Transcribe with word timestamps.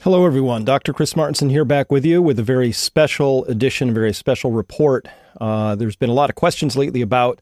Hello, 0.00 0.26
everyone. 0.26 0.64
Dr. 0.64 0.92
Chris 0.92 1.14
Martenson 1.14 1.48
here, 1.50 1.64
back 1.64 1.90
with 1.90 2.04
you 2.04 2.20
with 2.20 2.38
a 2.38 2.42
very 2.42 2.72
special 2.72 3.44
edition, 3.46 3.94
very 3.94 4.12
special 4.12 4.50
report. 4.50 5.06
Uh, 5.40 5.74
there's 5.76 5.96
been 5.96 6.10
a 6.10 6.14
lot 6.14 6.28
of 6.28 6.36
questions 6.36 6.76
lately 6.76 7.00
about 7.00 7.40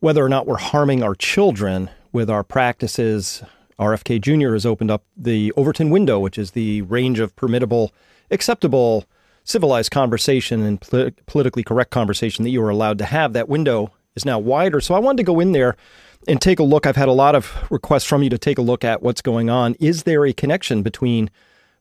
whether 0.00 0.24
or 0.24 0.28
not 0.28 0.46
we're 0.46 0.56
harming 0.56 1.04
our 1.04 1.14
children 1.14 1.88
with 2.12 2.28
our 2.28 2.42
practices. 2.42 3.44
RFK 3.78 4.20
Jr. 4.20 4.54
has 4.54 4.66
opened 4.66 4.90
up 4.90 5.04
the 5.16 5.52
Overton 5.56 5.90
window, 5.90 6.18
which 6.18 6.36
is 6.36 6.50
the 6.50 6.82
range 6.82 7.20
of 7.20 7.36
permittable, 7.36 7.90
acceptable, 8.28 9.04
civilized 9.44 9.92
conversation 9.92 10.62
and 10.62 10.80
politically 11.26 11.62
correct 11.62 11.92
conversation 11.92 12.42
that 12.42 12.50
you 12.50 12.62
are 12.62 12.70
allowed 12.70 12.98
to 12.98 13.04
have. 13.04 13.34
That 13.34 13.48
window 13.48 13.92
is 14.16 14.24
now 14.24 14.40
wider. 14.40 14.80
So 14.80 14.94
I 14.94 14.98
wanted 14.98 15.18
to 15.18 15.24
go 15.24 15.38
in 15.38 15.52
there 15.52 15.76
and 16.26 16.40
take 16.40 16.58
a 16.58 16.64
look. 16.64 16.86
I've 16.86 16.96
had 16.96 17.08
a 17.08 17.12
lot 17.12 17.36
of 17.36 17.54
requests 17.70 18.04
from 18.04 18.24
you 18.24 18.30
to 18.30 18.38
take 18.38 18.58
a 18.58 18.62
look 18.62 18.82
at 18.82 19.02
what's 19.02 19.20
going 19.20 19.48
on. 19.48 19.74
Is 19.78 20.02
there 20.02 20.26
a 20.26 20.32
connection 20.32 20.82
between 20.82 21.30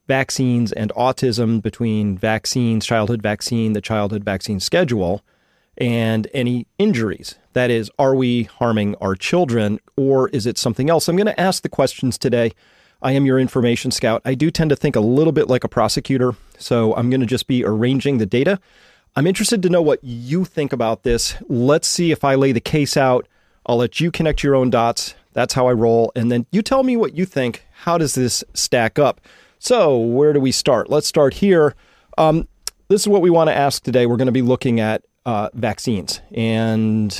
vaccines 0.07 0.71
and 0.71 0.91
autism, 0.95 1.61
between 1.61 2.17
vaccines, 2.17 2.85
childhood 2.85 3.21
vaccine, 3.21 3.73
the 3.73 3.81
childhood 3.81 4.23
vaccine 4.23 4.59
schedule, 4.59 5.21
and 5.77 6.27
any 6.33 6.67
injuries? 6.77 7.35
That 7.53 7.69
is, 7.69 7.91
are 7.99 8.15
we 8.15 8.43
harming 8.43 8.95
our 8.95 9.15
children 9.15 9.79
or 9.95 10.29
is 10.29 10.45
it 10.45 10.57
something 10.57 10.89
else? 10.89 11.07
I'm 11.07 11.15
going 11.15 11.27
to 11.27 11.39
ask 11.39 11.63
the 11.63 11.69
questions 11.69 12.17
today. 12.17 12.51
I 13.01 13.11
am 13.11 13.25
your 13.25 13.39
information 13.39 13.91
scout. 13.91 14.21
I 14.23 14.33
do 14.33 14.49
tend 14.49 14.69
to 14.69 14.75
think 14.75 14.95
a 14.95 15.01
little 15.01 15.33
bit 15.33 15.49
like 15.49 15.63
a 15.63 15.69
prosecutor, 15.69 16.35
so 16.57 16.95
I'm 16.95 17.09
going 17.09 17.19
to 17.19 17.27
just 17.27 17.47
be 17.47 17.65
arranging 17.65 18.17
the 18.17 18.25
data. 18.25 18.59
I'm 19.15 19.27
interested 19.27 19.61
to 19.61 19.69
know 19.69 19.81
what 19.81 20.03
you 20.03 20.45
think 20.45 20.73
about 20.73 21.03
this. 21.03 21.35
Let's 21.47 21.87
see 21.87 22.11
if 22.11 22.23
I 22.23 22.35
lay 22.35 22.51
the 22.51 22.61
case 22.61 22.97
out. 22.97 23.27
I'll 23.65 23.77
let 23.77 23.99
you 23.99 24.09
connect 24.09 24.41
your 24.41 24.55
own 24.55 24.69
dots. 24.69 25.15
That's 25.33 25.53
how 25.53 25.67
I 25.67 25.73
roll. 25.73 26.11
And 26.15 26.31
then 26.31 26.45
you 26.51 26.61
tell 26.61 26.83
me 26.83 26.97
what 26.97 27.15
you 27.15 27.25
think. 27.25 27.65
How 27.71 27.97
does 27.97 28.15
this 28.15 28.43
stack 28.53 28.97
up? 28.97 29.21
So, 29.63 29.97
where 29.97 30.33
do 30.33 30.41
we 30.41 30.51
start? 30.51 30.89
Let's 30.89 31.07
start 31.07 31.35
here. 31.35 31.73
Um, 32.17 32.49
this 32.89 32.99
is 32.99 33.07
what 33.07 33.21
we 33.21 33.29
want 33.29 33.47
to 33.47 33.53
ask 33.53 33.81
today. 33.81 34.05
We're 34.05 34.17
going 34.17 34.25
to 34.25 34.33
be 34.33 34.41
looking 34.41 34.81
at 34.81 35.05
uh, 35.25 35.51
vaccines 35.53 36.19
and 36.33 37.17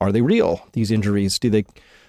are 0.00 0.10
they 0.10 0.20
real? 0.20 0.66
These 0.72 0.90
injuries 0.90 1.38
do 1.38 1.48
they 1.48 1.64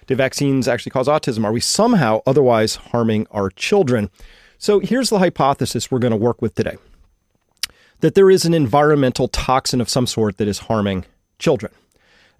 do 0.08 0.16
vaccines 0.16 0.66
actually 0.66 0.90
cause 0.90 1.06
autism? 1.06 1.44
Are 1.44 1.52
we 1.52 1.60
somehow 1.60 2.20
otherwise 2.26 2.74
harming 2.74 3.28
our 3.30 3.48
children? 3.48 4.10
So 4.58 4.80
here's 4.80 5.08
the 5.08 5.20
hypothesis 5.20 5.88
we're 5.88 6.00
going 6.00 6.10
to 6.10 6.16
work 6.16 6.42
with 6.42 6.56
today: 6.56 6.76
that 8.00 8.16
there 8.16 8.28
is 8.28 8.44
an 8.44 8.54
environmental 8.54 9.28
toxin 9.28 9.80
of 9.80 9.88
some 9.88 10.08
sort 10.08 10.38
that 10.38 10.48
is 10.48 10.58
harming 10.58 11.04
children. 11.38 11.70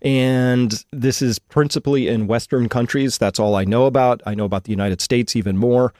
And 0.02 0.84
this 0.90 1.22
is 1.22 1.38
principally 1.38 2.08
in 2.08 2.26
Western 2.26 2.68
countries. 2.68 3.18
That's 3.18 3.38
all 3.38 3.54
I 3.54 3.64
know 3.64 3.86
about. 3.86 4.20
I 4.26 4.34
know 4.34 4.46
about 4.46 4.64
the 4.64 4.72
United 4.72 5.00
States 5.00 5.36
even 5.36 5.56
more 5.56 5.94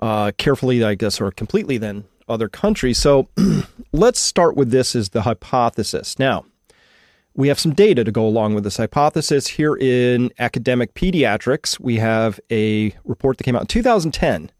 uh, 0.00 0.32
carefully, 0.36 0.82
I 0.84 0.94
guess, 0.94 1.20
or 1.20 1.30
completely 1.30 1.78
than 1.78 2.04
other 2.28 2.48
countries. 2.48 2.98
So 2.98 3.28
let's 3.92 4.20
start 4.20 4.56
with 4.56 4.70
this 4.70 4.96
as 4.96 5.10
the 5.10 5.22
hypothesis. 5.22 6.18
Now, 6.18 6.44
we 7.34 7.48
have 7.48 7.58
some 7.58 7.74
data 7.74 8.02
to 8.02 8.10
go 8.10 8.26
along 8.26 8.54
with 8.54 8.64
this 8.64 8.78
hypothesis. 8.78 9.46
Here 9.46 9.76
in 9.76 10.32
academic 10.38 10.94
pediatrics, 10.94 11.78
we 11.78 11.96
have 11.96 12.40
a 12.50 12.94
report 13.04 13.36
that 13.36 13.44
came 13.44 13.54
out 13.54 13.62
in 13.62 13.68
2010. 13.68 14.50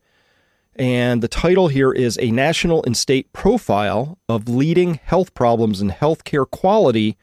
And 0.78 1.22
the 1.22 1.28
title 1.28 1.68
here 1.68 1.90
is 1.90 2.18
A 2.20 2.30
National 2.30 2.84
and 2.84 2.94
State 2.94 3.32
Profile 3.32 4.18
of 4.28 4.46
Leading 4.46 5.00
Health 5.02 5.32
Problems 5.32 5.80
and 5.80 5.90
Healthcare 5.90 6.48
Quality 6.48 7.16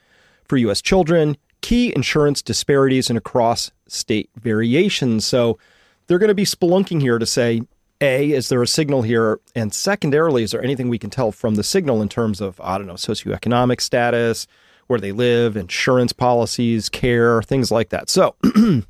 for 0.43 0.57
U.S. 0.57 0.81
Children, 0.81 1.37
Key 1.61 1.93
Insurance 1.95 2.41
Disparities 2.41 3.09
and 3.09 3.17
Across 3.17 3.71
State 3.87 4.31
Variations. 4.35 5.23
So 5.23 5.59
they're 6.07 6.17
going 6.17 6.29
to 6.29 6.35
be 6.35 6.45
spelunking 6.45 7.01
here 7.01 7.19
to 7.19 7.27
say 7.27 7.61
a, 8.01 8.31
is 8.31 8.49
there 8.49 8.61
a 8.61 8.67
signal 8.67 9.01
here? 9.01 9.39
And 9.55 9.73
secondarily, 9.73 10.43
is 10.43 10.51
there 10.51 10.63
anything 10.63 10.89
we 10.89 10.99
can 10.99 11.09
tell 11.09 11.31
from 11.31 11.55
the 11.55 11.63
signal 11.63 12.01
in 12.01 12.09
terms 12.09 12.41
of, 12.41 12.59
I 12.61 12.77
don't 12.77 12.87
know, 12.87 12.93
socioeconomic 12.93 13.81
status, 13.81 14.47
where 14.87 14.99
they 14.99 15.11
live, 15.11 15.55
insurance 15.55 16.13
policies, 16.13 16.89
care, 16.89 17.41
things 17.41 17.71
like 17.71 17.89
that? 17.89 18.09
So, 18.09 18.35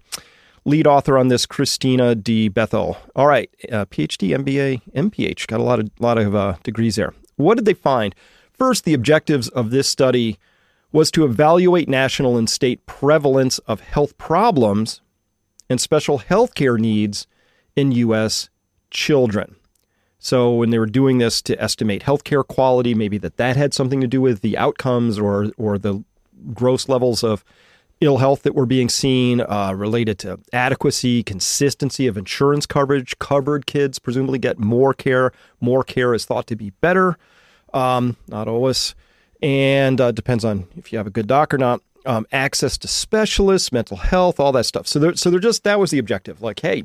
lead 0.66 0.88
author 0.88 1.18
on 1.18 1.28
this, 1.28 1.46
Christina 1.46 2.16
D. 2.16 2.50
Bethell. 2.50 2.98
All 3.16 3.28
right, 3.28 3.50
uh, 3.72 3.86
PhD, 3.86 4.36
MBA, 4.38 4.82
MPH, 4.94 5.48
got 5.48 5.60
a 5.60 5.64
lot 5.64 5.80
of, 5.80 5.90
lot 6.00 6.18
of 6.18 6.36
uh, 6.36 6.56
degrees 6.64 6.96
there. 6.96 7.14
What 7.36 7.56
did 7.56 7.66
they 7.66 7.74
find? 7.74 8.16
First, 8.52 8.86
the 8.86 8.94
objectives 8.94 9.50
of 9.50 9.72
this 9.72 9.88
study 9.88 10.40
was 10.92 11.10
to 11.12 11.26
evaluate 11.26 11.90
national 11.90 12.38
and 12.38 12.50
state 12.50 12.86
prevalence 12.86 13.60
of 13.60 13.82
health 13.82 14.18
problems 14.18 15.02
and 15.70 15.82
special 15.82 16.20
health 16.20 16.54
care 16.54 16.78
needs 16.78 17.26
in 17.76 17.92
U.S 17.92 18.50
children. 18.94 19.56
So 20.20 20.54
when 20.54 20.70
they 20.70 20.80
were 20.80 20.86
doing 20.86 21.18
this 21.18 21.42
to 21.44 21.62
estimate 21.62 22.04
healthcare 22.04 22.48
quality, 22.48 22.94
maybe 22.94 23.18
that 23.18 23.36
that 23.36 23.58
had 23.58 23.74
something 23.74 24.00
to 24.00 24.08
do 24.08 24.22
with 24.22 24.40
the 24.40 24.58
outcomes 24.58 25.20
or 25.20 25.52
or 25.58 25.78
the 25.78 26.02
gross 26.54 26.88
levels 26.88 27.24
of 27.24 27.44
ill 28.00 28.18
health 28.18 28.44
that 28.44 28.56
were 28.56 28.66
being 28.66 28.90
seen 28.90 29.42
uh, 29.42 29.74
related 29.76 30.20
to 30.20 30.40
adequacy, 30.52 31.24
consistency 31.24 32.08
of 32.08 32.18
insurance 32.18 32.66
coverage. 32.66 33.18
Covered 33.20 33.66
kids 33.66 34.00
presumably 34.00 34.40
get 34.40 34.60
more 34.60 34.94
care. 34.94 35.32
More 35.60 35.84
care 35.84 36.14
is 36.14 36.26
thought 36.26 36.48
to 36.48 36.56
be 36.56 36.70
better. 36.82 37.18
Um, 37.74 38.18
not 38.28 38.48
always, 38.48 38.96
and 39.42 40.00
uh, 40.00 40.12
depends 40.12 40.46
on 40.46 40.68
if 40.78 40.92
you 40.92 40.98
have 40.98 41.08
a 41.08 41.12
good 41.12 41.28
doc 41.28 41.54
or 41.54 41.58
not. 41.58 41.82
Um, 42.06 42.28
access 42.34 42.78
to 42.80 42.88
specialists, 42.88 43.72
mental 43.72 43.96
health, 43.98 44.40
all 44.40 44.52
that 44.52 44.66
stuff. 44.66 44.88
So, 44.88 45.00
they're, 45.00 45.16
so 45.16 45.30
they're 45.30 45.40
just 45.40 45.64
that 45.64 45.80
was 45.80 45.90
the 45.90 46.00
objective. 46.00 46.42
Like, 46.42 46.60
hey, 46.60 46.84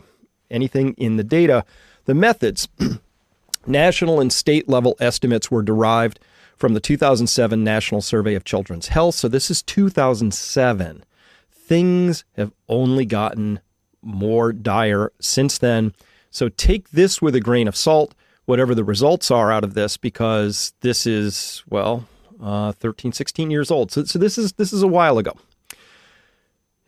anything 0.51 0.95
in 0.95 1.17
the 1.17 1.25
data 1.25 1.65
the 2.09 2.15
methods, 2.15 2.69
national 3.67 4.19
and 4.19 4.33
state 4.33 4.67
level 4.67 4.97
estimates 4.99 5.51
were 5.51 5.63
derived 5.63 6.19
from 6.57 6.73
the 6.73 6.81
2007 6.81 7.63
National 7.63 8.01
Survey 8.01 8.35
of 8.35 8.45
Children's 8.45 8.89
Health. 8.89 9.15
So 9.15 9.29
this 9.29 9.51
is 9.51 9.63
2007. 9.63 11.05
Things 11.51 12.25
have 12.35 12.51
only 12.67 13.05
gotten 13.05 13.61
more 14.01 14.55
dire 14.55 15.13
since 15.21 15.59
then. 15.59 15.93
So 16.31 16.49
take 16.49 16.93
this 16.93 17.21
with 17.21 17.35
a 17.35 17.41
grain 17.41 17.69
of 17.69 17.77
salt, 17.77 18.15
whatever 18.47 18.75
the 18.75 18.85
results 18.85 19.31
are 19.31 19.53
out 19.53 19.63
of 19.63 19.75
this, 19.75 19.99
because 19.99 20.73
this 20.81 21.07
is, 21.07 21.63
well, 21.69 22.09
uh, 22.43 22.73
13, 22.73 23.13
16 23.13 23.51
years 23.51 23.71
old. 23.71 23.93
So, 23.93 24.05
so 24.05 24.19
this 24.19 24.39
is 24.39 24.55
this 24.55 24.73
is 24.73 24.83
a 24.83 24.89
while 24.89 25.19
ago. 25.19 25.35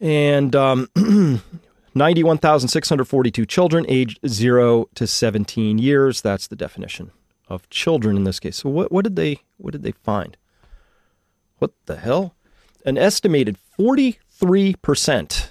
And 0.01 0.57
um, 0.57 0.89
91,642 1.95 3.47
children 3.47 3.85
aged 3.89 4.21
0 4.27 4.89
to 4.95 5.07
17 5.07 5.79
years. 5.79 6.21
That's 6.21 6.47
the 6.47 6.57
definition 6.57 7.11
of 7.49 7.69
children 7.69 8.17
in 8.17 8.25
this 8.25 8.41
case. 8.41 8.59
So 8.59 8.71
what, 8.71 8.93
what 8.93 9.05
did 9.05 9.17
they 9.17 9.41
what 9.57 9.73
did 9.73 9.83
they 9.83 9.93
find? 9.93 10.37
What 11.59 11.73
the 11.87 11.97
hell? 11.97 12.35
An 12.87 12.97
estimated 12.97 13.59
43% 13.79 15.49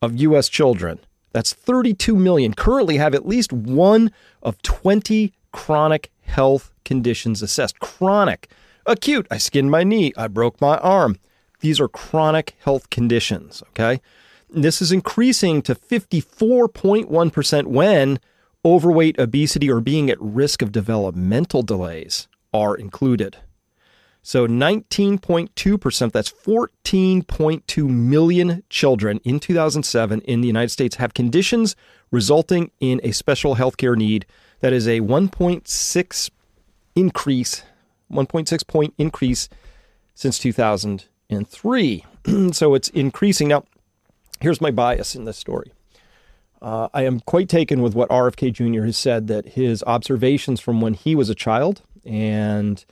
of 0.00 0.20
US 0.20 0.48
children, 0.48 1.00
that's 1.32 1.52
32 1.52 2.16
million, 2.16 2.54
currently 2.54 2.96
have 2.96 3.14
at 3.14 3.26
least 3.26 3.52
one 3.52 4.10
of 4.42 4.60
20 4.62 5.34
chronic 5.52 6.10
health 6.22 6.72
conditions 6.84 7.42
assessed. 7.42 7.78
Chronic, 7.80 8.48
acute, 8.86 9.26
I 9.30 9.36
skinned 9.36 9.70
my 9.70 9.84
knee, 9.84 10.12
I 10.16 10.28
broke 10.28 10.60
my 10.60 10.78
arm. 10.78 11.18
These 11.60 11.78
are 11.78 11.88
chronic 11.88 12.56
health 12.64 12.88
conditions, 12.88 13.62
okay? 13.70 14.00
This 14.54 14.82
is 14.82 14.92
increasing 14.92 15.62
to 15.62 15.74
54.1% 15.74 17.66
when 17.66 18.20
overweight, 18.64 19.18
obesity, 19.18 19.70
or 19.70 19.80
being 19.80 20.10
at 20.10 20.20
risk 20.20 20.62
of 20.62 20.72
developmental 20.72 21.62
delays 21.62 22.28
are 22.52 22.76
included. 22.76 23.38
So 24.22 24.46
19.2%, 24.46 26.12
that's 26.12 26.30
14.2 26.30 27.88
million 27.88 28.62
children 28.68 29.20
in 29.24 29.40
2007 29.40 30.20
in 30.20 30.40
the 30.42 30.46
United 30.46 30.68
States 30.68 30.96
have 30.96 31.12
conditions 31.12 31.74
resulting 32.12 32.70
in 32.78 33.00
a 33.02 33.10
special 33.10 33.56
healthcare 33.56 33.96
need. 33.96 34.26
That 34.60 34.72
is 34.72 34.86
a 34.86 35.00
1.6 35.00 36.30
increase, 36.94 37.62
1.6 38.12 38.66
point 38.68 38.94
increase 38.96 39.48
since 40.14 40.38
2003. 40.38 42.04
so 42.52 42.74
it's 42.74 42.88
increasing. 42.90 43.48
Now, 43.48 43.64
here's 44.42 44.60
my 44.60 44.70
bias 44.70 45.14
in 45.14 45.24
this 45.24 45.36
story. 45.36 45.72
Uh, 46.60 46.88
I 46.94 47.02
am 47.02 47.20
quite 47.20 47.48
taken 47.48 47.82
with 47.82 47.94
what 47.94 48.08
RFK 48.08 48.52
Jr. 48.52 48.84
has 48.84 48.96
said 48.96 49.26
that 49.28 49.50
his 49.50 49.82
observations 49.84 50.60
from 50.60 50.80
when 50.80 50.94
he 50.94 51.14
was 51.14 51.28
a 51.28 51.34
child 51.34 51.82
and 52.04 52.84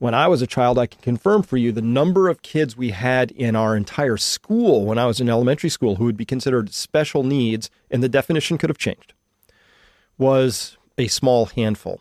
when 0.00 0.14
I 0.14 0.28
was 0.28 0.40
a 0.40 0.46
child, 0.46 0.78
I 0.78 0.86
can 0.86 1.00
confirm 1.02 1.42
for 1.42 1.58
you 1.58 1.72
the 1.72 1.82
number 1.82 2.30
of 2.30 2.40
kids 2.40 2.74
we 2.74 2.90
had 2.90 3.30
in 3.32 3.54
our 3.54 3.76
entire 3.76 4.16
school 4.16 4.86
when 4.86 4.96
I 4.96 5.04
was 5.04 5.20
in 5.20 5.28
elementary 5.28 5.68
school 5.68 5.96
who 5.96 6.04
would 6.04 6.16
be 6.16 6.24
considered 6.24 6.72
special 6.72 7.22
needs, 7.22 7.68
and 7.90 8.02
the 8.02 8.08
definition 8.08 8.56
could 8.56 8.70
have 8.70 8.78
changed, 8.78 9.12
was 10.16 10.78
a 10.96 11.06
small 11.08 11.46
handful. 11.46 12.00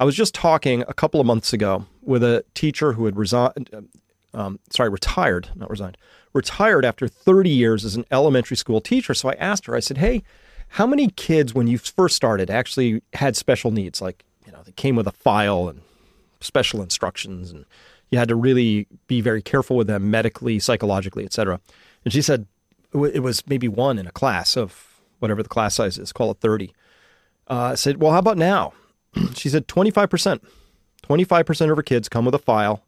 I 0.00 0.04
was 0.04 0.16
just 0.16 0.34
talking 0.34 0.82
a 0.88 0.92
couple 0.92 1.20
of 1.20 1.26
months 1.26 1.52
ago 1.52 1.86
with 2.02 2.24
a 2.24 2.44
teacher 2.54 2.94
who 2.94 3.04
had 3.04 3.16
resigned, 3.16 3.70
um, 4.34 4.58
sorry, 4.70 4.88
retired, 4.88 5.50
not 5.54 5.70
resigned, 5.70 5.96
retired 6.32 6.84
after 6.84 7.08
30 7.08 7.50
years 7.50 7.84
as 7.84 7.96
an 7.96 8.04
elementary 8.10 8.56
school 8.56 8.80
teacher. 8.80 9.14
So 9.14 9.30
I 9.30 9.34
asked 9.34 9.66
her, 9.66 9.74
I 9.74 9.80
said, 9.80 9.98
Hey, 9.98 10.22
how 10.74 10.86
many 10.86 11.08
kids, 11.08 11.52
when 11.52 11.66
you 11.66 11.78
first 11.78 12.14
started, 12.14 12.50
actually 12.50 13.02
had 13.14 13.36
special 13.36 13.70
needs? 13.70 14.00
Like, 14.00 14.24
you 14.46 14.52
know, 14.52 14.62
they 14.64 14.72
came 14.72 14.96
with 14.96 15.06
a 15.06 15.12
file 15.12 15.68
and 15.68 15.80
special 16.40 16.80
instructions, 16.82 17.50
and 17.50 17.64
you 18.10 18.18
had 18.18 18.28
to 18.28 18.36
really 18.36 18.86
be 19.08 19.20
very 19.20 19.42
careful 19.42 19.76
with 19.76 19.88
them 19.88 20.10
medically, 20.10 20.58
psychologically, 20.60 21.24
etc. 21.24 21.60
And 22.04 22.12
she 22.12 22.22
said 22.22 22.46
it 22.92 23.22
was 23.22 23.46
maybe 23.46 23.68
one 23.68 23.98
in 23.98 24.06
a 24.06 24.12
class 24.12 24.56
of 24.56 25.00
whatever 25.18 25.42
the 25.42 25.48
class 25.48 25.74
size 25.74 25.98
is, 25.98 26.12
call 26.12 26.30
it 26.30 26.38
30. 26.40 26.72
Uh, 27.48 27.54
I 27.54 27.74
said, 27.74 28.00
well, 28.00 28.12
how 28.12 28.18
about 28.18 28.38
now? 28.38 28.72
she 29.34 29.48
said 29.48 29.68
25%. 29.68 30.40
25% 31.02 31.70
of 31.70 31.76
her 31.76 31.82
kids 31.82 32.08
come 32.08 32.24
with 32.24 32.34
a 32.34 32.38
file 32.38 32.84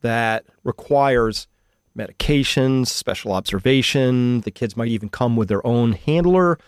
that 0.00 0.44
requires 0.64 1.46
medications, 1.96 2.88
special 2.88 3.32
observation. 3.32 4.40
The 4.42 4.50
kids 4.50 4.76
might 4.76 4.88
even 4.88 5.08
come 5.08 5.36
with 5.36 5.48
their 5.48 5.66
own 5.66 5.92
handler 5.92 6.58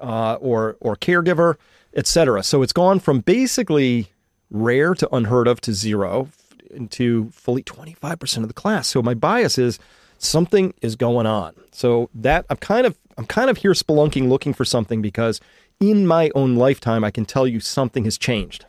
uh, 0.00 0.34
or 0.34 0.76
or 0.80 0.96
caregiver, 0.96 1.56
etc. 1.94 2.42
So 2.42 2.62
it's 2.62 2.72
gone 2.72 3.00
from 3.00 3.20
basically 3.20 4.08
rare 4.50 4.94
to 4.94 5.14
unheard 5.14 5.48
of 5.48 5.60
to 5.62 5.72
zero 5.72 6.28
into 6.70 7.30
fully 7.30 7.62
25% 7.62 8.38
of 8.38 8.48
the 8.48 8.54
class. 8.54 8.88
So 8.88 9.02
my 9.02 9.14
bias 9.14 9.58
is 9.58 9.78
something 10.18 10.74
is 10.82 10.96
going 10.96 11.26
on. 11.26 11.54
So 11.72 12.10
that 12.14 12.46
I'm 12.50 12.56
kind 12.56 12.86
of 12.86 12.98
I'm 13.16 13.26
kind 13.26 13.50
of 13.50 13.58
here 13.58 13.72
spelunking 13.72 14.28
looking 14.28 14.54
for 14.54 14.64
something 14.64 15.00
because 15.00 15.40
in 15.80 16.06
my 16.06 16.30
own 16.34 16.56
lifetime 16.56 17.04
I 17.04 17.10
can 17.10 17.24
tell 17.24 17.46
you 17.46 17.60
something 17.60 18.04
has 18.04 18.18
changed. 18.18 18.66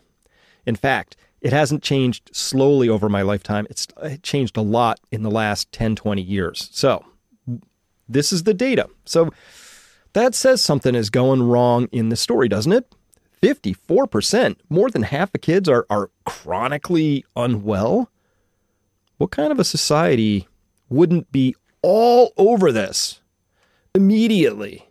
In 0.64 0.76
fact, 0.76 1.16
it 1.46 1.52
hasn't 1.52 1.80
changed 1.80 2.28
slowly 2.32 2.88
over 2.88 3.08
my 3.08 3.22
lifetime. 3.22 3.68
It's 3.70 3.86
changed 4.24 4.56
a 4.56 4.62
lot 4.62 4.98
in 5.12 5.22
the 5.22 5.30
last 5.30 5.70
10, 5.70 5.94
20 5.94 6.20
years. 6.20 6.68
So 6.72 7.04
this 8.08 8.32
is 8.32 8.42
the 8.42 8.52
data. 8.52 8.88
So 9.04 9.30
that 10.12 10.34
says 10.34 10.60
something 10.60 10.96
is 10.96 11.08
going 11.08 11.44
wrong 11.44 11.86
in 11.92 12.08
the 12.08 12.16
story, 12.16 12.48
doesn't 12.48 12.72
it? 12.72 12.92
54%, 13.42 14.56
more 14.70 14.90
than 14.90 15.04
half 15.04 15.30
the 15.30 15.38
kids 15.38 15.68
are, 15.68 15.86
are 15.88 16.10
chronically 16.24 17.24
unwell. 17.36 18.10
What 19.18 19.30
kind 19.30 19.52
of 19.52 19.60
a 19.60 19.64
society 19.64 20.48
wouldn't 20.88 21.30
be 21.30 21.54
all 21.80 22.32
over 22.36 22.72
this 22.72 23.20
immediately? 23.94 24.85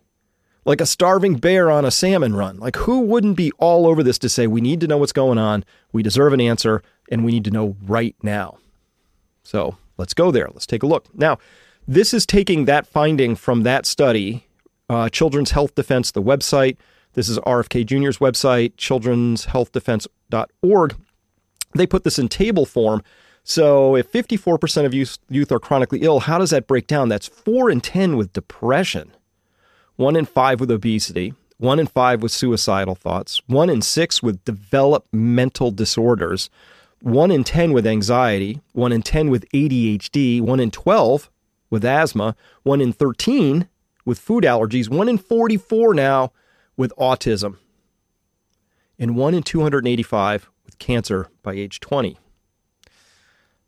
Like 0.66 0.80
a 0.80 0.86
starving 0.86 1.36
bear 1.36 1.70
on 1.70 1.84
a 1.84 1.90
salmon 1.90 2.34
run. 2.34 2.58
Like, 2.58 2.76
who 2.76 3.00
wouldn't 3.00 3.36
be 3.36 3.52
all 3.52 3.86
over 3.86 4.02
this 4.02 4.18
to 4.18 4.28
say, 4.28 4.46
we 4.46 4.60
need 4.60 4.80
to 4.80 4.88
know 4.88 4.98
what's 4.98 5.12
going 5.12 5.38
on, 5.38 5.64
we 5.92 6.02
deserve 6.02 6.32
an 6.32 6.40
answer, 6.40 6.82
and 7.10 7.24
we 7.24 7.32
need 7.32 7.44
to 7.44 7.50
know 7.50 7.76
right 7.82 8.16
now? 8.22 8.58
So 9.44 9.76
let's 9.96 10.12
go 10.12 10.32
there. 10.32 10.48
Let's 10.52 10.66
take 10.66 10.82
a 10.82 10.86
look. 10.86 11.06
Now, 11.14 11.38
this 11.86 12.12
is 12.12 12.26
taking 12.26 12.64
that 12.64 12.86
finding 12.86 13.36
from 13.36 13.62
that 13.62 13.86
study 13.86 14.46
uh, 14.88 15.08
Children's 15.08 15.52
Health 15.52 15.74
Defense, 15.74 16.10
the 16.10 16.22
website. 16.22 16.76
This 17.14 17.28
is 17.28 17.38
RFK 17.40 17.84
Jr.'s 17.86 18.18
website, 18.18 18.76
children'shealthdefense.org. 18.76 20.96
They 21.74 21.86
put 21.86 22.04
this 22.04 22.18
in 22.18 22.28
table 22.28 22.66
form. 22.66 23.02
So 23.42 23.96
if 23.96 24.10
54% 24.10 24.84
of 24.84 24.94
youth, 24.94 25.18
youth 25.28 25.52
are 25.52 25.60
chronically 25.60 26.02
ill, 26.02 26.20
how 26.20 26.38
does 26.38 26.50
that 26.50 26.66
break 26.66 26.86
down? 26.86 27.08
That's 27.08 27.28
4 27.28 27.70
in 27.70 27.80
10 27.80 28.16
with 28.16 28.32
depression, 28.32 29.12
1 29.96 30.16
in 30.16 30.24
5 30.24 30.60
with 30.60 30.70
obesity, 30.70 31.34
1 31.58 31.78
in 31.78 31.86
5 31.86 32.22
with 32.22 32.32
suicidal 32.32 32.94
thoughts, 32.94 33.40
1 33.46 33.70
in 33.70 33.82
6 33.82 34.22
with 34.22 34.44
developmental 34.44 35.70
disorders, 35.70 36.50
1 37.00 37.30
in 37.30 37.44
10 37.44 37.72
with 37.72 37.86
anxiety, 37.86 38.60
1 38.72 38.92
in 38.92 39.02
10 39.02 39.30
with 39.30 39.48
ADHD, 39.50 40.40
1 40.40 40.60
in 40.60 40.70
12 40.70 41.30
with 41.70 41.84
asthma, 41.84 42.36
1 42.62 42.80
in 42.80 42.92
13 42.92 43.68
with 44.04 44.18
food 44.18 44.44
allergies, 44.44 44.88
1 44.88 45.08
in 45.08 45.18
44 45.18 45.94
now 45.94 46.32
with 46.76 46.92
autism, 46.98 47.56
and 48.98 49.16
1 49.16 49.34
in 49.34 49.42
285 49.42 50.50
with 50.64 50.78
cancer 50.78 51.28
by 51.42 51.54
age 51.54 51.80
20. 51.80 52.18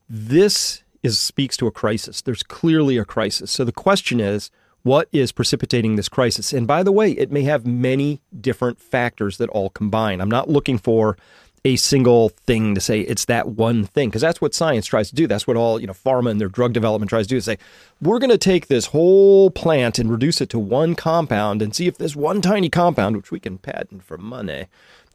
This 0.09 0.83
is 1.03 1.19
speaks 1.19 1.57
to 1.57 1.67
a 1.67 1.71
crisis. 1.71 2.23
There's 2.23 2.43
clearly 2.43 2.99
a 2.99 3.05
crisis. 3.05 3.51
So 3.51 3.65
the 3.65 3.73
question 3.73 4.21
is, 4.21 4.51
what 4.83 5.09
is 5.13 5.33
precipitating 5.33 5.97
this 5.97 6.09
crisis? 6.09 6.53
And 6.53 6.67
by 6.67 6.83
the 6.83 6.93
way, 6.93 7.13
it 7.13 7.33
may 7.33 7.43
have 7.43 7.67
many 7.67 8.21
different 8.41 8.81
factors 8.81 9.39
that 9.39 9.49
all 9.51 9.71
combine. 9.71 10.21
I'm 10.21 10.31
not 10.31 10.49
looking 10.49 10.79
for 10.79 11.17
a 11.65 11.77
single 11.77 12.31
thing 12.31 12.75
to 12.75 12.81
say 12.81 13.01
it's 13.01 13.25
that 13.27 13.49
one 13.49 13.85
thing 13.85 14.09
because 14.09 14.23
that's 14.23 14.41
what 14.41 14.55
science 14.55 14.87
tries 14.87 15.09
to 15.09 15.15
do 15.15 15.27
that's 15.27 15.47
what 15.47 15.57
all 15.57 15.81
you 15.81 15.87
know 15.87 15.93
pharma 15.93 16.31
and 16.31 16.41
their 16.41 16.49
drug 16.49 16.73
development 16.73 17.11
tries 17.11 17.27
to 17.27 17.31
do 17.31 17.37
is 17.37 17.45
say 17.45 17.59
we're 18.01 18.21
going 18.21 18.31
to 18.31 18.39
take 18.39 18.69
this 18.69 18.87
whole 18.87 19.51
plant 19.51 19.99
and 19.99 20.11
reduce 20.11 20.41
it 20.41 20.49
to 20.49 20.59
one 20.59 20.95
compound 20.95 21.61
and 21.61 21.75
see 21.75 21.87
if 21.87 21.99
this 21.99 22.15
one 22.15 22.41
tiny 22.41 22.69
compound 22.69 23.17
which 23.17 23.31
we 23.31 23.41
can 23.41 23.59
patent 23.59 24.05
for 24.05 24.17
money 24.17 24.67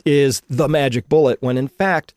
is 0.05 0.41
the 0.49 0.67
magic 0.67 1.07
bullet 1.07 1.41
when 1.41 1.57
in 1.57 1.67
fact 1.67 2.13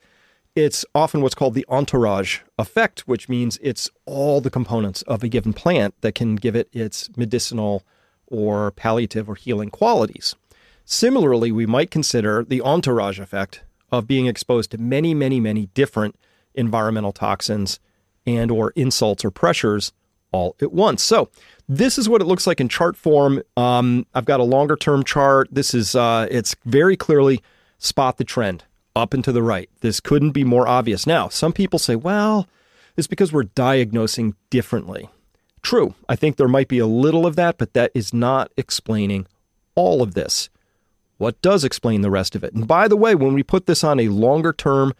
it's 0.57 0.83
often 0.95 1.21
what's 1.21 1.35
called 1.35 1.53
the 1.53 1.65
entourage 1.69 2.39
effect 2.57 3.01
which 3.07 3.29
means 3.29 3.59
it's 3.61 3.89
all 4.05 4.41
the 4.41 4.49
components 4.49 5.03
of 5.03 5.23
a 5.23 5.29
given 5.29 5.53
plant 5.53 5.93
that 6.01 6.15
can 6.15 6.35
give 6.35 6.55
it 6.55 6.67
its 6.73 7.09
medicinal 7.15 7.83
or 8.25 8.71
palliative 8.71 9.29
or 9.29 9.35
healing 9.35 9.69
qualities 9.69 10.35
similarly 10.83 11.51
we 11.51 11.65
might 11.65 11.91
consider 11.91 12.43
the 12.43 12.61
entourage 12.61 13.19
effect 13.19 13.63
of 13.91 14.07
being 14.07 14.25
exposed 14.25 14.71
to 14.71 14.77
many, 14.77 15.13
many, 15.13 15.39
many 15.39 15.67
different 15.67 16.15
environmental 16.55 17.11
toxins 17.11 17.79
and 18.25 18.51
or 18.51 18.71
insults 18.75 19.23
or 19.23 19.31
pressures 19.31 19.93
all 20.31 20.55
at 20.61 20.73
once. 20.73 21.01
So 21.01 21.29
this 21.69 21.97
is 21.97 22.09
what 22.09 22.21
it 22.21 22.25
looks 22.25 22.47
like 22.47 22.59
in 22.59 22.67
chart 22.67 22.97
form. 22.97 23.41
Um, 23.55 24.05
I've 24.13 24.25
got 24.25 24.39
a 24.39 24.43
longer 24.43 24.75
term 24.75 25.03
chart. 25.03 25.47
This 25.51 25.73
is 25.73 25.95
uh, 25.95 26.27
it's 26.29 26.55
very 26.65 26.97
clearly 26.97 27.41
spot 27.77 28.17
the 28.17 28.23
trend 28.23 28.63
up 28.97 29.13
and 29.13 29.23
to 29.23 29.31
the 29.31 29.43
right. 29.43 29.69
This 29.81 29.99
couldn't 29.99 30.31
be 30.31 30.43
more 30.43 30.67
obvious. 30.67 31.07
Now, 31.07 31.29
some 31.29 31.53
people 31.53 31.79
say, 31.79 31.95
well, 31.95 32.47
it's 32.97 33.07
because 33.07 33.31
we're 33.31 33.43
diagnosing 33.43 34.35
differently. 34.49 35.09
True, 35.61 35.95
I 36.07 36.15
think 36.15 36.35
there 36.35 36.47
might 36.47 36.67
be 36.67 36.79
a 36.79 36.87
little 36.87 37.25
of 37.25 37.35
that, 37.35 37.57
but 37.57 37.73
that 37.73 37.91
is 37.93 38.13
not 38.13 38.51
explaining 38.57 39.27
all 39.75 40.01
of 40.01 40.13
this. 40.13 40.49
What 41.17 41.41
does 41.41 41.63
explain 41.63 42.01
the 42.01 42.11
rest 42.11 42.35
of 42.35 42.43
it? 42.43 42.53
And 42.53 42.67
by 42.67 42.87
the 42.87 42.97
way, 42.97 43.15
when 43.15 43.33
we 43.33 43.43
put 43.43 43.65
this 43.65 43.83
on 43.83 43.99
a 43.99 44.09
longer 44.09 44.53
term 44.53 44.93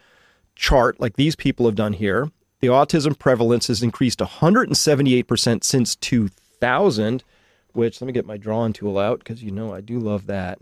chart, 0.54 1.00
like 1.00 1.16
these 1.16 1.36
people 1.36 1.66
have 1.66 1.76
done 1.76 1.92
here, 1.92 2.30
the 2.60 2.68
autism 2.68 3.16
prevalence 3.18 3.68
has 3.68 3.82
increased 3.82 4.18
178% 4.18 5.64
since 5.64 5.96
2000, 5.96 7.24
which 7.72 8.00
let 8.00 8.06
me 8.06 8.12
get 8.12 8.26
my 8.26 8.36
drawing 8.36 8.72
tool 8.72 8.98
out 8.98 9.20
because 9.20 9.42
you 9.42 9.52
know 9.52 9.72
I 9.72 9.80
do 9.80 9.98
love 10.00 10.26
that. 10.26 10.58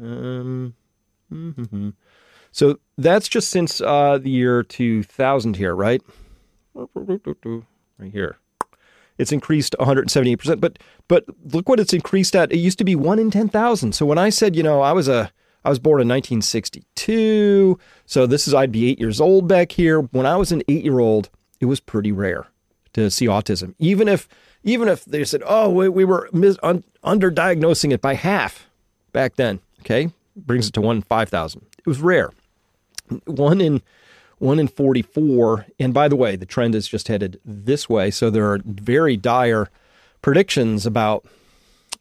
Um, 0.00 0.74
mm-hmm. 1.32 1.90
So 2.56 2.78
that's 2.96 3.28
just 3.28 3.50
since 3.50 3.80
uh, 3.80 4.18
the 4.18 4.30
year 4.30 4.62
2000 4.62 5.56
here, 5.56 5.74
right? 5.74 6.02
Right 7.98 8.12
here 8.12 8.38
it's 9.18 9.32
increased 9.32 9.74
178%. 9.78 10.60
But 10.60 10.78
but 11.08 11.24
look 11.52 11.68
what 11.68 11.80
it's 11.80 11.92
increased 11.92 12.34
at. 12.34 12.52
It 12.52 12.58
used 12.58 12.78
to 12.78 12.84
be 12.84 12.96
one 12.96 13.18
in 13.18 13.30
10,000. 13.30 13.92
So 13.92 14.04
when 14.04 14.18
I 14.18 14.30
said, 14.30 14.56
you 14.56 14.62
know, 14.62 14.80
I 14.80 14.92
was 14.92 15.08
a 15.08 15.30
I 15.64 15.68
was 15.68 15.78
born 15.80 16.00
in 16.00 16.06
1962, 16.08 17.76
so 18.04 18.26
this 18.26 18.46
is 18.46 18.54
I'd 18.54 18.70
be 18.70 18.88
eight 18.88 19.00
years 19.00 19.20
old 19.20 19.48
back 19.48 19.72
here. 19.72 20.00
When 20.00 20.24
I 20.24 20.36
was 20.36 20.52
an 20.52 20.62
eight 20.68 20.84
year 20.84 21.00
old, 21.00 21.28
it 21.58 21.66
was 21.66 21.80
pretty 21.80 22.12
rare 22.12 22.46
to 22.92 23.10
see 23.10 23.26
autism. 23.26 23.74
Even 23.80 24.06
if 24.06 24.28
even 24.62 24.86
if 24.86 25.04
they 25.04 25.24
said, 25.24 25.42
oh, 25.44 25.70
we, 25.70 25.88
we 25.88 26.04
were 26.04 26.28
mis- 26.32 26.58
un- 26.62 26.84
underdiagnosing 27.04 27.92
it 27.92 28.00
by 28.00 28.14
half 28.14 28.68
back 29.12 29.34
then. 29.34 29.60
Okay, 29.80 30.10
brings 30.36 30.68
it 30.68 30.74
to 30.74 30.80
one 30.80 30.96
in 30.96 31.02
five 31.02 31.28
thousand. 31.28 31.62
It 31.78 31.86
was 31.86 32.00
rare. 32.00 32.30
One 33.24 33.60
in 33.60 33.82
one 34.38 34.58
in 34.58 34.68
44. 34.68 35.66
And 35.78 35.94
by 35.94 36.08
the 36.08 36.16
way, 36.16 36.36
the 36.36 36.46
trend 36.46 36.74
is 36.74 36.88
just 36.88 37.08
headed 37.08 37.40
this 37.44 37.88
way. 37.88 38.10
So 38.10 38.30
there 38.30 38.52
are 38.52 38.60
very 38.64 39.16
dire 39.16 39.70
predictions 40.22 40.86
about 40.86 41.24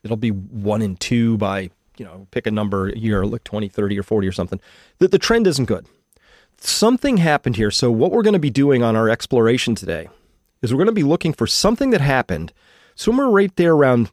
it'll 0.03 0.17
be 0.17 0.29
one 0.29 0.81
in 0.81 0.95
two 0.97 1.38
by, 1.38 1.69
you 1.97 2.05
know, 2.05 2.27
pick 2.31 2.45
a 2.45 2.51
number 2.51 2.89
a 2.89 2.97
year, 2.97 3.25
like 3.25 3.43
20, 3.43 3.69
30, 3.69 4.00
or 4.00 4.03
40 4.03 4.27
or 4.27 4.31
something. 4.31 4.59
That 5.00 5.12
the 5.12 5.19
trend 5.19 5.47
isn't 5.47 5.65
good. 5.65 5.88
Something 6.57 7.17
happened 7.17 7.55
here. 7.55 7.71
So 7.71 7.91
what 7.91 8.12
we're 8.12 8.21
going 8.21 8.33
to 8.33 8.39
be 8.39 8.50
doing 8.50 8.83
on 8.83 8.95
our 8.95 9.09
exploration 9.09 9.75
today 9.75 10.07
is 10.62 10.74
we're 10.74 10.77
going 10.77 10.88
to 10.88 10.93
be 10.93 11.03
looking 11.03 11.33
for 11.33 11.47
something 11.47 11.89
that 11.89 12.01
happened 12.01 12.53
somewhere 12.95 13.27
right 13.27 13.53
there 13.55 13.74
around 13.74 14.12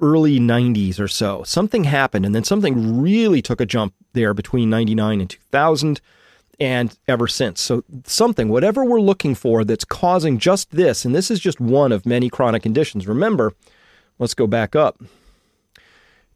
early 0.00 0.38
90s 0.38 0.98
or 0.98 1.08
so. 1.08 1.42
Something 1.44 1.84
happened, 1.84 2.26
and 2.26 2.34
then 2.34 2.44
something 2.44 3.00
really 3.00 3.40
took 3.40 3.60
a 3.60 3.66
jump 3.66 3.94
there 4.12 4.34
between 4.34 4.68
99 4.68 5.20
and 5.20 5.30
2000 5.30 6.00
and 6.62 6.96
ever 7.08 7.26
since. 7.26 7.60
So, 7.60 7.82
something, 8.04 8.48
whatever 8.48 8.84
we're 8.84 9.00
looking 9.00 9.34
for 9.34 9.64
that's 9.64 9.84
causing 9.84 10.38
just 10.38 10.70
this, 10.70 11.04
and 11.04 11.12
this 11.12 11.28
is 11.28 11.40
just 11.40 11.60
one 11.60 11.90
of 11.90 12.06
many 12.06 12.30
chronic 12.30 12.62
conditions. 12.62 13.08
Remember, 13.08 13.52
let's 14.20 14.32
go 14.32 14.46
back 14.46 14.76
up. 14.76 15.02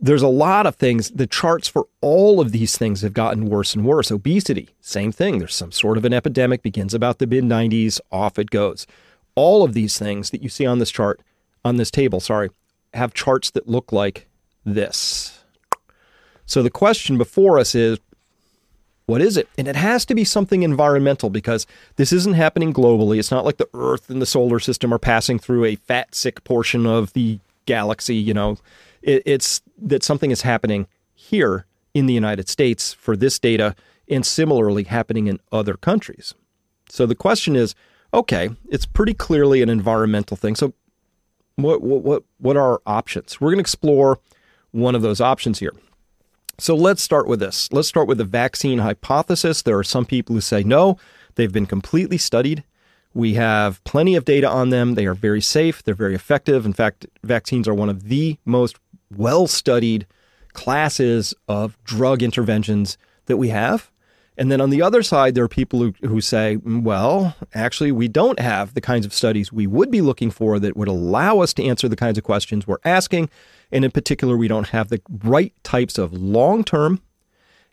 There's 0.01 0.23
a 0.23 0.29
lot 0.29 0.67
of 0.67 0.75
things. 0.75 1.13
The 1.13 1.29
charts 1.29 1.69
for 1.69 1.87
all 2.01 2.41
of 2.41 2.51
these 2.51 2.77
things 2.77 3.03
have 3.03 3.13
gotten 3.13 3.47
worse 3.47 3.77
and 3.77 3.85
worse. 3.85 4.11
Obesity, 4.11 4.71
same 4.81 5.13
thing. 5.13 5.39
There's 5.39 5.55
some 5.55 5.71
sort 5.71 5.97
of 5.97 6.05
an 6.05 6.13
epidemic, 6.13 6.61
begins 6.61 6.93
about 6.93 7.21
the 7.21 7.29
mid 7.29 7.45
90s, 7.45 8.01
off 8.11 8.37
it 8.37 8.51
goes. 8.51 8.85
All 9.37 9.63
of 9.63 9.75
these 9.75 9.97
things 9.97 10.31
that 10.31 10.43
you 10.43 10.49
see 10.49 10.67
on 10.67 10.81
this 10.81 10.91
chart, 10.91 11.21
on 11.65 11.77
this 11.77 11.93
table, 11.93 12.19
sorry, 12.19 12.51
have 12.95 13.15
charts 13.15 13.49
that 13.53 13.69
look 13.69 13.93
like 13.93 14.27
this. 14.65 15.45
So 16.47 16.65
the 16.65 16.71
question 16.71 17.17
before 17.17 17.61
us 17.61 17.77
is 17.77 18.01
what 19.07 19.23
is 19.23 19.37
it? 19.37 19.49
And 19.57 19.69
it 19.69 19.77
has 19.77 20.05
to 20.07 20.15
be 20.15 20.25
something 20.25 20.63
environmental 20.63 21.31
because 21.31 21.67
this 21.95 22.13
isn't 22.13 22.35
happening 22.35 22.75
globally. 22.75 23.19
It's 23.19 23.31
not 23.31 23.45
like 23.45 23.57
the 23.57 23.69
Earth 23.73 24.11
and 24.11 24.21
the 24.21 24.27
solar 24.27 24.59
system 24.59 24.93
are 24.93 24.99
passing 24.99 25.39
through 25.39 25.65
a 25.65 25.77
fat, 25.77 26.15
sick 26.15 26.43
portion 26.43 26.87
of 26.87 27.13
the 27.13 27.39
galaxy. 27.67 28.17
You 28.17 28.35
know, 28.35 28.59
it, 29.03 29.23
it's 29.25 29.63
that 29.79 30.03
something 30.03 30.33
is 30.33 30.43
happening 30.43 30.89
here 31.15 31.67
in 31.95 32.07
the 32.07 32.15
United 32.15 32.49
States 32.49 32.93
for 32.93 33.17
this 33.17 33.39
data 33.39 33.77
and 34.09 34.27
similarly 34.27 34.85
happening 34.85 35.29
in 35.29 35.41
other 35.53 35.75
countries. 35.75 36.35
So 36.89 37.07
the 37.07 37.15
question 37.15 37.57
is 37.57 37.75
okay, 38.13 38.51
it's 38.71 38.87
pretty 38.87 39.15
clearly 39.15 39.63
an 39.63 39.69
environmental 39.69 40.37
thing. 40.37 40.57
So 40.57 40.73
what, 41.57 41.83
what, 41.83 42.03
what 42.03 42.23
what 42.39 42.57
are 42.57 42.73
our 42.73 42.83
options? 42.87 43.41
We're 43.41 43.49
going 43.49 43.59
to 43.59 43.63
explore 43.63 44.19
one 44.73 44.95
of 44.95 45.03
those 45.03 45.21
options 45.21 45.61
here. 45.61 45.73
So 46.59 46.75
let's 46.75 47.03
start 47.03 47.27
with 47.27 47.41
this. 47.41 47.71
Let's 47.73 47.89
start 47.89 48.09
with 48.09 48.19
the 48.19 48.25
vaccine 48.25 48.79
hypothesis. 48.79 49.63
There 49.63 49.79
are 49.79 49.85
some 49.85 50.07
people 50.07 50.35
who 50.35 50.41
say 50.41 50.63
no, 50.63 50.99
they've 51.35 51.53
been 51.53 51.67
completely 51.67 52.19
studied. 52.19 52.65
We 53.13 53.35
have 53.35 53.83
plenty 53.85 54.15
of 54.15 54.25
data 54.25 54.49
on 54.49 54.71
them. 54.71 54.95
They 54.95 55.07
are 55.07 55.15
very 55.15 55.41
safe, 55.41 55.83
they're 55.83 55.95
very 55.95 56.15
effective. 56.15 56.65
In 56.67 56.73
fact, 56.73 57.07
vaccines 57.23 57.69
are 57.69 57.75
one 57.75 57.89
of 57.89 58.05
the 58.05 58.39
most 58.45 58.77
well 59.15 59.47
studied 59.47 60.07
classes 60.53 61.35
of 61.47 61.83
drug 61.85 62.23
interventions 62.23 62.97
that 63.27 63.37
we 63.37 63.51
have. 63.51 63.91
And 64.39 64.53
then 64.53 64.61
on 64.61 64.71
the 64.71 64.83
other 64.83 65.03
side, 65.03 65.35
there 65.35 65.45
are 65.45 65.49
people 65.49 65.81
who, 65.81 65.95
who 66.07 66.21
say, 66.21 66.59
mm, 66.59 66.83
well, 66.83 67.35
actually, 67.55 67.93
we 67.93 68.09
don't 68.09 68.39
have 68.39 68.75
the 68.75 68.81
kinds 68.81 69.07
of 69.07 69.15
studies 69.15 69.53
we 69.53 69.67
would 69.67 69.91
be 69.91 70.01
looking 70.01 70.31
for 70.31 70.59
that 70.59 70.77
would 70.77 70.89
allow 70.89 71.41
us 71.41 71.55
to 71.55 71.65
answer 71.65 71.89
the 71.89 71.97
kinds 71.97 72.19
of 72.19 72.25
questions 72.25 72.67
we're 72.67 72.77
asking. 72.85 73.31
And 73.73 73.85
in 73.85 73.91
particular, 73.91 74.37
we 74.37 74.49
don't 74.49 74.69
have 74.69 74.89
the 74.89 75.01
right 75.25 75.53
types 75.65 75.99
of 75.99 76.13
long 76.13 76.65
term 76.65 77.01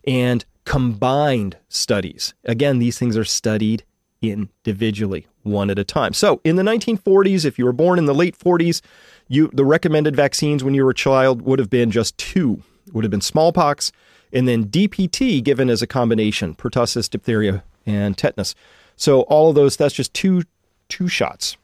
and 0.06 0.44
combined 0.64 1.56
studies. 1.68 2.34
Again, 2.44 2.78
these 2.78 2.98
things 2.98 3.16
are 3.16 3.24
studied 3.24 3.84
individually, 4.22 5.26
one 5.42 5.70
at 5.70 5.78
a 5.78 5.84
time. 5.84 6.14
So 6.14 6.40
in 6.44 6.56
the 6.56 6.62
1940s, 6.62 7.44
if 7.44 7.58
you 7.58 7.66
were 7.66 7.72
born 7.72 7.98
in 7.98 8.06
the 8.06 8.14
late 8.14 8.38
40s, 8.38 8.80
you 9.28 9.50
the 9.52 9.64
recommended 9.64 10.16
vaccines 10.16 10.64
when 10.64 10.74
you 10.74 10.84
were 10.84 10.90
a 10.90 10.94
child 10.94 11.42
would 11.42 11.58
have 11.58 11.70
been 11.70 11.90
just 11.90 12.16
two. 12.18 12.62
It 12.86 12.94
would 12.94 13.04
have 13.04 13.10
been 13.10 13.20
smallpox 13.20 13.92
and 14.34 14.48
then 14.48 14.66
DPT 14.66 15.42
given 15.42 15.70
as 15.70 15.80
a 15.80 15.86
combination, 15.86 16.54
pertussis, 16.54 17.08
diphtheria, 17.08 17.62
and 17.86 18.18
tetanus. 18.18 18.54
So 18.96 19.22
all 19.22 19.48
of 19.48 19.54
those, 19.54 19.76
that's 19.76 19.94
just 19.94 20.12
two 20.12 20.42
two 20.88 21.08
shots. 21.08 21.56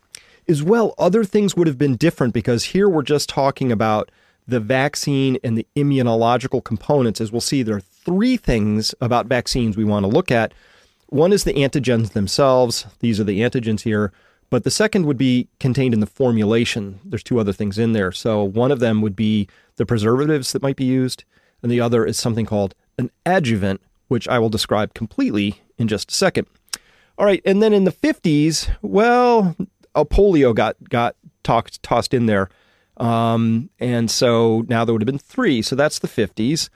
As 0.49 0.62
well, 0.62 0.95
other 0.99 1.25
things 1.25 1.55
would 1.55 1.67
have 1.67 1.77
been 1.79 1.97
different 1.97 2.33
because 2.33 2.65
here 2.65 2.89
we're 2.89 3.03
just 3.03 3.29
talking 3.29 3.71
about 3.71 4.11
the 4.49 4.61
vaccine 4.61 5.39
and 5.45 5.59
the 5.59 5.67
immunological 5.77 6.65
components. 6.65 7.21
As 7.21 7.31
we'll 7.31 7.41
see, 7.41 7.62
there 7.62 7.77
are 7.77 7.81
three 7.81 8.37
things 8.37 8.95
about 9.00 9.27
vaccines 9.27 9.77
we 9.77 9.85
want 9.85 10.05
to 10.05 10.09
look 10.09 10.31
at. 10.31 10.55
One 11.09 11.33
is 11.33 11.45
the 11.45 11.53
antigens 11.53 12.12
themselves. 12.12 12.87
These 13.00 13.21
are 13.21 13.25
the 13.25 13.41
antigens 13.41 13.83
here. 13.83 14.12
But 14.49 14.65
the 14.65 14.71
second 14.71 15.07
would 15.07 15.19
be 15.19 15.49
contained 15.61 15.95
in 15.95 16.00
the 16.00 16.07
formulation. 16.07 16.99
There's 17.05 17.23
two 17.23 17.39
other 17.39 17.53
things 17.53 17.79
in 17.79 17.93
there. 17.93 18.11
So 18.11 18.43
one 18.43 18.73
of 18.73 18.81
them 18.81 19.03
would 19.03 19.15
be 19.15 19.49
the 19.77 19.87
preservatives 19.87 20.53
that 20.53 20.62
might 20.62 20.77
be 20.77 20.85
used 20.85 21.25
and 21.62 21.71
the 21.71 21.81
other 21.81 22.05
is 22.05 22.19
something 22.19 22.47
called 22.47 22.75
an 22.99 23.11
adjuvant, 23.26 23.81
which 24.09 24.29
I 24.29 24.38
will 24.38 24.49
describe 24.49 24.95
completely 24.95 25.62
in 25.79 25.88
just 25.88 26.11
a 26.11 26.14
second. 26.14 26.47
All 27.19 27.26
right, 27.26 27.43
and 27.45 27.62
then 27.62 27.73
in 27.73 27.85
the 27.85 27.93
50s, 27.93 28.75
well, 28.83 29.55
a 29.95 30.05
polio 30.05 30.55
got 30.55 30.76
got 30.88 31.17
talked, 31.43 31.83
tossed 31.83 32.14
in 32.14 32.26
there, 32.26 32.49
um, 32.97 33.71
and 33.79 34.11
so 34.11 34.64
now 34.69 34.85
there 34.85 34.93
would 34.93 35.02
have 35.02 35.07
been 35.07 35.19
three. 35.19 35.62
So 35.62 35.76
that's 35.76 35.99
the 35.99 36.09
50s. 36.09 36.69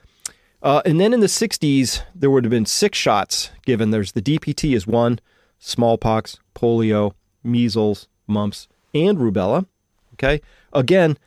Uh, 0.63 0.81
and 0.87 0.99
then 0.99 1.13
in 1.13 1.21
the 1.21 1.27
60s, 1.27 2.03
there 2.15 2.31
would 2.31 2.45
have 2.45 2.51
been 2.51 2.65
six 2.65 2.97
shots 2.97 3.51
given. 3.67 3.91
There's 3.91 4.13
the 4.13 4.23
DPT 4.23 4.75
is 4.75 4.87
one, 4.87 5.21
smallpox, 5.59 6.39
polio, 6.55 7.13
measles, 7.43 8.09
mumps, 8.27 8.67
and 8.95 9.19
rubella. 9.19 9.67
Okay. 10.15 10.41
Again, 10.73 11.19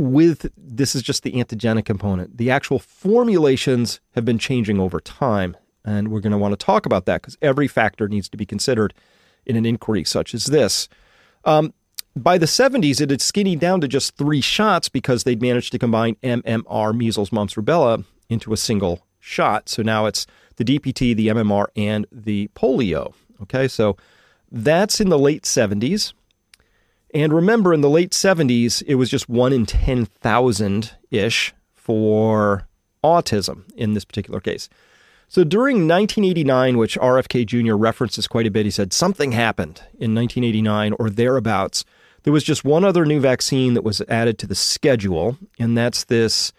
with 0.00 0.50
this 0.56 0.94
is 0.94 1.02
just 1.02 1.22
the 1.22 1.32
antigenic 1.32 1.84
component. 1.84 2.38
The 2.38 2.50
actual 2.50 2.78
formulations 2.78 4.00
have 4.14 4.24
been 4.24 4.38
changing 4.38 4.80
over 4.80 4.98
time, 5.00 5.56
and 5.84 6.08
we're 6.08 6.20
going 6.20 6.32
to 6.32 6.38
want 6.38 6.58
to 6.58 6.64
talk 6.64 6.86
about 6.86 7.04
that 7.06 7.20
because 7.20 7.36
every 7.42 7.68
factor 7.68 8.08
needs 8.08 8.28
to 8.30 8.36
be 8.36 8.46
considered 8.46 8.94
in 9.44 9.56
an 9.56 9.66
inquiry 9.66 10.04
such 10.04 10.34
as 10.34 10.46
this. 10.46 10.88
Um, 11.44 11.74
by 12.16 12.38
the 12.38 12.46
70s, 12.46 13.00
it 13.00 13.10
had 13.10 13.20
skinny 13.20 13.56
down 13.56 13.80
to 13.82 13.88
just 13.88 14.16
three 14.16 14.40
shots 14.40 14.88
because 14.88 15.24
they'd 15.24 15.40
managed 15.40 15.72
to 15.72 15.78
combine 15.78 16.16
MMR, 16.16 16.96
measles, 16.96 17.30
mumps, 17.30 17.54
rubella 17.54 18.04
into 18.28 18.52
a 18.52 18.56
single 18.56 19.06
shot. 19.20 19.68
So 19.68 19.82
now 19.82 20.06
it's 20.06 20.26
the 20.56 20.64
DPT, 20.64 21.14
the 21.14 21.28
MMR, 21.28 21.66
and 21.76 22.06
the 22.10 22.48
polio. 22.54 23.12
Okay, 23.42 23.68
so 23.68 23.96
that's 24.50 25.00
in 25.00 25.08
the 25.08 25.18
late 25.18 25.44
70s. 25.44 26.12
And 27.14 27.32
remember, 27.32 27.74
in 27.74 27.80
the 27.80 27.90
late 27.90 28.12
70s, 28.12 28.82
it 28.86 28.94
was 28.94 29.10
just 29.10 29.28
one 29.28 29.52
in 29.52 29.66
10,000 29.66 30.92
ish 31.10 31.52
for 31.74 32.68
autism 33.02 33.64
in 33.74 33.94
this 33.94 34.04
particular 34.04 34.40
case. 34.40 34.68
So 35.28 35.44
during 35.44 35.88
1989, 35.88 36.76
which 36.76 36.98
RFK 36.98 37.46
Jr. 37.46 37.74
references 37.74 38.26
quite 38.26 38.46
a 38.46 38.50
bit, 38.50 38.64
he 38.64 38.70
said 38.70 38.92
something 38.92 39.32
happened 39.32 39.78
in 39.98 40.14
1989 40.14 40.94
or 40.98 41.08
thereabouts. 41.08 41.84
There 42.24 42.32
was 42.32 42.44
just 42.44 42.64
one 42.64 42.84
other 42.84 43.06
new 43.06 43.20
vaccine 43.20 43.74
that 43.74 43.84
was 43.84 44.00
added 44.02 44.38
to 44.38 44.46
the 44.46 44.54
schedule, 44.54 45.38
and 45.58 45.78
that's 45.78 46.04
this 46.04 46.52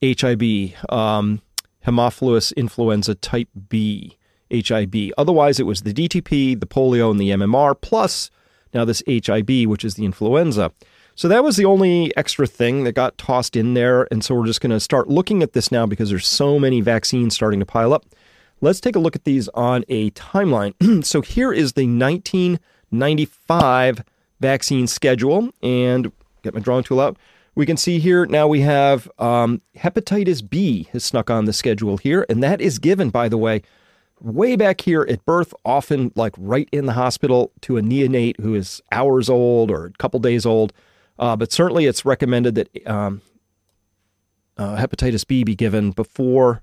HIB, 0.00 0.72
um, 0.88 1.42
Haemophilus 1.84 2.54
influenza 2.56 3.14
type 3.16 3.48
B, 3.68 4.16
HIB. 4.50 5.12
Otherwise, 5.18 5.58
it 5.58 5.66
was 5.66 5.82
the 5.82 5.92
DTP, 5.92 6.58
the 6.58 6.66
polio, 6.66 7.10
and 7.10 7.20
the 7.20 7.30
MMR, 7.30 7.74
plus 7.80 8.30
now 8.74 8.84
this 8.84 9.02
HIB, 9.06 9.66
which 9.66 9.84
is 9.84 9.94
the 9.94 10.04
influenza. 10.04 10.72
So 11.14 11.28
that 11.28 11.44
was 11.44 11.56
the 11.56 11.66
only 11.66 12.12
extra 12.16 12.46
thing 12.46 12.84
that 12.84 12.92
got 12.92 13.18
tossed 13.18 13.54
in 13.54 13.74
there. 13.74 14.08
And 14.10 14.24
so 14.24 14.34
we're 14.34 14.46
just 14.46 14.62
going 14.62 14.70
to 14.70 14.80
start 14.80 15.08
looking 15.08 15.42
at 15.42 15.52
this 15.52 15.70
now 15.70 15.84
because 15.86 16.08
there's 16.10 16.26
so 16.26 16.58
many 16.58 16.80
vaccines 16.80 17.34
starting 17.34 17.60
to 17.60 17.66
pile 17.66 17.92
up. 17.92 18.06
Let's 18.60 18.80
take 18.80 18.96
a 18.96 18.98
look 18.98 19.14
at 19.14 19.24
these 19.24 19.48
on 19.48 19.84
a 19.88 20.10
timeline. 20.12 21.04
so 21.12 21.20
here 21.20 21.52
is 21.52 21.74
the 21.74 21.86
1995 21.86 24.04
vaccine 24.40 24.86
schedule. 24.86 25.50
And 25.62 26.10
get 26.42 26.54
my 26.54 26.60
drawing 26.60 26.84
tool 26.84 27.00
out. 27.00 27.18
We 27.54 27.66
can 27.66 27.76
see 27.76 27.98
here 27.98 28.24
now 28.24 28.48
we 28.48 28.62
have 28.62 29.10
um, 29.18 29.60
hepatitis 29.76 30.48
B 30.48 30.88
has 30.92 31.04
snuck 31.04 31.28
on 31.28 31.44
the 31.44 31.52
schedule 31.52 31.98
here. 31.98 32.24
And 32.30 32.42
that 32.42 32.62
is 32.62 32.78
given, 32.78 33.10
by 33.10 33.28
the 33.28 33.36
way, 33.36 33.60
way 34.22 34.56
back 34.56 34.80
here 34.80 35.02
at 35.08 35.24
birth, 35.24 35.52
often 35.64 36.12
like 36.14 36.34
right 36.38 36.68
in 36.72 36.86
the 36.86 36.92
hospital 36.92 37.52
to 37.62 37.76
a 37.76 37.82
neonate 37.82 38.40
who 38.40 38.54
is 38.54 38.80
hours 38.92 39.28
old 39.28 39.70
or 39.70 39.86
a 39.86 39.92
couple 39.92 40.20
days 40.20 40.46
old. 40.46 40.72
Uh, 41.18 41.36
but 41.36 41.52
certainly 41.52 41.86
it's 41.86 42.04
recommended 42.04 42.54
that 42.54 42.86
um, 42.86 43.20
uh, 44.56 44.76
hepatitis 44.76 45.26
B 45.26 45.44
be 45.44 45.54
given 45.54 45.90
before 45.90 46.62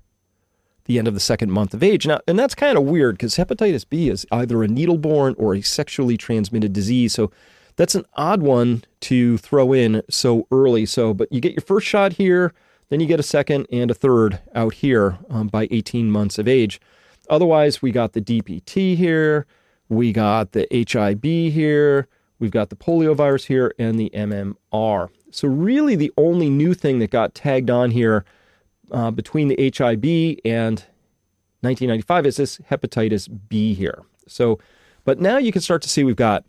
the 0.84 0.98
end 0.98 1.06
of 1.06 1.14
the 1.14 1.20
second 1.20 1.52
month 1.52 1.74
of 1.74 1.82
age. 1.82 2.06
Now, 2.06 2.20
and 2.26 2.38
that's 2.38 2.54
kind 2.54 2.76
of 2.76 2.84
weird 2.84 3.16
because 3.16 3.36
hepatitis 3.36 3.88
B 3.88 4.08
is 4.08 4.26
either 4.32 4.62
a 4.62 4.68
needle 4.68 4.98
borne 4.98 5.34
or 5.38 5.54
a 5.54 5.60
sexually 5.60 6.16
transmitted 6.16 6.72
disease. 6.72 7.12
So 7.12 7.30
that's 7.76 7.94
an 7.94 8.04
odd 8.14 8.42
one 8.42 8.84
to 9.02 9.38
throw 9.38 9.72
in 9.72 10.02
so 10.10 10.46
early. 10.50 10.86
So, 10.86 11.14
but 11.14 11.30
you 11.32 11.40
get 11.40 11.52
your 11.52 11.62
first 11.62 11.86
shot 11.86 12.14
here, 12.14 12.52
then 12.88 13.00
you 13.00 13.06
get 13.06 13.20
a 13.20 13.24
second 13.24 13.66
and 13.70 13.90
a 13.90 13.94
third 13.94 14.40
out 14.54 14.74
here 14.74 15.18
um, 15.28 15.46
by 15.48 15.68
18 15.70 16.10
months 16.10 16.38
of 16.38 16.48
age. 16.48 16.80
Otherwise, 17.30 17.80
we 17.80 17.92
got 17.92 18.12
the 18.12 18.20
DPT 18.20 18.96
here, 18.96 19.46
we 19.88 20.12
got 20.12 20.52
the 20.52 20.66
HIB 20.70 21.24
here, 21.24 22.08
we've 22.38 22.50
got 22.50 22.68
the 22.70 22.76
polio 22.76 23.14
virus 23.14 23.46
here, 23.46 23.72
and 23.78 23.98
the 23.98 24.10
MMR. 24.12 25.08
So, 25.30 25.48
really, 25.48 25.94
the 25.94 26.12
only 26.18 26.50
new 26.50 26.74
thing 26.74 26.98
that 26.98 27.10
got 27.10 27.34
tagged 27.34 27.70
on 27.70 27.92
here 27.92 28.24
uh, 28.90 29.12
between 29.12 29.48
the 29.48 29.56
HIB 29.56 30.40
and 30.44 30.84
1995 31.62 32.26
is 32.26 32.36
this 32.36 32.58
hepatitis 32.70 33.28
B 33.48 33.74
here. 33.74 34.02
So, 34.26 34.58
but 35.04 35.20
now 35.20 35.38
you 35.38 35.52
can 35.52 35.62
start 35.62 35.82
to 35.82 35.88
see 35.88 36.04
we've 36.04 36.16
got 36.16 36.44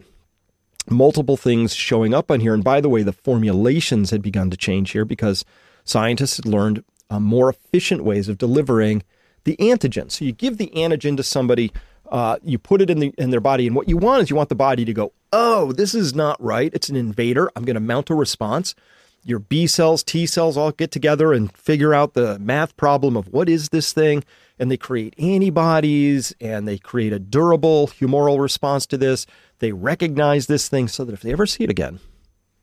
multiple 0.90 1.38
things 1.38 1.74
showing 1.76 2.14
up 2.14 2.32
on 2.32 2.40
here. 2.40 2.54
And 2.54 2.64
by 2.64 2.82
the 2.82 2.90
way, 2.90 3.04
the 3.04 3.14
formulations 3.14 4.10
had 4.10 4.22
begun 4.22 4.50
to 4.50 4.58
change 4.58 4.92
here 4.92 5.06
because 5.06 5.46
scientists 5.84 6.38
had 6.38 6.46
learned 6.46 6.84
uh, 7.10 7.20
more 7.20 7.50
efficient 7.50 8.04
ways 8.04 8.30
of 8.30 8.38
delivering 8.38 9.04
the 9.44 9.56
antigen. 9.58 10.12
So 10.12 10.26
you 10.26 10.32
give 10.32 10.58
the 10.58 10.72
antigen 10.76 11.18
to 11.18 11.24
somebody, 11.24 11.72
uh, 12.12 12.38
you 12.44 12.58
put 12.58 12.82
it 12.82 12.90
in 12.90 13.00
the 13.00 13.14
in 13.18 13.30
their 13.30 13.40
body, 13.40 13.68
and 13.68 13.76
what 13.76 13.90
you 13.90 13.98
want 13.98 14.24
is 14.24 14.30
you 14.30 14.36
want 14.36 14.50
the 14.50 14.56
body 14.56 14.86
to 14.86 14.94
go, 14.94 15.14
oh, 15.32 15.72
this 15.72 15.96
is 15.96 16.14
not 16.14 16.42
right. 16.42 16.72
It's 16.74 16.90
an 16.90 16.96
invader. 16.96 17.52
I'm 17.56 17.64
going 17.64 17.76
to 17.76 17.80
mount 17.80 18.10
a 18.10 18.16
response. 18.16 18.76
Your 19.24 19.40
B 19.40 19.68
cells, 19.68 20.04
T 20.04 20.26
cells 20.26 20.58
all 20.58 20.72
get 20.72 20.92
together 20.92 21.32
and 21.32 21.56
figure 21.56 21.94
out 21.94 22.16
the 22.16 22.40
math 22.40 22.76
problem 22.76 23.16
of 23.16 23.28
what 23.28 23.50
is 23.50 23.70
this 23.70 23.94
thing, 23.94 24.24
and 24.58 24.72
they 24.72 24.78
create 24.78 25.14
antibodies 25.20 26.34
and 26.42 26.68
they 26.68 26.80
create 26.80 27.14
a 27.14 27.20
durable 27.20 27.88
humoral 27.88 28.40
response 28.40 28.88
to 28.88 28.98
this. 28.98 29.28
They 29.60 29.74
recognize 29.74 30.48
this 30.48 30.68
thing 30.68 30.88
so 30.88 31.06
that 31.06 31.14
if 31.14 31.22
they 31.22 31.32
ever 31.32 31.46
see 31.46 31.64
it 31.64 31.70
again, 31.70 32.00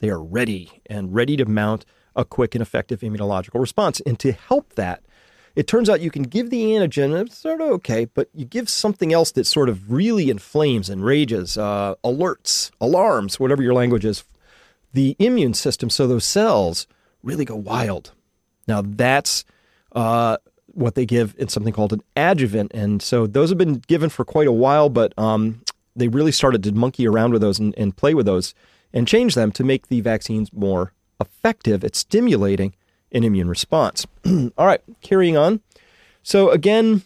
they 0.01 0.11
are 0.11 0.23
ready 0.23 0.83
and 0.87 1.15
ready 1.15 1.37
to 1.37 1.45
mount 1.45 1.85
a 2.17 2.25
quick 2.25 2.57
and 2.57 2.63
effective 2.63 3.01
immunological 3.01 3.61
response. 3.61 4.01
And 4.01 4.19
to 4.19 4.33
help 4.33 4.75
that, 4.75 5.03
it 5.57 5.67
turns 5.67 5.89
out 5.89 6.01
you 6.01 6.11
can 6.11 6.23
give 6.23 6.51
the 6.51 6.63
antigen, 6.73 7.21
it's 7.21 7.39
sort 7.39 7.61
of 7.61 7.69
okay, 7.71 8.05
but 8.07 8.29
you 8.35 8.45
give 8.45 8.69
something 8.69 9.13
else 9.13 9.33
that 9.33 9.45
sort 9.45 9.69
of 9.69 9.91
really 9.91 10.31
inflames 10.31 10.89
and 10.89 11.05
rages, 11.05 11.59
uh, 11.59 11.95
alerts, 12.05 12.71
alarms, 12.81 13.41
whatever 13.41 13.63
your 13.63 13.75
language 13.75 14.05
is, 14.05 14.25
the 14.93 15.17
immune 15.19 15.55
system. 15.55 15.91
So 15.91 16.07
those 16.07 16.25
cells 16.25 16.87
really 17.23 17.45
go 17.45 17.57
wild. 17.57 18.13
Now 18.67 18.83
that's 18.85 19.45
uh, 19.93 20.37
what 20.67 20.95
they 20.95 21.07
give 21.07 21.35
in 21.39 21.49
something 21.49 21.73
called 21.73 21.93
an 21.93 22.03
adjuvant. 22.17 22.73
And 22.73 23.03
so 23.03 23.27
those 23.27 23.49
have 23.49 23.59
been 23.59 23.83
given 23.87 24.11
for 24.11 24.25
quite 24.25 24.47
a 24.47 24.53
while, 24.53 24.89
but 24.89 25.13
um, 25.19 25.63
they 25.97 26.09
really 26.09 26.33
started 26.33 26.63
to 26.65 26.73
monkey 26.73 27.07
around 27.07 27.33
with 27.33 27.43
those 27.43 27.59
and, 27.59 27.75
and 27.77 27.97
play 27.97 28.15
with 28.15 28.27
those 28.27 28.55
and 28.93 29.09
change 29.09 29.35
them 29.35 29.53
to 29.53 29.65
make 29.65 29.89
the 29.89 30.01
vaccines 30.01 30.53
more 30.53 30.93
effective 31.21 31.85
at 31.85 31.97
stimulating 31.97 32.75
an 33.13 33.25
immune 33.25 33.49
response. 33.49 34.07
All 34.27 34.67
right, 34.67 34.81
carrying 35.01 35.37
on. 35.37 35.61
So 36.23 36.51
again, 36.51 37.03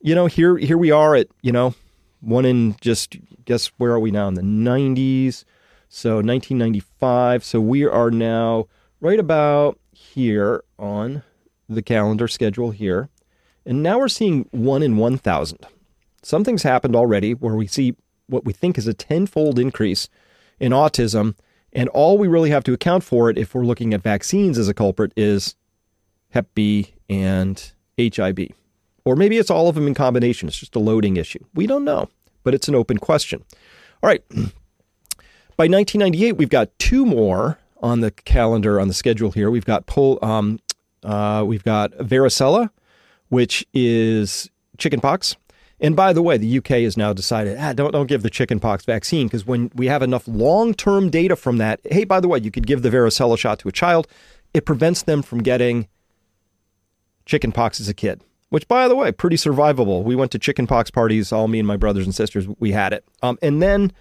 you 0.00 0.14
know, 0.14 0.26
here 0.26 0.56
here 0.56 0.78
we 0.78 0.90
are 0.90 1.14
at, 1.14 1.28
you 1.42 1.52
know, 1.52 1.74
one 2.20 2.44
in 2.44 2.76
just 2.80 3.16
guess 3.44 3.68
where 3.78 3.92
are 3.92 4.00
we 4.00 4.10
now 4.10 4.28
in 4.28 4.34
the 4.34 4.42
90s? 4.42 5.44
So 5.88 6.16
1995. 6.16 7.44
So 7.44 7.60
we 7.60 7.84
are 7.84 8.10
now 8.10 8.66
right 9.00 9.18
about 9.18 9.78
here 9.92 10.64
on 10.78 11.22
the 11.68 11.82
calendar 11.82 12.28
schedule 12.28 12.70
here. 12.70 13.08
And 13.64 13.82
now 13.82 13.98
we're 13.98 14.08
seeing 14.08 14.48
1 14.50 14.82
in 14.82 14.96
1000. 14.96 15.58
Something's 16.22 16.62
happened 16.62 16.96
already 16.96 17.34
where 17.34 17.54
we 17.54 17.66
see 17.66 17.96
what 18.26 18.44
we 18.44 18.52
think 18.52 18.78
is 18.78 18.86
a 18.86 18.94
tenfold 18.94 19.58
increase 19.58 20.08
in 20.58 20.72
autism 20.72 21.34
and 21.72 21.88
all 21.90 22.18
we 22.18 22.28
really 22.28 22.50
have 22.50 22.64
to 22.64 22.72
account 22.72 23.04
for 23.04 23.30
it 23.30 23.38
if 23.38 23.54
we're 23.54 23.64
looking 23.64 23.94
at 23.94 24.02
vaccines 24.02 24.58
as 24.58 24.68
a 24.68 24.74
culprit 24.74 25.12
is 25.16 25.54
Hep 26.30 26.46
B 26.54 26.94
and 27.08 27.72
HIB. 27.96 28.52
Or 29.04 29.16
maybe 29.16 29.38
it's 29.38 29.50
all 29.50 29.68
of 29.68 29.74
them 29.74 29.86
in 29.86 29.94
combination. 29.94 30.48
It's 30.48 30.58
just 30.58 30.76
a 30.76 30.78
loading 30.78 31.16
issue. 31.16 31.44
We 31.54 31.66
don't 31.66 31.84
know, 31.84 32.08
but 32.44 32.54
it's 32.54 32.68
an 32.68 32.74
open 32.74 32.98
question. 32.98 33.44
All 34.02 34.08
right. 34.08 34.22
By 35.56 35.68
1998, 35.68 36.32
we've 36.38 36.48
got 36.48 36.76
two 36.78 37.04
more 37.04 37.58
on 37.82 38.00
the 38.00 38.10
calendar 38.10 38.80
on 38.80 38.88
the 38.88 38.94
schedule 38.94 39.32
here. 39.32 39.50
We've 39.50 39.64
got 39.64 39.86
pol- 39.86 40.18
um, 40.22 40.60
uh, 41.02 41.44
we've 41.46 41.64
got 41.64 41.92
varicella, 41.98 42.70
which 43.28 43.66
is 43.74 44.50
chickenpox, 44.78 45.36
and 45.82 45.96
by 45.96 46.12
the 46.12 46.22
way, 46.22 46.38
the 46.38 46.58
UK 46.58 46.68
has 46.84 46.96
now 46.96 47.12
decided, 47.12 47.58
ah, 47.58 47.72
don't 47.72 47.90
don't 47.90 48.06
give 48.06 48.22
the 48.22 48.30
chickenpox 48.30 48.84
vaccine 48.84 49.26
because 49.26 49.44
when 49.44 49.70
we 49.74 49.86
have 49.86 50.00
enough 50.00 50.28
long-term 50.28 51.10
data 51.10 51.34
from 51.34 51.58
that, 51.58 51.80
hey, 51.84 52.04
by 52.04 52.20
the 52.20 52.28
way, 52.28 52.38
you 52.38 52.52
could 52.52 52.68
give 52.68 52.82
the 52.82 52.90
varicella 52.90 53.36
shot 53.36 53.58
to 53.58 53.68
a 53.68 53.72
child. 53.72 54.06
It 54.54 54.64
prevents 54.64 55.02
them 55.02 55.22
from 55.22 55.42
getting 55.42 55.88
chickenpox 57.26 57.80
as 57.80 57.88
a 57.88 57.94
kid, 57.94 58.22
which, 58.50 58.68
by 58.68 58.86
the 58.86 58.94
way, 58.94 59.10
pretty 59.10 59.36
survivable. 59.36 60.04
We 60.04 60.14
went 60.14 60.30
to 60.32 60.38
chickenpox 60.38 60.92
parties, 60.92 61.32
all 61.32 61.48
me 61.48 61.58
and 61.58 61.66
my 61.66 61.76
brothers 61.76 62.04
and 62.04 62.14
sisters. 62.14 62.46
We 62.60 62.70
had 62.70 62.92
it, 62.92 63.04
um, 63.20 63.36
and 63.42 63.60
then 63.60 63.92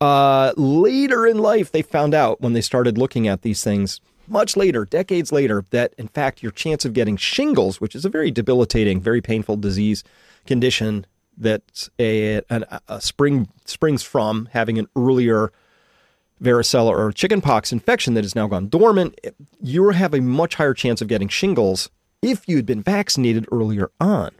uh, 0.00 0.52
later 0.56 1.26
in 1.26 1.38
life, 1.38 1.72
they 1.72 1.82
found 1.82 2.14
out 2.14 2.40
when 2.40 2.52
they 2.52 2.60
started 2.60 2.96
looking 2.96 3.26
at 3.26 3.42
these 3.42 3.64
things. 3.64 4.00
Much 4.26 4.56
later, 4.56 4.84
decades 4.86 5.32
later, 5.32 5.64
that 5.70 5.94
in 5.98 6.08
fact 6.08 6.42
your 6.42 6.52
chance 6.52 6.84
of 6.84 6.94
getting 6.94 7.16
shingles, 7.16 7.80
which 7.80 7.94
is 7.94 8.04
a 8.04 8.08
very 8.08 8.30
debilitating, 8.30 9.00
very 9.00 9.20
painful 9.20 9.56
disease 9.56 10.02
condition, 10.46 11.04
that 11.38 11.88
a, 11.98 12.36
a, 12.50 12.80
a 12.88 13.00
spring 13.00 13.48
springs 13.64 14.02
from 14.02 14.48
having 14.52 14.78
an 14.78 14.86
earlier 14.96 15.52
varicella 16.42 16.90
or 16.90 17.12
chickenpox 17.12 17.72
infection 17.72 18.14
that 18.14 18.24
has 18.24 18.34
now 18.34 18.46
gone 18.46 18.68
dormant, 18.68 19.18
you 19.60 19.88
have 19.90 20.14
a 20.14 20.20
much 20.20 20.56
higher 20.56 20.74
chance 20.74 21.00
of 21.00 21.08
getting 21.08 21.28
shingles 21.28 21.90
if 22.22 22.48
you'd 22.48 22.66
been 22.66 22.82
vaccinated 22.82 23.46
earlier 23.52 23.90
on 24.00 24.30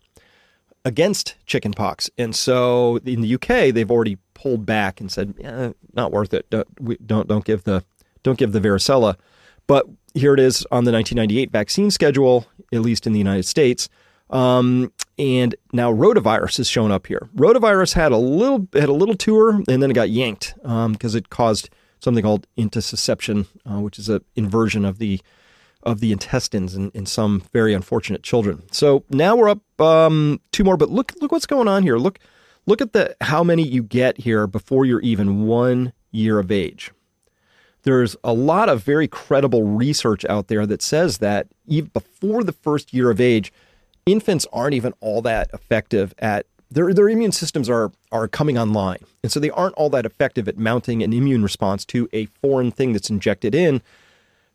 against 0.84 1.36
chickenpox. 1.46 2.10
And 2.18 2.34
so 2.34 2.98
in 3.04 3.22
the 3.22 3.34
UK, 3.34 3.74
they've 3.74 3.90
already 3.90 4.18
pulled 4.34 4.66
back 4.66 5.00
and 5.00 5.10
said, 5.10 5.34
eh, 5.42 5.72
not 5.94 6.12
worth 6.12 6.34
it. 6.34 6.48
Don't, 6.50 6.68
we, 6.80 6.96
don't 7.04 7.28
don't 7.28 7.44
give 7.44 7.64
the 7.64 7.84
don't 8.22 8.38
give 8.38 8.52
the 8.52 8.60
varicella. 8.60 9.16
But 9.66 9.86
here 10.14 10.34
it 10.34 10.40
is 10.40 10.66
on 10.70 10.84
the 10.84 10.92
1998 10.92 11.50
vaccine 11.50 11.90
schedule, 11.90 12.46
at 12.72 12.80
least 12.80 13.06
in 13.06 13.12
the 13.12 13.18
United 13.18 13.44
States. 13.44 13.88
Um, 14.30 14.92
and 15.18 15.54
now 15.72 15.92
rotavirus 15.92 16.56
has 16.56 16.68
shown 16.68 16.90
up 16.90 17.06
here. 17.06 17.28
Rotavirus 17.36 17.94
had 17.94 18.12
a 18.12 18.16
little 18.16 18.68
had 18.72 18.88
a 18.88 18.92
little 18.92 19.16
tour 19.16 19.62
and 19.68 19.82
then 19.82 19.90
it 19.90 19.94
got 19.94 20.10
yanked 20.10 20.54
because 20.56 21.14
um, 21.14 21.18
it 21.18 21.30
caused 21.30 21.70
something 22.00 22.22
called 22.22 22.46
intussusception, 22.58 23.46
uh, 23.70 23.80
which 23.80 23.98
is 23.98 24.08
an 24.08 24.24
inversion 24.36 24.84
of 24.84 24.98
the 24.98 25.20
of 25.82 26.00
the 26.00 26.12
intestines 26.12 26.74
in, 26.74 26.90
in 26.92 27.04
some 27.04 27.42
very 27.52 27.74
unfortunate 27.74 28.22
children. 28.22 28.62
So 28.72 29.04
now 29.10 29.36
we're 29.36 29.50
up 29.50 29.80
um, 29.80 30.40
two 30.50 30.64
more, 30.64 30.76
but 30.76 30.90
look 30.90 31.12
look 31.20 31.32
what's 31.32 31.46
going 31.46 31.68
on 31.68 31.82
here. 31.82 31.96
Look 31.96 32.18
look 32.66 32.80
at 32.80 32.92
the 32.92 33.16
how 33.20 33.44
many 33.44 33.62
you 33.62 33.82
get 33.82 34.18
here 34.18 34.46
before 34.46 34.84
you're 34.84 35.00
even 35.00 35.46
one 35.46 35.92
year 36.10 36.38
of 36.38 36.50
age. 36.50 36.92
There's 37.82 38.16
a 38.24 38.32
lot 38.32 38.70
of 38.70 38.82
very 38.82 39.06
credible 39.06 39.62
research 39.64 40.24
out 40.24 40.48
there 40.48 40.64
that 40.66 40.80
says 40.80 41.18
that 41.18 41.48
even 41.66 41.90
before 41.90 42.42
the 42.42 42.52
first 42.52 42.94
year 42.94 43.10
of 43.10 43.20
age, 43.20 43.52
infants 44.06 44.46
aren't 44.52 44.74
even 44.74 44.92
all 45.00 45.22
that 45.22 45.50
effective 45.52 46.14
at 46.18 46.46
their 46.70 46.92
their 46.92 47.08
immune 47.08 47.32
systems 47.32 47.70
are 47.70 47.92
are 48.10 48.26
coming 48.26 48.58
online, 48.58 48.98
and 49.22 49.30
so 49.30 49.38
they 49.38 49.50
aren't 49.50 49.74
all 49.74 49.90
that 49.90 50.04
effective 50.04 50.48
at 50.48 50.58
mounting 50.58 51.02
an 51.02 51.12
immune 51.12 51.42
response 51.42 51.84
to 51.86 52.08
a 52.12 52.26
foreign 52.26 52.70
thing 52.70 52.92
that's 52.92 53.10
injected 53.10 53.54
in. 53.54 53.80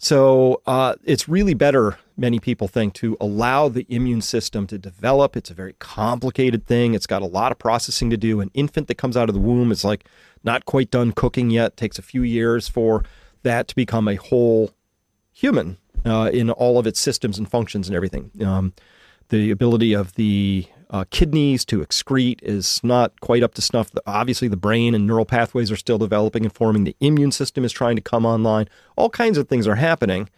So 0.02 0.62
uh, 0.66 0.96
it's 1.04 1.28
really 1.28 1.54
better, 1.54 1.98
many 2.16 2.40
people 2.40 2.70
think, 2.70 2.94
to 2.96 3.18
allow 3.20 3.68
the 3.68 3.86
immune 3.90 4.22
system 4.22 4.66
to 4.68 4.78
develop. 4.78 5.36
It's 5.36 5.52
a 5.52 5.54
very 5.54 5.74
complicated 5.80 6.66
thing. 6.66 6.94
It's 6.94 7.06
got 7.06 7.22
a 7.22 7.26
lot 7.26 7.52
of 7.52 7.60
processing 7.60 8.10
to 8.10 8.18
do. 8.18 8.40
An 8.40 8.50
infant 8.54 8.88
that 8.88 8.96
comes 8.96 9.18
out 9.18 9.28
of 9.28 9.36
the 9.36 9.42
womb 9.42 9.74
is 9.74 9.84
like 9.84 10.06
not 10.42 10.66
quite 10.66 10.90
done 10.90 11.12
cooking 11.12 11.50
yet. 11.50 11.74
It 11.74 11.78
takes 11.78 12.00
a 12.00 12.02
few 12.02 12.24
years 12.24 12.70
for 12.70 13.04
that 13.44 13.68
to 13.68 13.76
become 13.76 14.08
a 14.08 14.16
whole 14.16 14.72
human 15.34 15.78
uh, 16.06 16.30
in 16.32 16.50
all 16.50 16.80
of 16.80 16.88
its 16.88 17.00
systems 17.00 17.38
and 17.38 17.50
functions 17.50 17.90
and 17.90 17.96
everything. 17.96 18.32
Um, 18.42 18.74
the 19.30 19.52
ability 19.52 19.94
of 19.94 20.14
the 20.16 20.68
uh, 20.90 21.06
kidneys 21.12 21.64
to 21.66 21.80
excrete 21.80 22.40
is 22.42 22.82
not 22.84 23.20
quite 23.22 23.44
up 23.44 23.54
to 23.56 23.62
snuff. 23.62 23.92
Obviously, 24.06 24.48
the 24.48 24.58
brain 24.58 24.96
and 24.96 25.06
neural 25.06 25.26
pathways 25.26 25.72
are 25.72 25.76
still 25.76 25.98
developing 25.98 26.44
and 26.44 26.54
forming. 26.54 26.84
The 26.84 26.96
immune 27.00 27.32
system 27.32 27.64
is 27.64 27.72
trying 27.72 27.96
to 27.96 28.02
come 28.02 28.26
online. 28.26 28.68
All 28.96 29.10
kinds 29.10 29.38
of 29.38 29.48
things 29.48 29.68
are 29.68 29.76
happening 29.76 30.30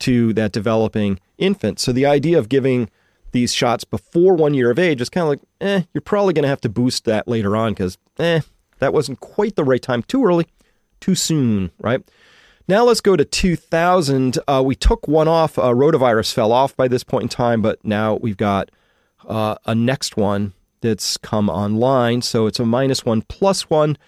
to 0.00 0.32
that 0.32 0.52
developing 0.52 1.20
infant. 1.38 1.78
So, 1.78 1.92
the 1.92 2.06
idea 2.06 2.38
of 2.38 2.48
giving 2.48 2.90
these 3.32 3.54
shots 3.54 3.84
before 3.84 4.34
one 4.34 4.54
year 4.54 4.70
of 4.70 4.78
age 4.78 5.00
is 5.00 5.08
kind 5.08 5.22
of 5.22 5.28
like, 5.28 5.40
eh, 5.60 5.82
you're 5.94 6.00
probably 6.02 6.34
going 6.34 6.42
to 6.42 6.48
have 6.48 6.60
to 6.62 6.68
boost 6.68 7.04
that 7.04 7.28
later 7.28 7.56
on 7.56 7.72
because, 7.72 7.96
eh, 8.18 8.40
that 8.80 8.92
wasn't 8.92 9.20
quite 9.20 9.54
the 9.54 9.64
right 9.64 9.80
time. 9.80 10.02
Too 10.02 10.24
early, 10.24 10.46
too 10.98 11.14
soon, 11.14 11.70
right? 11.78 12.02
Now 12.70 12.84
let's 12.84 13.00
go 13.00 13.16
to 13.16 13.24
2000. 13.24 14.38
Uh, 14.46 14.62
we 14.64 14.76
took 14.76 15.08
one 15.08 15.26
off. 15.26 15.58
Uh, 15.58 15.72
rotavirus 15.74 16.32
fell 16.32 16.52
off 16.52 16.76
by 16.76 16.86
this 16.86 17.02
point 17.02 17.24
in 17.24 17.28
time, 17.28 17.62
but 17.62 17.84
now 17.84 18.14
we've 18.22 18.36
got 18.36 18.70
uh, 19.26 19.56
a 19.66 19.74
next 19.74 20.16
one 20.16 20.52
that's 20.80 21.16
come 21.16 21.50
online. 21.50 22.22
So 22.22 22.46
it's 22.46 22.60
a 22.60 22.64
minus 22.64 23.04
one 23.04 23.22
plus 23.22 23.68
one. 23.68 23.98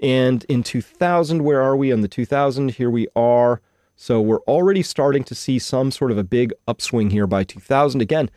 And 0.00 0.44
in 0.44 0.62
2000, 0.62 1.42
where 1.42 1.60
are 1.60 1.76
we 1.76 1.92
on 1.92 2.02
the 2.02 2.06
2000? 2.06 2.70
Here 2.70 2.88
we 2.88 3.08
are. 3.16 3.60
So 3.96 4.20
we're 4.20 4.42
already 4.42 4.84
starting 4.84 5.24
to 5.24 5.34
see 5.34 5.58
some 5.58 5.90
sort 5.90 6.12
of 6.12 6.16
a 6.16 6.22
big 6.22 6.52
upswing 6.68 7.10
here 7.10 7.26
by 7.26 7.42
2000. 7.42 8.00
Again, 8.00 8.30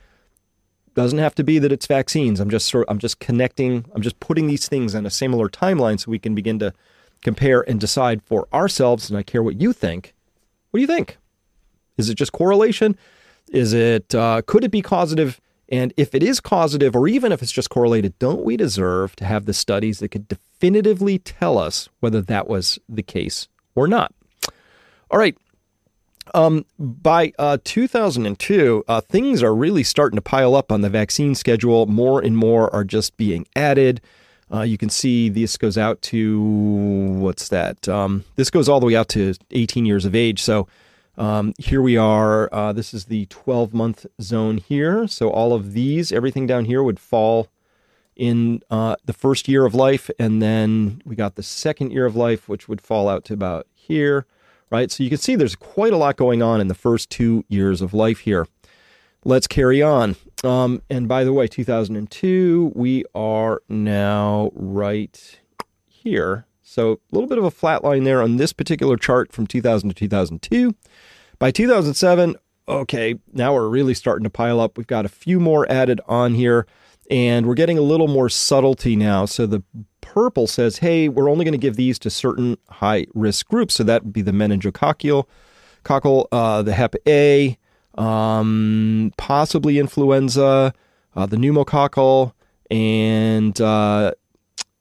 doesn't 0.95 1.19
have 1.19 1.36
to 1.36 1.43
be 1.43 1.60
that 1.60 1.71
it's 1.71 1.86
vaccines. 1.86 2.39
I'm 2.39 2.50
just 2.50 2.67
sort 2.69 2.88
I'm 2.89 2.98
just 2.98 3.19
connecting. 3.19 3.86
I'm 3.93 4.02
just 4.02 4.19
putting 4.19 4.48
these 4.48 4.67
things 4.67 4.95
on 4.95 5.06
a 5.06 5.12
similar 5.12 5.48
timeline 5.48 6.00
so 6.00 6.10
we 6.10 6.17
can 6.17 6.34
begin 6.34 6.58
to 6.58 6.74
compare 7.26 7.68
and 7.68 7.80
decide 7.80 8.22
for 8.22 8.48
ourselves. 8.54 9.10
And 9.10 9.18
I 9.18 9.24
care 9.24 9.42
what 9.44 9.60
you 9.60 9.74
think. 9.74 10.14
What 10.70 10.78
do 10.78 10.82
you 10.82 10.88
think? 10.88 11.18
Is 11.98 12.08
it 12.08 12.16
just 12.16 12.32
correlation? 12.32 12.96
Is 13.50 13.74
it 13.74 14.14
uh, 14.14 14.44
could 14.46 14.64
it 14.64 14.72
be 14.72 14.82
causative? 14.82 15.42
And 15.68 15.92
if 15.98 16.14
it 16.14 16.22
is 16.22 16.40
causative, 16.40 16.96
or 16.96 17.08
even 17.08 17.32
if 17.32 17.42
it's 17.42 17.52
just 17.52 17.72
correlated, 17.72 18.18
don't 18.20 18.44
we 18.44 18.56
deserve 18.56 19.16
to 19.16 19.26
have 19.26 19.46
the 19.46 19.54
studies 19.54 19.98
that 20.00 20.10
could 20.10 20.28
definitively 20.28 21.18
tell 21.18 21.58
us 21.58 21.90
whether 22.00 22.22
that 22.22 22.48
was 22.48 22.78
the 22.88 23.02
case 23.02 23.48
or 23.74 23.88
not? 23.88 24.14
All 25.10 25.18
right. 25.18 25.36
Um, 26.36 26.66
by 26.78 27.34
uh, 27.40 27.58
2002, 27.64 28.84
uh, 28.88 29.02
things 29.02 29.42
are 29.42 29.56
really 29.56 29.84
starting 29.84 30.18
to 30.18 30.22
pile 30.22 30.54
up 30.54 30.72
on 30.72 30.82
the 30.82 30.90
vaccine 30.90 31.34
schedule. 31.34 31.88
More 31.88 32.22
and 32.22 32.38
more 32.38 32.74
are 32.76 32.84
just 32.84 33.18
being 33.18 33.48
added. 33.56 34.02
Uh, 34.54 34.62
you 34.62 34.78
can 34.78 34.90
see 34.90 35.30
this 35.30 35.58
goes 35.58 35.78
out 35.78 36.02
to 36.04 36.40
what's 36.40 37.50
that? 37.50 37.88
Um, 37.90 38.24
this 38.36 38.50
goes 38.50 38.70
all 38.70 38.80
the 38.80 38.86
way 38.86 38.96
out 38.96 39.10
to 39.10 39.34
18 39.52 39.86
years 39.86 40.06
of 40.06 40.14
age. 40.14 40.42
So 40.42 40.68
um, 41.18 41.54
here 41.58 41.82
we 41.82 41.98
are. 41.98 42.54
Uh, 42.54 42.74
this 42.74 42.94
is 42.94 43.06
the 43.06 43.26
12 43.28 43.74
month 43.74 44.06
zone 44.22 44.58
here. 44.58 45.08
So 45.08 45.30
all 45.30 45.54
of 45.54 45.74
these, 45.74 46.12
everything 46.12 46.46
down 46.46 46.66
here 46.66 46.84
would 46.84 47.00
fall 47.00 47.48
in 48.16 48.62
uh, 48.70 48.96
the 49.06 49.14
first 49.14 49.48
year 49.48 49.66
of 49.66 49.74
life. 49.74 50.10
And 50.20 50.42
then 50.42 51.02
we 51.06 51.16
got 51.16 51.36
the 51.36 51.44
second 51.44 51.92
year 51.92 52.06
of 52.06 52.16
life, 52.16 52.48
which 52.48 52.68
would 52.68 52.82
fall 52.82 53.10
out 53.10 53.26
to 53.26 53.34
about 53.34 53.68
here, 53.74 54.26
right? 54.70 54.92
So 54.92 55.04
you 55.04 55.10
can 55.10 55.18
see 55.18 55.36
there's 55.36 55.56
quite 55.56 55.94
a 55.94 55.98
lot 55.98 56.18
going 56.18 56.42
on 56.42 56.62
in 56.62 56.68
the 56.68 56.76
first 56.76 57.10
two 57.10 57.44
years 57.48 57.82
of 57.82 57.94
life 57.94 58.20
here. 58.20 58.48
Let's 59.24 59.48
carry 59.48 59.82
on. 59.82 60.16
Um, 60.43 60.82
and 60.89 61.08
by 61.08 61.24
the 61.24 61.34
way, 61.34 61.48
2002, 61.48 62.74
we 62.76 63.04
are 63.15 63.62
now 63.69 64.52
right 64.54 65.39
here. 65.88 66.45
So 66.62 66.93
a 66.93 66.98
little 67.12 67.30
bit 67.30 67.38
of 67.38 67.43
a 67.43 67.52
flat 67.52 67.84
line 67.84 68.04
there 68.04 68.21
on 68.21 68.38
this 68.38 68.54
particular 68.54 68.98
chart 68.98 69.32
from 69.32 69.48
2000 69.48 69.89
to 69.89 69.95
2002. 69.95 70.76
By 71.39 71.52
2007, 71.52 72.36
okay, 72.67 73.15
now 73.34 73.54
we're 73.54 73.69
really 73.69 73.93
starting 73.93 74.24
to 74.24 74.30
pile 74.30 74.60
up. 74.60 74.78
We've 74.78 74.88
got 74.88 75.06
a 75.06 75.10
few 75.10 75.39
more 75.39 75.69
added 75.71 76.02
on 76.08 76.34
here, 76.34 76.65
and 77.10 77.45
we're 77.45 77.56
getting 77.56 77.78
a 77.78 77.82
little 77.82 78.08
more 78.08 78.30
subtlety 78.30 78.95
now. 78.95 79.26
So 79.26 79.45
the 79.45 79.63
purple 80.02 80.48
says, 80.48 80.78
hey, 80.78 81.10
we're 81.10 81.30
only 81.30 81.45
going 81.45 81.54
to 81.54 81.58
give 81.58 81.76
these 81.76 82.00
to 82.00 82.10
certain 82.10 82.58
high 82.69 83.06
risk 83.13 83.48
groups. 83.48 83.76
So 83.76 83.84
that 83.84 84.04
would 84.04 84.13
be 84.13 84.21
the 84.21 84.32
meningococcal, 84.32 85.26
cockle, 85.84 86.28
uh, 86.32 86.62
the 86.62 86.74
Hep 86.74 86.95
A, 87.08 87.58
um, 87.98 89.12
possibly 89.18 89.80
influenza, 89.80 90.74
uh, 91.16 91.26
the 91.26 91.38
pneumococcal, 91.38 92.34
and 92.70 93.60
uh, 93.62 94.12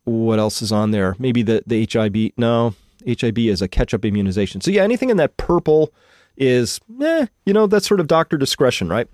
what 0.04 0.38
else 0.38 0.62
is 0.62 0.72
on 0.72 0.90
there? 0.90 1.16
Maybe 1.18 1.42
the, 1.42 1.62
the 1.66 1.86
HIB. 1.90 2.32
No, 2.36 2.74
HIB 3.06 3.38
is 3.38 3.62
a 3.62 3.68
catch 3.68 3.94
up 3.94 4.04
immunization. 4.04 4.60
So, 4.60 4.70
yeah, 4.70 4.82
anything 4.82 5.10
in 5.10 5.16
that 5.18 5.36
purple 5.36 5.92
is, 6.36 6.80
eh, 7.02 7.26
you 7.46 7.52
know, 7.52 7.66
that's 7.66 7.86
sort 7.86 8.00
of 8.00 8.06
doctor 8.06 8.36
discretion, 8.36 8.88
right? 8.88 9.08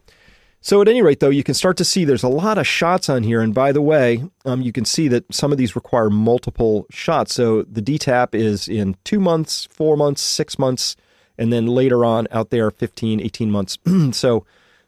So, 0.62 0.82
at 0.82 0.88
any 0.88 1.00
rate, 1.00 1.20
though, 1.20 1.30
you 1.30 1.42
can 1.42 1.54
start 1.54 1.76
to 1.78 1.84
see 1.84 2.04
there's 2.04 2.22
a 2.22 2.28
lot 2.28 2.58
of 2.58 2.66
shots 2.66 3.08
on 3.08 3.22
here. 3.22 3.40
And 3.40 3.54
by 3.54 3.72
the 3.72 3.80
way, 3.80 4.24
um, 4.44 4.60
you 4.60 4.72
can 4.72 4.84
see 4.84 5.08
that 5.08 5.32
some 5.32 5.52
of 5.52 5.58
these 5.58 5.74
require 5.74 6.10
multiple 6.10 6.86
shots. 6.90 7.34
So, 7.34 7.62
the 7.62 7.82
DTaP 7.82 8.34
is 8.34 8.68
in 8.68 8.96
two 9.04 9.20
months, 9.20 9.68
four 9.70 9.96
months, 9.96 10.22
six 10.22 10.58
months, 10.58 10.96
and 11.40 11.52
then 11.52 11.66
later 11.66 12.04
on 12.04 12.28
out 12.30 12.50
there, 12.50 12.70
15, 12.70 13.20
18 13.20 13.50
months. 13.50 13.78
so, 14.12 14.44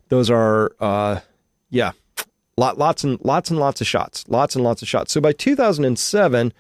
those 0.09 0.31
are, 0.31 0.73
uh, 0.79 1.21
yeah, 1.71 1.93
lot, 2.59 2.77
lots 2.79 3.03
and 3.03 3.19
lots 3.25 3.51
and 3.51 3.59
lots 3.59 3.81
of 3.81 3.87
shots, 3.87 4.25
lots 4.29 4.55
and 4.55 4.63
lots 4.63 4.83
of 4.83 4.89
shots. 4.89 5.13
So, 5.13 5.21
by 5.21 5.33
2007, 5.33 6.53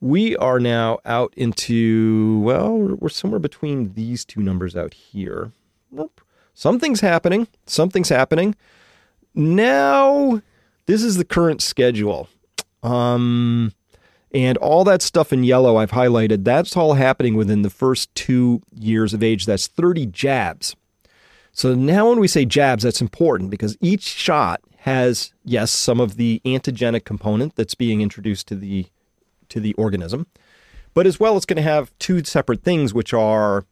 we 0.00 0.36
are 0.36 0.58
now 0.58 0.98
out 1.04 1.32
into, 1.36 2.40
well, 2.40 2.76
we're 2.76 3.08
somewhere 3.08 3.38
between 3.38 3.94
these 3.94 4.24
two 4.24 4.42
numbers 4.42 4.76
out 4.76 4.92
here. 4.92 5.52
Something's 6.52 7.00
happening. 7.00 7.46
Something's 7.66 8.08
happening. 8.08 8.56
Now, 9.34 10.42
this 10.86 11.02
is 11.02 11.16
the 11.16 11.24
current 11.24 11.62
schedule. 11.62 12.28
Um, 12.82 13.72
and 14.36 14.58
all 14.58 14.84
that 14.84 15.00
stuff 15.00 15.32
in 15.32 15.44
yellow 15.44 15.78
I've 15.78 15.92
highlighted, 15.92 16.44
that's 16.44 16.76
all 16.76 16.92
happening 16.92 17.36
within 17.36 17.62
the 17.62 17.70
first 17.70 18.14
two 18.14 18.60
years 18.70 19.14
of 19.14 19.22
age. 19.22 19.46
That's 19.46 19.66
30 19.66 20.04
jabs. 20.06 20.76
So 21.52 21.74
now 21.74 22.10
when 22.10 22.20
we 22.20 22.28
say 22.28 22.44
jabs, 22.44 22.82
that's 22.82 23.00
important 23.00 23.48
because 23.48 23.78
each 23.80 24.02
shot 24.02 24.60
has, 24.80 25.32
yes, 25.42 25.70
some 25.70 26.00
of 26.00 26.16
the 26.16 26.42
antigenic 26.44 27.06
component 27.06 27.56
that's 27.56 27.74
being 27.74 28.02
introduced 28.02 28.46
to 28.48 28.54
the 28.54 28.86
to 29.48 29.60
the 29.60 29.72
organism, 29.74 30.26
but 30.92 31.06
as 31.06 31.18
well 31.18 31.36
it's 31.36 31.46
going 31.46 31.56
to 31.56 31.62
have 31.62 31.96
two 31.98 32.22
separate 32.24 32.62
things, 32.62 32.92
which 32.92 33.14
are 33.14 33.64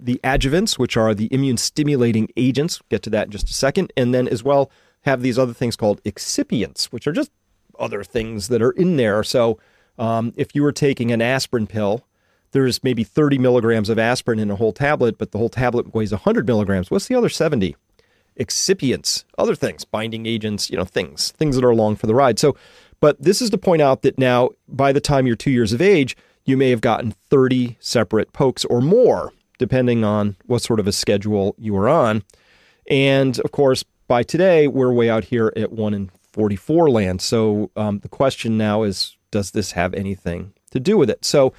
the 0.00 0.18
adjuvants, 0.24 0.80
which 0.80 0.96
are 0.96 1.14
the 1.14 1.32
immune 1.32 1.58
stimulating 1.58 2.28
agents. 2.36 2.80
Get 2.88 3.02
to 3.04 3.10
that 3.10 3.26
in 3.26 3.30
just 3.30 3.50
a 3.50 3.54
second. 3.54 3.92
And 3.96 4.12
then 4.12 4.26
as 4.26 4.42
well 4.42 4.68
have 5.02 5.22
these 5.22 5.38
other 5.38 5.52
things 5.52 5.76
called 5.76 6.02
excipients, 6.02 6.86
which 6.86 7.06
are 7.06 7.12
just 7.12 7.30
other 7.80 8.04
things 8.04 8.48
that 8.48 8.62
are 8.62 8.72
in 8.72 8.96
there. 8.96 9.22
So 9.24 9.58
um, 9.98 10.32
if 10.36 10.54
you 10.54 10.62
were 10.62 10.72
taking 10.72 11.10
an 11.10 11.22
aspirin 11.22 11.66
pill, 11.66 12.04
there's 12.52 12.82
maybe 12.82 13.04
30 13.04 13.38
milligrams 13.38 13.88
of 13.88 13.98
aspirin 13.98 14.38
in 14.38 14.50
a 14.50 14.56
whole 14.56 14.72
tablet, 14.72 15.18
but 15.18 15.30
the 15.30 15.38
whole 15.38 15.48
tablet 15.48 15.94
weighs 15.94 16.12
100 16.12 16.46
milligrams. 16.46 16.90
What's 16.90 17.06
the 17.06 17.14
other 17.14 17.28
70? 17.28 17.76
Excipients, 18.38 19.24
other 19.38 19.54
things, 19.54 19.84
binding 19.84 20.26
agents, 20.26 20.70
you 20.70 20.76
know, 20.76 20.84
things, 20.84 21.32
things 21.32 21.56
that 21.56 21.64
are 21.64 21.70
along 21.70 21.96
for 21.96 22.06
the 22.06 22.14
ride. 22.14 22.38
So, 22.38 22.56
but 23.00 23.20
this 23.22 23.40
is 23.40 23.50
to 23.50 23.58
point 23.58 23.82
out 23.82 24.02
that 24.02 24.18
now, 24.18 24.50
by 24.68 24.92
the 24.92 25.00
time 25.00 25.26
you're 25.26 25.36
two 25.36 25.50
years 25.50 25.72
of 25.72 25.80
age, 25.80 26.16
you 26.44 26.56
may 26.56 26.70
have 26.70 26.80
gotten 26.80 27.12
30 27.12 27.76
separate 27.80 28.32
pokes 28.32 28.64
or 28.64 28.80
more 28.80 29.32
depending 29.60 30.02
on 30.02 30.34
what 30.46 30.62
sort 30.62 30.80
of 30.80 30.88
a 30.88 30.92
schedule 30.92 31.54
you 31.58 31.76
are 31.76 31.88
on. 31.88 32.24
And 32.88 33.38
of 33.40 33.52
course, 33.52 33.84
by 34.08 34.22
today, 34.22 34.66
we're 34.66 34.90
way 34.90 35.10
out 35.10 35.24
here 35.24 35.52
at 35.54 35.70
1 35.70 35.94
in 35.94 36.10
44 36.32 36.90
land. 36.90 37.20
So 37.20 37.70
um, 37.76 38.00
the 38.00 38.08
question 38.08 38.56
now 38.56 38.82
is 38.82 39.16
does 39.30 39.52
this 39.52 39.72
have 39.72 39.94
anything 39.94 40.52
to 40.70 40.80
do 40.80 40.96
with 40.96 41.10
it? 41.10 41.24
So 41.24 41.52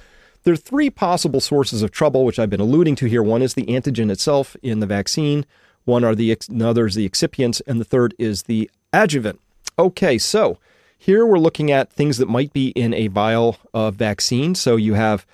there 0.44 0.52
are 0.52 0.56
three 0.56 0.90
possible 0.90 1.40
sources 1.40 1.82
of 1.82 1.90
trouble, 1.90 2.24
which 2.24 2.38
I've 2.38 2.50
been 2.50 2.60
alluding 2.60 2.96
to 2.96 3.06
here. 3.06 3.22
One 3.22 3.42
is 3.42 3.54
the 3.54 3.66
antigen 3.66 4.10
itself 4.10 4.56
in 4.62 4.80
the 4.80 4.86
vaccine, 4.86 5.46
one 5.84 6.04
are 6.04 6.14
the 6.14 6.36
another 6.48 6.86
is 6.86 6.94
the 6.94 7.08
excipients, 7.08 7.60
and 7.66 7.80
the 7.80 7.84
third 7.84 8.14
is 8.18 8.44
the 8.44 8.70
adjuvant. 8.92 9.40
Okay, 9.78 10.18
so 10.18 10.58
here 10.96 11.26
we're 11.26 11.38
looking 11.38 11.70
at 11.70 11.92
things 11.92 12.18
that 12.18 12.28
might 12.28 12.52
be 12.52 12.68
in 12.70 12.94
a 12.94 13.08
vial 13.08 13.58
of 13.74 13.96
vaccine. 13.96 14.54
So 14.54 14.76
you 14.76 14.94
have 14.94 15.26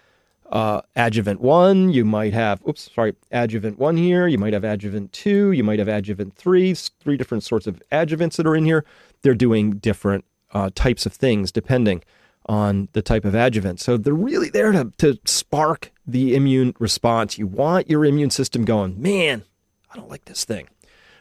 uh, 0.51 0.81
adjuvant 0.97 1.41
one, 1.41 1.91
you 1.93 2.05
might 2.05 2.33
have, 2.33 2.67
oops, 2.67 2.91
sorry, 2.95 3.15
adjuvant 3.31 3.79
one 3.79 3.97
here, 3.97 4.27
you 4.27 4.39
might 4.39 4.55
have 4.55 4.65
adjuvant 4.65 5.13
two, 5.13 5.53
you 5.53 5.63
might 5.63 5.79
have 5.79 5.89
adjuvant 5.89 6.35
three, 6.37 6.73
three 6.73 7.19
different 7.19 7.45
sorts 7.45 7.67
of 7.67 7.83
adjuvants 7.93 8.37
that 8.37 8.47
are 8.47 8.57
in 8.57 8.65
here. 8.65 8.85
They're 9.23 9.35
doing 9.35 9.73
different 9.73 10.25
uh, 10.53 10.71
types 10.75 11.07
of 11.07 11.13
things 11.13 11.53
depending 11.53 12.03
on 12.47 12.89
the 12.93 13.03
type 13.03 13.25
of 13.25 13.35
adjuvant. 13.35 13.81
So 13.81 13.97
they're 13.97 14.15
really 14.15 14.49
there 14.49 14.73
to, 14.73 14.91
to 14.99 15.19
spark 15.27 15.93
the 16.07 16.35
immune 16.35 16.75
response. 16.79 17.37
You 17.37 17.47
want 17.47 17.91
your 17.91 18.05
immune 18.05 18.31
system 18.31 18.65
going, 18.65 19.01
man, 19.01 19.45
I 19.93 19.97
don't 19.97 20.09
like 20.09 20.25
this 20.25 20.47
thing, 20.47 20.69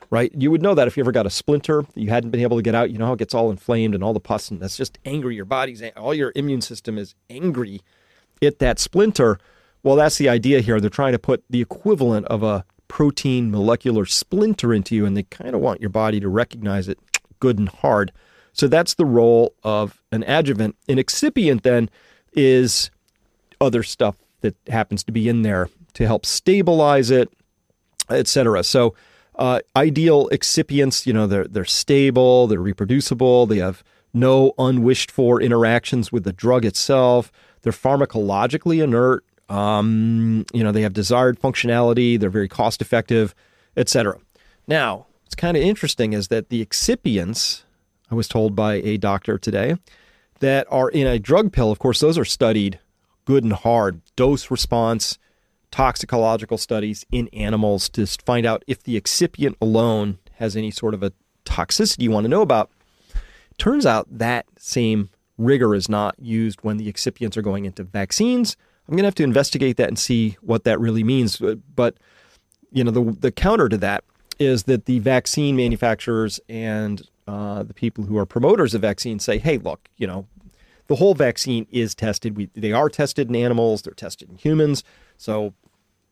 right? 0.10 0.31
You 0.33 0.51
would 0.51 0.62
know 0.62 0.73
that 0.73 0.88
if 0.88 0.95
you 0.95 1.03
ever 1.03 1.12
got 1.12 1.25
a 1.25 1.29
splinter 1.29 1.86
you 1.95 2.10
hadn't 2.10 2.29
been 2.29 2.41
able 2.41 2.55
to 2.55 2.63
get 2.63 2.75
out. 2.75 2.91
You 2.91 2.97
know 2.97 3.07
how 3.07 3.13
it 3.13 3.19
gets 3.19 3.33
all 3.33 3.51
inflamed 3.51 3.93
and 3.93 4.03
all 4.03 4.13
the 4.13 4.21
pus, 4.21 4.49
and 4.49 4.62
that's 4.62 4.77
just 4.77 4.99
angry. 5.03 5.36
Your 5.36 5.45
body's, 5.45 5.83
all 5.97 6.13
your 6.13 6.31
immune 6.36 6.62
system 6.62 6.97
is 6.97 7.13
angry 7.29 7.81
it 8.41 8.60
that 8.60 8.79
splinter. 8.79 9.39
Well, 9.83 9.95
that's 9.95 10.17
the 10.17 10.29
idea 10.29 10.62
here. 10.62 10.79
They're 10.79 10.89
trying 10.89 11.13
to 11.13 11.19
put 11.19 11.43
the 11.49 11.62
equivalent 11.62 12.25
of 12.27 12.43
a 12.43 12.65
protein 12.88 13.51
molecular 13.51 14.05
splinter 14.05 14.73
into 14.73 14.95
you, 14.95 15.05
and 15.05 15.15
they 15.15 15.23
kind 15.23 15.53
of 15.55 15.62
want 15.62 15.81
your 15.81 15.89
body 15.89 16.19
to 16.19 16.29
recognize 16.29 16.88
it 16.88 16.99
good 17.39 17.60
and 17.60 17.69
hard. 17.69 18.12
So 18.54 18.67
that's 18.67 18.95
the 18.95 19.06
role 19.06 19.54
of 19.63 20.02
an 20.12 20.23
adjuvant. 20.23 20.76
An 20.88 20.97
excipient 20.97 21.63
then 21.63 21.89
is 22.34 22.89
other 23.62 23.84
stuff 23.84 24.15
that 24.41 24.56
happens 24.67 25.04
to 25.04 25.12
be 25.12 25.30
in 25.30 25.41
there 25.41 25.69
to 25.93 26.06
help 26.06 26.26
stabilize 26.26 27.12
it, 27.12 27.32
etc. 28.10 28.63
So 28.63 28.95
uh, 29.36 29.60
ideal 29.76 30.30
excipients, 30.30 31.06
you 31.06 31.13
know, 31.13 31.28
they're 31.28 31.47
they're 31.47 31.65
stable, 31.65 32.47
they're 32.47 32.60
reproducible, 32.60 33.45
they 33.45 33.58
have 33.58 33.84
no 34.13 34.54
unwished 34.58 35.12
for 35.12 35.41
interactions 35.41 36.12
with 36.12 36.23
the 36.23 36.34
drug 36.34 36.65
itself. 36.65 37.32
They're 37.62 37.73
pharmacologically 37.73 38.84
inert. 38.84 39.23
Um, 39.50 40.45
you 40.54 40.63
know, 40.63 40.71
they 40.71 40.82
have 40.82 40.93
desired 40.93 41.39
functionality. 41.39 42.19
They're 42.19 42.30
very 42.30 42.47
cost 42.47 42.82
effective, 42.82 43.34
etc. 43.76 44.17
Now, 44.67 45.06
kind 45.38 45.56
of 45.56 45.63
interesting 45.63 46.13
is 46.13 46.28
that 46.28 46.50
the 46.50 46.65
excipients, 46.65 47.63
I 48.12 48.15
was 48.15 48.28
told 48.28 48.56
by 48.56 48.76
a 48.76 48.97
doctor 48.97 49.38
today, 49.38 49.78
that 50.39 50.67
are 50.69 50.89
in 50.89 51.08
a 51.08 51.19
drug 51.19 51.52
pill, 51.52 51.71
of 51.71 51.80
course, 51.80 52.00
those 52.00 52.17
are 52.17 52.26
studied 52.26 52.80
good 53.26 53.43
and 53.43 53.54
hard, 53.54 54.02
dose 54.15 54.50
response, 54.50 55.17
toxicological 55.71 56.58
studies 56.58 57.06
in 57.12 57.28
animals 57.30 57.89
to 57.89 58.06
find 58.06 58.45
out 58.45 58.63
if 58.67 58.84
the 58.84 58.95
excipient 59.00 59.56
alone 59.62 60.17
has 60.36 60.56
any 60.56 60.71
sort 60.71 60.93
of 60.93 61.04
a 61.04 61.12
toxicity 61.45 62.04
you 62.04 62.12
want 62.12 62.23
to 62.23 62.30
know 62.30 62.41
about. 62.41 62.71
Turns 63.58 63.86
out 63.86 64.08
that 64.10 64.45
same 64.58 65.10
rigor 65.38 65.76
is 65.76 65.89
not 65.89 66.15
used 66.19 66.60
when 66.62 66.78
the 66.78 66.91
excipients 66.91 67.36
are 67.38 67.41
going 67.41 67.65
into 67.65 67.84
vaccines. 67.84 68.56
I'm 68.88 68.93
going 68.93 69.04
to 69.04 69.08
have 69.08 69.15
to 69.15 69.23
investigate 69.23 69.78
that 69.78 69.89
and 69.89 70.00
see 70.00 70.38
what 70.41 70.63
that 70.63 70.80
really 70.80 71.04
means. 71.04 71.41
Uh, 71.41 71.56
but 71.76 71.97
you 72.71 72.84
know, 72.84 72.91
the 72.91 73.04
the 73.19 73.32
counter 73.32 73.69
to 73.69 73.78
that 73.78 74.04
is 74.39 74.63
that 74.63 74.86
the 74.86 75.00
vaccine 75.00 75.56
manufacturers 75.56 76.39
and 76.47 77.08
uh, 77.28 77.63
the 77.63 77.73
people 77.73 78.06
who 78.06 78.17
are 78.17 78.26
promoters 78.26 78.73
of 78.73 78.82
vaccines 78.82 79.23
say, 79.23 79.38
"Hey, 79.38 79.58
look, 79.58 79.89
you 79.97 80.08
know, 80.08 80.28
the 80.88 80.95
whole 80.95 81.13
vaccine 81.13 81.67
is 81.69 81.93
tested. 81.93 82.36
We, 82.36 82.50
they 82.54 82.71
are 82.71 82.89
tested 82.89 83.30
in 83.30 83.36
animals. 83.36 83.82
They're 83.82 83.93
tested 83.93 84.30
in 84.30 84.38
humans. 84.38 84.84
So, 85.17 85.54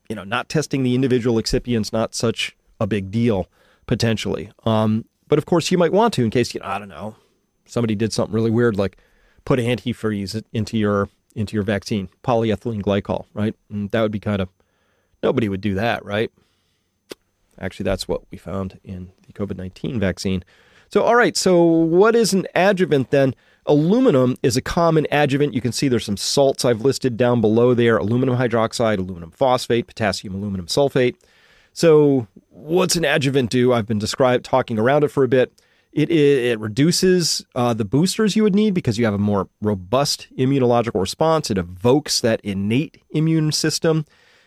you 0.10 0.16
know, 0.16 0.24
not 0.24 0.50
testing 0.50 0.84
the 0.84 0.96
individual 0.96 1.42
excipients 1.42 1.92
not 1.92 2.14
such 2.14 2.56
a 2.80 2.86
big 2.86 3.10
deal 3.10 3.48
potentially. 3.88 4.52
Um, 4.66 5.06
but 5.28 5.40
of 5.40 5.46
course, 5.46 5.72
you 5.72 5.78
might 5.78 5.94
want 5.94 6.14
to 6.16 6.24
in 6.24 6.30
case 6.30 6.54
you 6.54 6.60
know, 6.60 6.68
I 6.68 6.78
don't 6.78 6.90
know, 6.90 7.16
somebody 7.66 7.96
did 7.96 8.14
something 8.14 8.34
really 8.34 8.52
weird 8.52 8.78
like 8.78 8.98
put 9.46 9.60
antifreeze 9.60 10.42
into 10.54 10.78
your 10.78 11.10
into 11.36 11.54
your 11.54 11.64
vaccine, 11.64 12.10
polyethylene 12.24 12.82
glycol, 12.82 13.26
right? 13.34 13.56
And 13.70 13.90
that 13.92 14.02
would 14.02 14.12
be 14.12 14.20
kind 14.20 14.42
of 14.42 14.50
nobody 15.24 15.50
would 15.50 15.62
do 15.62 15.74
that, 15.76 16.06
right? 16.06 16.32
Actually, 17.60 17.86
that's 17.86 18.08
what 18.08 18.22
we 18.32 18.38
found 18.38 18.80
in 18.84 19.12
the 19.28 19.34
COVID 19.34 19.58
19 19.58 20.00
vaccine. 20.00 20.44
So, 20.90 21.02
all 21.04 21.16
right, 21.16 21.36
so 21.36 21.64
what 21.64 22.16
is 22.16 22.34
an 22.34 22.48
adjuvant 22.56 23.12
then? 23.12 23.36
Aluminum 23.66 24.36
is 24.44 24.56
a 24.56 24.62
common 24.62 25.08
adjuvant. 25.12 25.54
You 25.54 25.62
can 25.62 25.72
see 25.72 25.88
there's 25.88 26.06
some 26.06 26.18
salts 26.18 26.64
I've 26.64 26.82
listed 26.82 27.18
down 27.18 27.42
below 27.42 27.74
there 27.74 27.98
aluminum 27.98 28.38
hydroxide, 28.38 29.00
aluminum 29.00 29.32
phosphate, 29.32 29.88
potassium 29.88 30.36
aluminum 30.36 30.68
sulfate. 30.68 31.16
So, 31.74 32.28
what's 32.50 32.96
an 32.96 33.06
adjuvant 33.06 33.50
do? 33.50 33.74
I've 33.74 33.88
been 33.88 34.00
described 34.00 34.46
talking 34.46 34.78
around 34.78 35.04
it 35.04 35.10
for 35.10 35.24
a 35.24 35.28
bit. 35.28 35.52
It, 35.92 36.10
it, 36.10 36.46
it 36.46 36.60
reduces 36.60 37.46
uh, 37.56 37.74
the 37.74 37.86
boosters 37.86 38.36
you 38.36 38.44
would 38.44 38.54
need 38.54 38.74
because 38.74 39.00
you 39.00 39.06
have 39.06 39.14
a 39.14 39.18
more 39.18 39.48
robust 39.62 40.28
immunological 40.38 41.00
response. 41.00 41.50
It 41.50 41.58
evokes 41.58 42.22
that 42.22 42.42
innate 42.42 43.02
immune 43.12 43.52
system. 43.52 44.06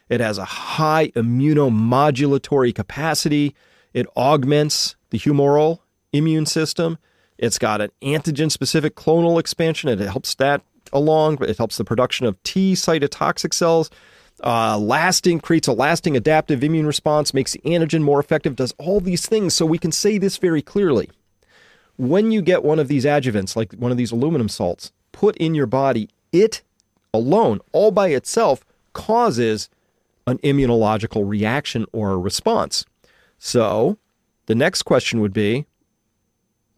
It 0.09 0.21
has 0.21 0.38
a 0.38 0.44
high 0.44 1.09
immunomodulatory 1.09 2.75
capacity. 2.75 3.55
It 3.92 4.07
augments 4.16 4.97
the 5.11 5.18
humoral 5.18 5.81
immune 6.12 6.47
system. 6.47 6.99
It's 7.37 7.59
got 7.59 7.81
an 7.81 7.90
antigen 8.03 8.51
specific 8.51 8.97
clonal 8.97 9.38
expansion. 9.38 9.88
It 9.88 10.01
helps 10.01 10.35
that 10.37 10.62
along. 10.92 11.42
It 11.44 11.59
helps 11.59 11.77
the 11.77 11.85
production 11.85 12.27
of 12.27 12.42
T 12.42 12.73
cytotoxic 12.73 13.55
cells. 13.55 13.90
Uh, 14.42 14.79
lasting 14.79 15.40
creates 15.40 15.66
a 15.66 15.73
lasting 15.73 16.16
adaptive 16.16 16.62
immune 16.62 16.87
response, 16.87 17.35
makes 17.35 17.53
the 17.53 17.61
antigen 17.61 18.03
more 18.03 18.21
effective, 18.21 18.57
does 18.57 18.73
all 18.79 19.01
these 19.01 19.27
things. 19.27 19.55
So 19.55 19.66
we 19.66 19.79
can 19.79 19.92
say 19.92 20.18
this 20.18 20.37
very 20.37 20.62
clearly. 20.62 21.11
When 21.97 22.31
you 22.31 22.40
get 22.42 22.62
one 22.62 22.79
of 22.79 22.87
these 22.87 23.05
adjuvants, 23.05 23.57
like 23.57 23.73
one 23.73 23.90
of 23.90 23.97
these 23.97 24.12
aluminum 24.12 24.49
salts, 24.49 24.92
put 25.11 25.37
in 25.38 25.55
your 25.55 25.66
body, 25.66 26.09
it 26.33 26.62
alone, 27.12 27.61
all 27.73 27.90
by 27.90 28.09
itself, 28.09 28.64
causes 28.92 29.68
an 30.29 30.38
immunological 30.38 31.29
reaction 31.29 31.87
or 31.93 32.11
a 32.11 32.19
response. 32.19 32.85
So 33.38 33.99
the 34.47 34.55
next 34.55 34.83
question 34.83 35.21
would 35.21 35.33
be 35.33 35.67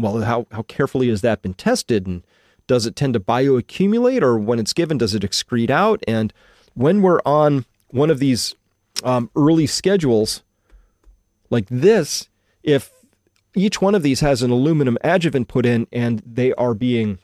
well, 0.01 0.23
how, 0.23 0.47
how 0.51 0.63
carefully 0.63 1.09
has 1.09 1.21
that 1.21 1.43
been 1.43 1.55
tested? 1.55 2.07
And 2.07 2.25
does 2.67 2.87
it 2.87 2.97
tend 2.97 3.15
to 3.15 3.21
bioaccumulate 3.21 4.23
or 4.23 4.39
when 4.39 4.59
it's 4.59 4.73
given, 4.73 4.99
does 4.99 5.15
it 5.15 5.23
excrete 5.23 5.71
out? 5.71 6.03
And 6.09 6.33
when 6.75 7.03
we're 7.03 7.21
on 7.27 7.67
one 7.89 8.11
of 8.11 8.19
these 8.19 8.55
um, 9.05 9.31
early 9.37 9.67
schedules 9.67 10.43
like 11.51 11.67
this, 11.69 12.29
if 12.63 12.91
each 13.55 13.83
one 13.83 13.95
of 13.95 14.03
these 14.03 14.21
has 14.21 14.43
an 14.43 14.51
aluminum 14.51 14.97
adjuvant 15.03 15.49
put 15.49 15.67
in 15.67 15.87
and 15.93 16.23
they 16.25 16.53
are 16.55 16.75
being 16.75 17.19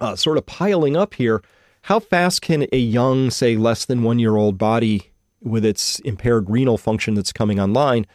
uh, 0.00 0.16
sort 0.16 0.36
of 0.36 0.46
piling 0.46 0.96
up 0.96 1.14
here, 1.14 1.42
how 1.82 2.00
fast 2.00 2.42
can 2.42 2.66
a 2.72 2.78
young, 2.78 3.30
say, 3.30 3.56
less 3.56 3.84
than 3.84 4.02
one 4.02 4.18
year 4.18 4.36
old 4.36 4.58
body 4.58 5.10
with 5.44 5.64
its 5.64 6.00
impaired 6.00 6.50
renal 6.50 6.78
function 6.78 7.14
that's 7.14 7.32
coming 7.32 7.60
online, 7.60 8.06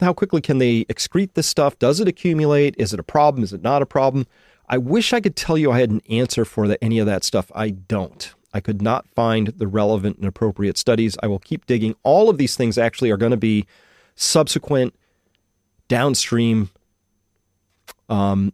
how 0.00 0.12
quickly 0.12 0.40
can 0.40 0.58
they 0.58 0.84
excrete 0.84 1.34
this 1.34 1.46
stuff? 1.46 1.78
Does 1.78 2.00
it 2.00 2.08
accumulate? 2.08 2.74
Is 2.78 2.92
it 2.92 3.00
a 3.00 3.04
problem? 3.04 3.42
Is 3.42 3.52
it 3.52 3.62
not 3.62 3.82
a 3.82 3.86
problem? 3.86 4.26
I 4.68 4.78
wish 4.78 5.12
I 5.12 5.20
could 5.20 5.36
tell 5.36 5.58
you 5.58 5.70
I 5.70 5.80
had 5.80 5.90
an 5.90 6.02
answer 6.08 6.44
for 6.44 6.66
the, 6.68 6.82
any 6.82 6.98
of 6.98 7.06
that 7.06 7.24
stuff. 7.24 7.50
I 7.54 7.70
don't. 7.70 8.34
I 8.52 8.60
could 8.60 8.80
not 8.80 9.08
find 9.08 9.48
the 9.48 9.66
relevant 9.66 10.18
and 10.18 10.26
appropriate 10.26 10.78
studies. 10.78 11.16
I 11.22 11.26
will 11.26 11.40
keep 11.40 11.66
digging. 11.66 11.96
All 12.02 12.30
of 12.30 12.38
these 12.38 12.56
things 12.56 12.78
actually 12.78 13.10
are 13.10 13.16
going 13.16 13.32
to 13.32 13.36
be 13.36 13.66
subsequent 14.14 14.94
downstream 15.88 16.70
um, 18.08 18.52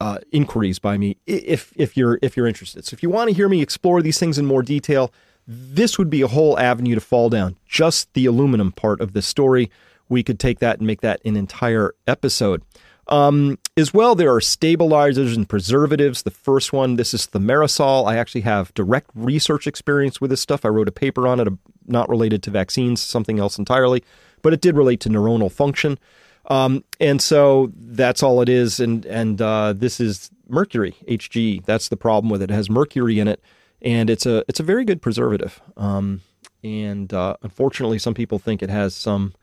uh, 0.00 0.18
inquiries 0.32 0.78
by 0.78 0.96
me 0.96 1.16
if 1.26 1.72
if 1.76 1.96
you're 1.96 2.18
if 2.22 2.36
you're 2.36 2.46
interested. 2.46 2.84
So 2.84 2.94
if 2.94 3.02
you 3.02 3.10
want 3.10 3.28
to 3.28 3.34
hear 3.34 3.48
me 3.48 3.60
explore 3.60 4.02
these 4.02 4.18
things 4.18 4.38
in 4.38 4.46
more 4.46 4.62
detail, 4.62 5.12
this 5.46 5.98
would 5.98 6.10
be 6.10 6.22
a 6.22 6.28
whole 6.28 6.58
avenue 6.58 6.94
to 6.94 7.00
fall 7.00 7.28
down. 7.28 7.56
Just 7.66 8.12
the 8.14 8.26
aluminum 8.26 8.72
part 8.72 9.00
of 9.00 9.12
this 9.12 9.26
story, 9.26 9.70
we 10.08 10.22
could 10.22 10.38
take 10.38 10.58
that 10.60 10.78
and 10.78 10.86
make 10.86 11.00
that 11.00 11.20
an 11.24 11.36
entire 11.36 11.94
episode. 12.06 12.62
Um, 13.08 13.58
as 13.76 13.92
well, 13.92 14.14
there 14.14 14.32
are 14.32 14.40
stabilizers 14.40 15.36
and 15.36 15.48
preservatives. 15.48 16.22
The 16.22 16.30
first 16.30 16.72
one, 16.72 16.94
this 16.94 17.12
is 17.12 17.26
thimerosal. 17.26 18.06
I 18.08 18.16
actually 18.16 18.42
have 18.42 18.72
direct 18.74 19.10
research 19.14 19.66
experience 19.66 20.20
with 20.20 20.30
this 20.30 20.40
stuff. 20.40 20.64
I 20.64 20.68
wrote 20.68 20.88
a 20.88 20.92
paper 20.92 21.26
on 21.26 21.40
it, 21.40 21.48
not 21.86 22.08
related 22.08 22.42
to 22.44 22.50
vaccines, 22.50 23.00
something 23.00 23.40
else 23.40 23.58
entirely, 23.58 24.04
but 24.42 24.52
it 24.52 24.60
did 24.60 24.76
relate 24.76 25.00
to 25.00 25.08
neuronal 25.08 25.50
function. 25.50 25.98
Um, 26.46 26.84
and 27.00 27.20
so 27.20 27.72
that's 27.74 28.22
all 28.22 28.40
it 28.42 28.48
is. 28.48 28.80
And 28.80 29.04
and 29.06 29.42
uh, 29.42 29.72
this 29.76 30.00
is 30.00 30.30
mercury, 30.48 30.94
Hg. 31.08 31.64
That's 31.64 31.88
the 31.88 31.96
problem 31.96 32.30
with 32.30 32.42
it. 32.42 32.50
It 32.50 32.54
has 32.54 32.70
mercury 32.70 33.18
in 33.18 33.28
it, 33.28 33.42
and 33.82 34.10
it's 34.10 34.26
a 34.26 34.44
it's 34.48 34.60
a 34.60 34.64
very 34.64 34.84
good 34.84 35.02
preservative. 35.02 35.60
Um, 35.76 36.22
and 36.62 37.12
uh, 37.12 37.36
unfortunately, 37.42 37.98
some 37.98 38.14
people 38.14 38.38
think 38.38 38.62
it 38.62 38.70
has 38.70 38.94
some 38.94 39.34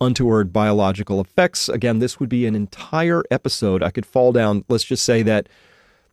untoward 0.00 0.52
biological 0.52 1.20
effects. 1.20 1.68
Again, 1.68 1.98
this 1.98 2.18
would 2.18 2.28
be 2.28 2.46
an 2.46 2.54
entire 2.54 3.22
episode. 3.30 3.82
I 3.82 3.90
could 3.90 4.06
fall 4.06 4.32
down. 4.32 4.64
Let's 4.68 4.84
just 4.84 5.04
say 5.04 5.22
that 5.22 5.48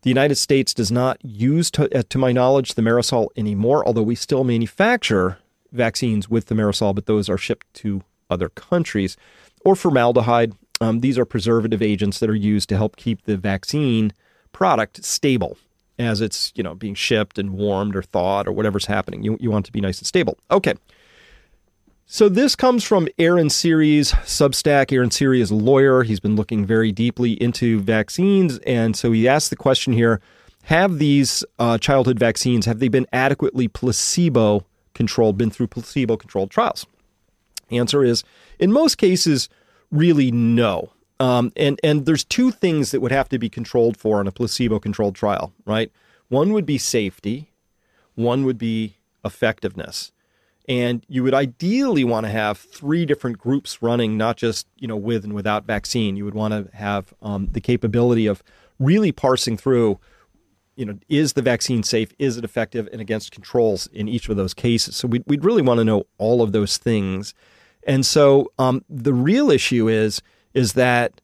the 0.01 0.09
United 0.09 0.35
States 0.35 0.73
does 0.73 0.91
not 0.91 1.17
use, 1.23 1.69
to, 1.71 1.93
uh, 1.97 2.03
to 2.09 2.17
my 2.17 2.31
knowledge, 2.31 2.75
thimerosal 2.75 3.29
anymore, 3.35 3.85
although 3.85 4.03
we 4.03 4.15
still 4.15 4.43
manufacture 4.43 5.39
vaccines 5.71 6.29
with 6.29 6.47
thimerosal, 6.47 6.95
but 6.95 7.05
those 7.05 7.29
are 7.29 7.37
shipped 7.37 7.71
to 7.75 8.01
other 8.29 8.49
countries 8.49 9.17
or 9.65 9.75
formaldehyde. 9.75 10.53
Um, 10.81 11.01
these 11.01 11.17
are 11.17 11.25
preservative 11.25 11.81
agents 11.81 12.19
that 12.19 12.29
are 12.29 12.35
used 12.35 12.69
to 12.69 12.77
help 12.77 12.95
keep 12.95 13.23
the 13.23 13.35
vaccine 13.35 14.13
product 14.53 15.03
stable 15.03 15.57
as 15.99 16.21
it's 16.21 16.51
you 16.55 16.63
know 16.63 16.73
being 16.73 16.95
shipped 16.95 17.37
and 17.37 17.51
warmed 17.51 17.95
or 17.95 18.01
thawed 18.01 18.47
or 18.47 18.51
whatever's 18.51 18.85
happening. 18.85 19.21
You, 19.21 19.37
you 19.39 19.51
want 19.51 19.65
to 19.67 19.71
be 19.71 19.81
nice 19.81 19.99
and 19.99 20.07
stable. 20.07 20.37
Okay. 20.49 20.73
So 22.11 22.27
this 22.27 22.55
comes 22.55 22.83
from 22.83 23.07
Aaron 23.19 23.51
Siri's 23.51 24.13
Substack. 24.13 24.91
Aaron 24.91 25.11
Siri 25.11 25.41
is 25.41 25.51
a 25.51 25.55
lawyer. 25.55 26.01
He's 26.01 26.19
been 26.19 26.35
looking 26.35 26.65
very 26.65 26.91
deeply 26.91 27.33
into 27.33 27.79
vaccines, 27.81 28.57
and 28.65 28.95
so 28.95 29.11
he 29.11 29.27
asked 29.27 29.51
the 29.51 29.55
question 29.55 29.93
here: 29.93 30.19
Have 30.63 30.97
these 30.97 31.43
uh, 31.59 31.77
childhood 31.77 32.17
vaccines 32.17 32.65
have 32.65 32.79
they 32.79 32.87
been 32.87 33.05
adequately 33.13 33.67
placebo 33.67 34.65
controlled? 34.95 35.37
Been 35.37 35.51
through 35.51 35.67
placebo 35.67 36.17
controlled 36.17 36.49
trials? 36.49 36.87
Answer 37.69 38.03
is 38.03 38.23
in 38.57 38.71
most 38.71 38.97
cases, 38.97 39.47
really 39.91 40.31
no. 40.31 40.91
Um, 41.19 41.51
and 41.55 41.79
and 41.83 42.05
there's 42.05 42.23
two 42.23 42.51
things 42.51 42.91
that 42.91 43.01
would 43.01 43.11
have 43.11 43.29
to 43.29 43.39
be 43.39 43.49
controlled 43.49 43.97
for 43.97 44.21
in 44.21 44.27
a 44.27 44.31
placebo-controlled 44.31 45.15
trial, 45.15 45.53
right? 45.65 45.91
One 46.29 46.53
would 46.53 46.65
be 46.65 46.77
safety, 46.77 47.51
one 48.15 48.45
would 48.45 48.57
be 48.57 48.95
effectiveness, 49.25 50.11
and 50.67 51.05
you 51.09 51.23
would 51.23 51.33
ideally 51.33 52.03
want 52.03 52.25
to 52.25 52.31
have 52.31 52.57
three 52.57 53.05
different 53.05 53.37
groups 53.37 53.81
running, 53.81 54.17
not 54.17 54.37
just 54.37 54.67
you 54.77 54.87
know 54.87 54.95
with 54.95 55.23
and 55.23 55.33
without 55.33 55.65
vaccine. 55.65 56.15
You 56.15 56.25
would 56.25 56.35
want 56.35 56.53
to 56.53 56.75
have 56.75 57.13
um, 57.21 57.49
the 57.51 57.61
capability 57.61 58.25
of 58.25 58.41
really 58.79 59.11
parsing 59.11 59.57
through, 59.57 59.99
you 60.77 60.85
know, 60.85 60.97
is 61.09 61.33
the 61.33 61.41
vaccine 61.41 61.83
safe? 61.83 62.13
Is 62.17 62.37
it 62.37 62.45
effective? 62.45 62.87
And 62.93 63.01
against 63.01 63.33
controls 63.33 63.87
in 63.87 64.07
each 64.07 64.29
of 64.29 64.37
those 64.37 64.53
cases. 64.53 64.95
So 64.95 65.09
we'd, 65.09 65.25
we'd 65.27 65.43
really 65.43 65.61
want 65.61 65.79
to 65.79 65.83
know 65.83 66.05
all 66.17 66.41
of 66.41 66.53
those 66.53 66.77
things 66.77 67.33
and 67.83 68.05
so 68.05 68.51
um, 68.59 68.83
the 68.89 69.13
real 69.13 69.49
issue 69.51 69.87
is 69.87 70.21
is 70.53 70.73
that 70.73 71.21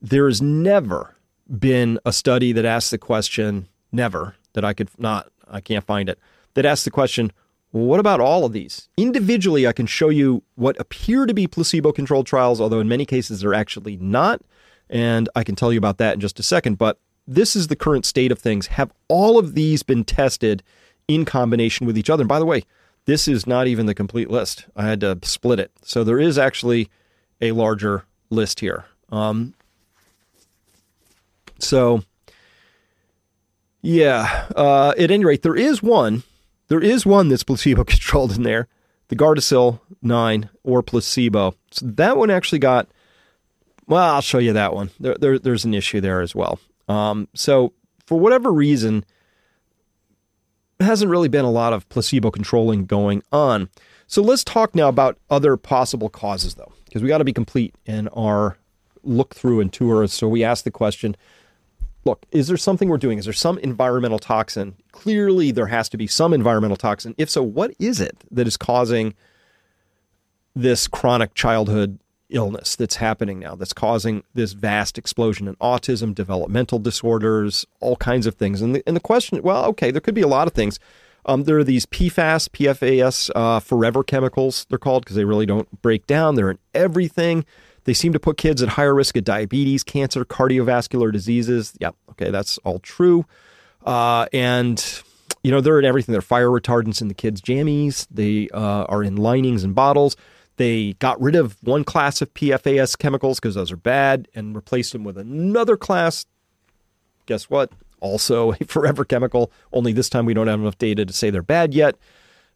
there 0.00 0.26
has 0.26 0.42
never 0.42 1.16
been 1.58 1.98
a 2.04 2.12
study 2.12 2.52
that 2.52 2.64
asks 2.64 2.90
the 2.90 2.98
question, 2.98 3.68
never 3.92 4.34
that 4.52 4.64
I 4.64 4.72
could 4.72 4.90
not, 4.98 5.30
I 5.48 5.60
can't 5.60 5.84
find 5.84 6.08
it, 6.08 6.18
that 6.54 6.66
asks 6.66 6.84
the 6.84 6.90
question, 6.90 7.32
well, 7.72 7.84
what 7.84 8.00
about 8.00 8.20
all 8.20 8.44
of 8.44 8.52
these? 8.52 8.88
Individually, 8.96 9.66
I 9.66 9.72
can 9.72 9.86
show 9.86 10.08
you 10.08 10.42
what 10.54 10.80
appear 10.80 11.26
to 11.26 11.34
be 11.34 11.46
placebo 11.46 11.92
controlled 11.92 12.26
trials, 12.26 12.60
although 12.60 12.80
in 12.80 12.88
many 12.88 13.04
cases 13.04 13.40
they're 13.40 13.54
actually 13.54 13.96
not. 13.96 14.40
And 14.88 15.28
I 15.34 15.44
can 15.44 15.56
tell 15.56 15.72
you 15.72 15.78
about 15.78 15.98
that 15.98 16.14
in 16.14 16.20
just 16.20 16.40
a 16.40 16.42
second. 16.42 16.78
But 16.78 16.98
this 17.26 17.56
is 17.56 17.66
the 17.66 17.76
current 17.76 18.06
state 18.06 18.32
of 18.32 18.38
things. 18.38 18.68
Have 18.68 18.92
all 19.08 19.38
of 19.38 19.54
these 19.54 19.82
been 19.82 20.04
tested 20.04 20.62
in 21.08 21.24
combination 21.24 21.86
with 21.86 21.98
each 21.98 22.08
other? 22.08 22.22
And 22.22 22.28
by 22.28 22.38
the 22.38 22.46
way, 22.46 22.62
this 23.04 23.28
is 23.28 23.46
not 23.46 23.66
even 23.66 23.86
the 23.86 23.94
complete 23.94 24.30
list. 24.30 24.66
I 24.74 24.86
had 24.86 25.00
to 25.00 25.18
split 25.22 25.60
it. 25.60 25.72
So 25.82 26.02
there 26.02 26.20
is 26.20 26.38
actually 26.38 26.88
a 27.40 27.52
larger 27.52 28.04
list 28.30 28.60
here. 28.60 28.84
Um, 29.10 29.54
so, 31.58 32.02
yeah, 33.82 34.46
uh, 34.54 34.94
at 34.98 35.10
any 35.10 35.24
rate, 35.24 35.42
there 35.42 35.56
is 35.56 35.82
one. 35.82 36.22
There 36.68 36.80
is 36.80 37.06
one 37.06 37.28
that's 37.28 37.44
placebo 37.44 37.84
controlled 37.84 38.36
in 38.36 38.42
there, 38.42 38.68
the 39.08 39.16
Gardasil 39.16 39.80
9 40.02 40.48
or 40.64 40.82
placebo. 40.82 41.54
So 41.70 41.86
that 41.86 42.16
one 42.16 42.30
actually 42.30 42.58
got, 42.58 42.88
well, 43.86 44.14
I'll 44.14 44.20
show 44.20 44.38
you 44.38 44.52
that 44.52 44.74
one. 44.74 44.90
There, 44.98 45.16
there 45.18 45.38
there's 45.38 45.64
an 45.64 45.74
issue 45.74 46.00
there 46.00 46.20
as 46.20 46.34
well. 46.34 46.58
Um, 46.88 47.28
so, 47.34 47.72
for 48.06 48.18
whatever 48.18 48.52
reason, 48.52 49.04
hasn't 50.80 51.10
really 51.10 51.28
been 51.28 51.44
a 51.44 51.50
lot 51.50 51.72
of 51.72 51.88
placebo 51.88 52.30
controlling 52.30 52.86
going 52.86 53.22
on. 53.32 53.68
So 54.06 54.22
let's 54.22 54.44
talk 54.44 54.74
now 54.74 54.88
about 54.88 55.18
other 55.30 55.56
possible 55.56 56.08
causes, 56.08 56.54
though, 56.54 56.72
because 56.96 57.02
we 57.02 57.08
got 57.10 57.18
to 57.18 57.24
be 57.24 57.32
complete 57.34 57.74
in 57.84 58.08
our 58.08 58.56
look 59.04 59.34
through 59.34 59.60
and 59.60 59.70
tour. 59.70 60.06
So 60.06 60.28
we 60.28 60.42
ask 60.42 60.64
the 60.64 60.70
question 60.70 61.14
look, 62.06 62.24
is 62.30 62.48
there 62.48 62.56
something 62.56 62.88
we're 62.88 62.96
doing? 62.96 63.18
Is 63.18 63.26
there 63.26 63.34
some 63.34 63.58
environmental 63.58 64.18
toxin? 64.18 64.76
Clearly, 64.92 65.50
there 65.50 65.66
has 65.66 65.90
to 65.90 65.98
be 65.98 66.06
some 66.06 66.32
environmental 66.32 66.78
toxin. 66.78 67.14
If 67.18 67.28
so, 67.28 67.42
what 67.42 67.74
is 67.78 68.00
it 68.00 68.16
that 68.30 68.46
is 68.46 68.56
causing 68.56 69.12
this 70.54 70.88
chronic 70.88 71.34
childhood 71.34 71.98
illness 72.30 72.76
that's 72.76 72.96
happening 72.96 73.40
now 73.40 73.54
that's 73.54 73.74
causing 73.74 74.22
this 74.32 74.52
vast 74.52 74.96
explosion 74.96 75.48
in 75.48 75.56
autism, 75.56 76.14
developmental 76.14 76.78
disorders, 76.78 77.66
all 77.80 77.96
kinds 77.96 78.26
of 78.26 78.36
things. 78.36 78.62
And 78.62 78.74
the, 78.74 78.82
and 78.86 78.96
the 78.96 79.00
question, 79.00 79.42
well, 79.42 79.66
okay, 79.66 79.90
there 79.90 80.00
could 80.00 80.14
be 80.14 80.22
a 80.22 80.26
lot 80.26 80.46
of 80.46 80.54
things. 80.54 80.80
Um, 81.26 81.44
there 81.44 81.58
are 81.58 81.64
these 81.64 81.86
PFAS, 81.86 82.48
PFAS, 82.48 83.30
uh, 83.34 83.60
forever 83.60 84.04
chemicals, 84.04 84.64
they're 84.70 84.78
called 84.78 85.04
because 85.04 85.16
they 85.16 85.24
really 85.24 85.46
don't 85.46 85.82
break 85.82 86.06
down. 86.06 86.36
They're 86.36 86.50
in 86.50 86.58
everything. 86.72 87.44
They 87.84 87.94
seem 87.94 88.12
to 88.12 88.20
put 88.20 88.36
kids 88.36 88.62
at 88.62 88.70
higher 88.70 88.94
risk 88.94 89.16
of 89.16 89.24
diabetes, 89.24 89.84
cancer, 89.84 90.24
cardiovascular 90.24 91.12
diseases. 91.12 91.74
Yeah, 91.80 91.90
okay, 92.10 92.30
that's 92.30 92.58
all 92.58 92.78
true. 92.78 93.26
Uh, 93.84 94.26
and 94.32 95.02
you 95.42 95.50
know 95.50 95.60
they're 95.60 95.78
in 95.78 95.84
everything. 95.84 96.12
They're 96.12 96.22
fire 96.22 96.48
retardants 96.48 97.00
in 97.00 97.08
the 97.08 97.14
kids' 97.14 97.40
jammies. 97.40 98.06
They 98.10 98.48
uh, 98.52 98.84
are 98.84 99.04
in 99.04 99.16
linings 99.16 99.62
and 99.62 99.74
bottles. 99.74 100.16
They 100.56 100.94
got 100.94 101.20
rid 101.20 101.36
of 101.36 101.56
one 101.62 101.84
class 101.84 102.22
of 102.22 102.32
PFAS 102.34 102.98
chemicals 102.98 103.38
because 103.38 103.54
those 103.54 103.70
are 103.70 103.76
bad 103.76 104.26
and 104.34 104.56
replaced 104.56 104.92
them 104.92 105.04
with 105.04 105.18
another 105.18 105.76
class. 105.76 106.26
Guess 107.26 107.50
what? 107.50 107.70
Also 108.00 108.52
a 108.60 108.64
forever 108.64 109.04
chemical. 109.04 109.50
Only 109.72 109.92
this 109.92 110.08
time 110.08 110.26
we 110.26 110.34
don't 110.34 110.48
have 110.48 110.60
enough 110.60 110.78
data 110.78 111.04
to 111.04 111.12
say 111.12 111.30
they're 111.30 111.42
bad 111.42 111.74
yet. 111.74 111.96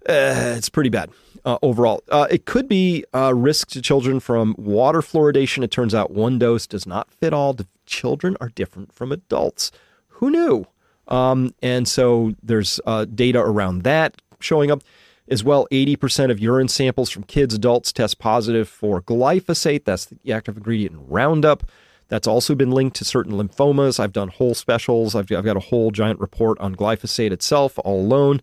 Uh, 0.09 0.55
it's 0.57 0.71
pretty 0.71 0.89
bad 0.89 1.11
uh, 1.45 1.59
overall. 1.63 2.03
Uh, 2.09 2.27
it 2.31 2.47
could 2.47 2.69
be 2.69 3.05
a 3.13 3.35
risk 3.35 3.69
to 3.69 3.83
children 3.83 4.19
from 4.19 4.55
water 4.59 5.01
fluoridation. 5.01 5.63
It 5.63 5.71
turns 5.71 5.95
out 5.95 6.11
one 6.11 6.39
dose 6.39 6.67
does 6.67 6.87
not 6.87 7.11
fit 7.11 7.35
all. 7.35 7.57
Children 7.85 8.37
are 8.41 8.49
different 8.49 8.93
from 8.95 9.13
adults. 9.13 9.71
Who 10.09 10.31
knew? 10.31 10.67
Um, 11.09 11.55
and 11.61 11.87
so 11.87 12.35
there's 12.43 12.81
uh, 12.87 13.05
data 13.05 13.41
around 13.41 13.83
that 13.83 14.21
showing 14.39 14.71
up 14.71 14.83
as 15.29 15.45
well. 15.45 15.67
80% 15.71 16.31
of 16.31 16.39
urine 16.39 16.69
samples 16.69 17.11
from 17.11 17.25
kids, 17.25 17.55
adults 17.55 17.93
test 17.93 18.19
positive 18.19 18.69
for 18.69 19.03
glyphosate. 19.03 19.85
That's 19.85 20.07
the 20.07 20.33
active 20.33 20.57
ingredient 20.57 20.95
in 20.97 21.07
Roundup. 21.09 21.65
That's 22.11 22.27
also 22.27 22.55
been 22.55 22.73
linked 22.73 22.97
to 22.97 23.05
certain 23.05 23.33
lymphomas. 23.33 23.99
I've 23.99 24.13
done 24.13 24.29
whole 24.29 24.55
specials. 24.55 25.15
I've, 25.15 25.33
I've 25.33 25.45
got 25.45 25.57
a 25.57 25.61
whole 25.61 25.91
giant 25.91 26.21
report 26.21 26.59
on 26.59 26.75
glyphosate 26.75 27.31
itself 27.31 27.79
all 27.79 28.01
alone. 28.01 28.43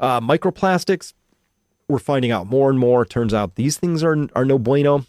Uh, 0.00 0.20
microplastics, 0.20 1.12
we're 1.88 2.00
finding 2.00 2.30
out 2.30 2.46
more 2.46 2.70
and 2.70 2.78
more. 2.78 3.04
Turns 3.04 3.32
out 3.32 3.54
these 3.54 3.76
things 3.76 4.02
are, 4.02 4.16
are 4.34 4.44
no 4.44 4.58
bueno. 4.58 5.06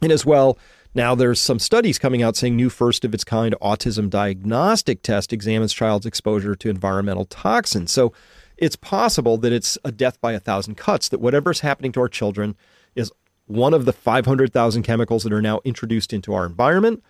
And 0.00 0.10
as 0.10 0.24
well, 0.24 0.58
now, 0.94 1.14
there's 1.14 1.40
some 1.40 1.58
studies 1.58 1.98
coming 1.98 2.22
out 2.22 2.34
saying 2.34 2.56
new 2.56 2.70
first 2.70 3.04
of 3.04 3.12
its 3.12 3.22
kind 3.22 3.54
autism 3.60 4.08
diagnostic 4.08 5.02
test 5.02 5.32
examines 5.32 5.72
child's 5.72 6.06
exposure 6.06 6.56
to 6.56 6.70
environmental 6.70 7.26
toxins. 7.26 7.92
So 7.92 8.12
it's 8.56 8.74
possible 8.74 9.36
that 9.38 9.52
it's 9.52 9.78
a 9.84 9.92
death 9.92 10.20
by 10.20 10.32
a 10.32 10.40
thousand 10.40 10.76
cuts, 10.76 11.08
that 11.10 11.20
whatever's 11.20 11.60
happening 11.60 11.92
to 11.92 12.00
our 12.00 12.08
children 12.08 12.56
is 12.96 13.12
one 13.46 13.74
of 13.74 13.84
the 13.84 13.92
500,000 13.92 14.82
chemicals 14.82 15.22
that 15.22 15.32
are 15.32 15.42
now 15.42 15.60
introduced 15.64 16.12
into 16.12 16.34
our 16.34 16.46
environment. 16.46 17.02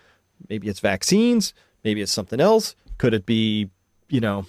Maybe 0.48 0.68
it's 0.68 0.81
vaccines, 0.81 1.55
maybe 1.85 2.01
it's 2.01 2.12
something 2.12 2.40
else. 2.40 2.74
Could 2.98 3.14
it 3.14 3.27
be, 3.27 3.70
you 4.09 4.20
know, 4.20 4.46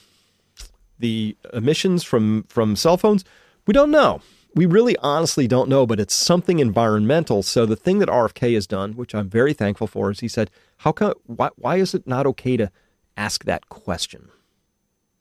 the 0.97 1.35
emissions 1.53 2.03
from 2.03 2.43
from 2.43 2.75
cell 2.75 2.97
phones? 2.97 3.23
We 3.65 3.73
don't 3.73 3.91
know 3.91 4.21
we 4.55 4.65
really 4.65 4.97
honestly 4.97 5.47
don't 5.47 5.69
know, 5.69 5.85
but 5.85 5.99
it's 5.99 6.13
something 6.13 6.59
environmental. 6.59 7.43
So 7.43 7.65
the 7.65 7.75
thing 7.75 7.99
that 7.99 8.09
RFK 8.09 8.53
has 8.55 8.67
done, 8.67 8.93
which 8.93 9.13
I'm 9.13 9.29
very 9.29 9.53
thankful 9.53 9.87
for, 9.87 10.11
is 10.11 10.21
he 10.21 10.27
said, 10.27 10.49
"How 10.77 10.91
come? 10.91 11.13
Why, 11.25 11.49
why 11.55 11.75
is 11.77 11.93
it 11.93 12.07
not 12.07 12.25
okay 12.27 12.57
to 12.57 12.71
ask 13.15 13.45
that 13.45 13.69
question? 13.69 14.29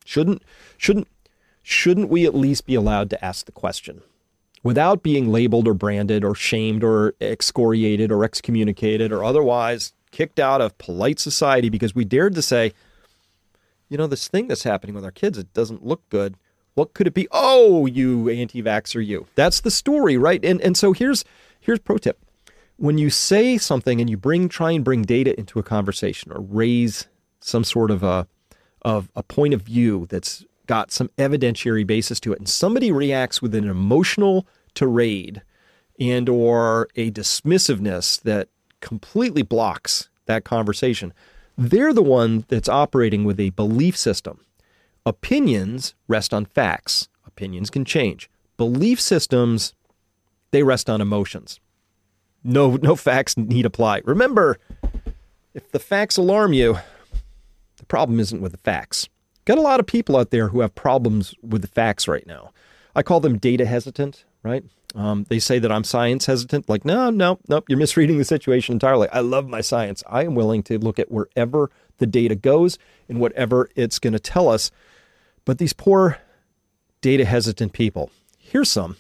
Shouldn't 0.05 0.43
shouldn't 0.77 1.09
shouldn't 1.63 2.09
we 2.09 2.25
at 2.25 2.35
least 2.35 2.67
be 2.67 2.75
allowed 2.75 3.11
to 3.11 3.25
ask 3.25 3.45
the 3.45 3.53
question 3.53 4.03
without 4.63 5.03
being 5.03 5.31
labeled 5.31 5.69
or 5.69 5.75
branded 5.75 6.25
or 6.25 6.35
shamed 6.35 6.83
or 6.83 7.15
excoriated 7.21 8.11
or 8.11 8.25
excommunicated 8.25 9.13
or 9.13 9.23
otherwise 9.23 9.93
kicked 10.11 10.41
out 10.41 10.61
of 10.61 10.77
polite 10.79 11.19
society 11.19 11.69
because 11.69 11.95
we 11.95 12.05
dared 12.05 12.35
to 12.35 12.43
say, 12.43 12.73
you 13.89 13.97
know, 13.97 14.07
this 14.07 14.29
thing 14.29 14.49
that's 14.49 14.65
happening 14.65 14.95
with 14.95 15.05
our 15.05 15.11
kids, 15.11 15.39
it 15.39 15.53
doesn't 15.55 15.85
look 15.85 16.09
good." 16.09 16.37
What 16.75 16.95
could 16.95 17.09
it 17.09 17.15
be? 17.15 17.27
Oh, 17.33 17.87
you 17.87 18.29
anti-vaxxer, 18.29 19.05
you. 19.05 19.27
That's 19.35 19.61
the 19.63 19.71
story, 19.71 20.17
right? 20.17 20.45
And 20.45 20.61
and 20.61 20.77
so 20.77 20.93
here's 20.93 21.25
here's 21.61 21.81
pro 21.81 21.99
tip. 21.99 22.25
When 22.77 22.99
you 22.99 23.11
say 23.11 23.59
something 23.59 24.01
and 24.01 24.09
you 24.09 24.17
bring 24.17 24.49
try 24.49 24.71
and 24.71 24.85
bring 24.85 25.03
data 25.03 25.37
into 25.37 25.59
a 25.59 25.65
conversation 25.65 26.31
or 26.31 26.41
raise 26.41 27.09
some 27.41 27.65
sort 27.65 27.91
of 27.91 28.05
a 28.05 28.29
of 28.83 29.11
a 29.17 29.25
point 29.25 29.55
of 29.55 29.63
view 29.63 30.07
that's 30.09 30.45
got 30.67 30.93
some 30.93 31.09
evidentiary 31.19 31.85
basis 31.85 32.21
to 32.21 32.33
it, 32.33 32.39
and 32.39 32.49
somebody 32.49 32.93
reacts 32.93 33.43
with 33.43 33.57
an 33.57 33.69
emotional 33.69 34.47
tirade 34.75 35.43
and 35.99 36.29
or 36.29 36.89
a 36.95 37.11
dismissiveness 37.11 38.21
that 38.23 38.49
completely 38.81 39.43
blocks 39.43 40.09
that 40.27 40.45
conversation, 40.45 41.13
they're 41.57 41.93
the 41.93 42.03
one 42.03 42.45
that's 42.49 42.69
operating 42.69 43.25
with 43.25 43.41
a 43.41 43.51
belief 43.51 43.97
system 43.97 44.41
Opinions 45.09 45.95
rest 46.07 46.35
on 46.35 46.45
facts. 46.45 47.09
Opinions 47.27 47.71
can 47.71 47.87
change. 47.87 48.29
Belief 48.59 49.01
systems, 49.01 49.73
they 50.51 50.63
rest 50.63 50.91
on 50.91 51.01
emotions. 51.01 51.61
No, 52.45 52.77
no 52.77 52.95
facts 52.95 53.35
need 53.35 53.65
apply. 53.65 54.03
Remember, 54.05 54.59
if 55.55 55.71
the 55.73 55.79
facts 55.79 56.19
alarm 56.19 56.53
you, 56.53 56.77
the 57.79 57.87
problem 57.87 58.21
isn't 58.21 58.43
with 58.43 58.53
the 58.53 58.59
facts. 58.59 59.09
Got 59.47 59.57
a 59.57 59.63
lot 59.63 59.81
of 59.81 59.87
people 59.87 60.15
out 60.15 60.31
there 60.31 60.49
who 60.49 60.61
have 60.61 60.75
problems 60.75 61.35
with 61.43 61.63
the 61.63 61.69
facts 61.69 62.07
right 62.07 62.27
now. 62.27 62.53
I 62.95 63.03
call 63.03 63.21
them 63.21 63.39
data 63.39 63.65
hesitant, 63.65 64.27
right? 64.43 64.65
Um, 64.95 65.27
they 65.29 65.39
say 65.39 65.59
that 65.59 65.71
I'm 65.71 65.85
science 65.85 66.27
hesitant. 66.27 66.69
Like, 66.69 66.85
no, 66.85 67.11
no, 67.11 67.39
no, 67.49 67.63
you're 67.69 67.79
misreading 67.79 68.19
the 68.19 68.25
situation 68.25 68.73
entirely. 68.73 69.09
I 69.11 69.21
love 69.21 69.49
my 69.49 69.61
science. 69.61 70.03
I 70.09 70.25
am 70.25 70.35
willing 70.35 70.63
to 70.65 70.79
look 70.79 70.99
at 70.99 71.11
wherever 71.11 71.71
the 71.99 72.07
data 72.07 72.35
goes 72.35 72.79
and 73.09 73.21
whatever 73.21 73.69
it's 73.77 73.99
going 73.99 74.15
to 74.15 74.19
tell 74.19 74.49
us 74.49 74.71
but 75.49 75.57
these 75.57 75.73
poor 75.73 76.19
data 77.01 77.25
hesitant 77.25 77.73
people. 77.73 78.11
Here's 78.39 78.71
some. 78.71 78.99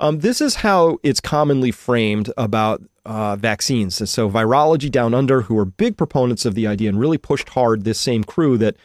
Um, 0.00 0.20
this 0.20 0.40
is 0.40 0.56
how 0.56 0.98
it's 1.02 1.20
commonly 1.20 1.70
framed 1.70 2.32
about 2.38 2.82
uh, 3.04 3.36
vaccines. 3.36 3.96
So, 4.10 4.30
Virology 4.30 4.90
Down 4.90 5.12
Under, 5.12 5.42
who 5.42 5.58
are 5.58 5.66
big 5.66 5.98
proponents 5.98 6.46
of 6.46 6.54
the 6.54 6.66
idea 6.66 6.88
and 6.88 6.98
really 6.98 7.18
pushed 7.18 7.50
hard 7.50 7.84
this 7.84 8.00
same 8.00 8.24
crew 8.24 8.56
that 8.56 8.76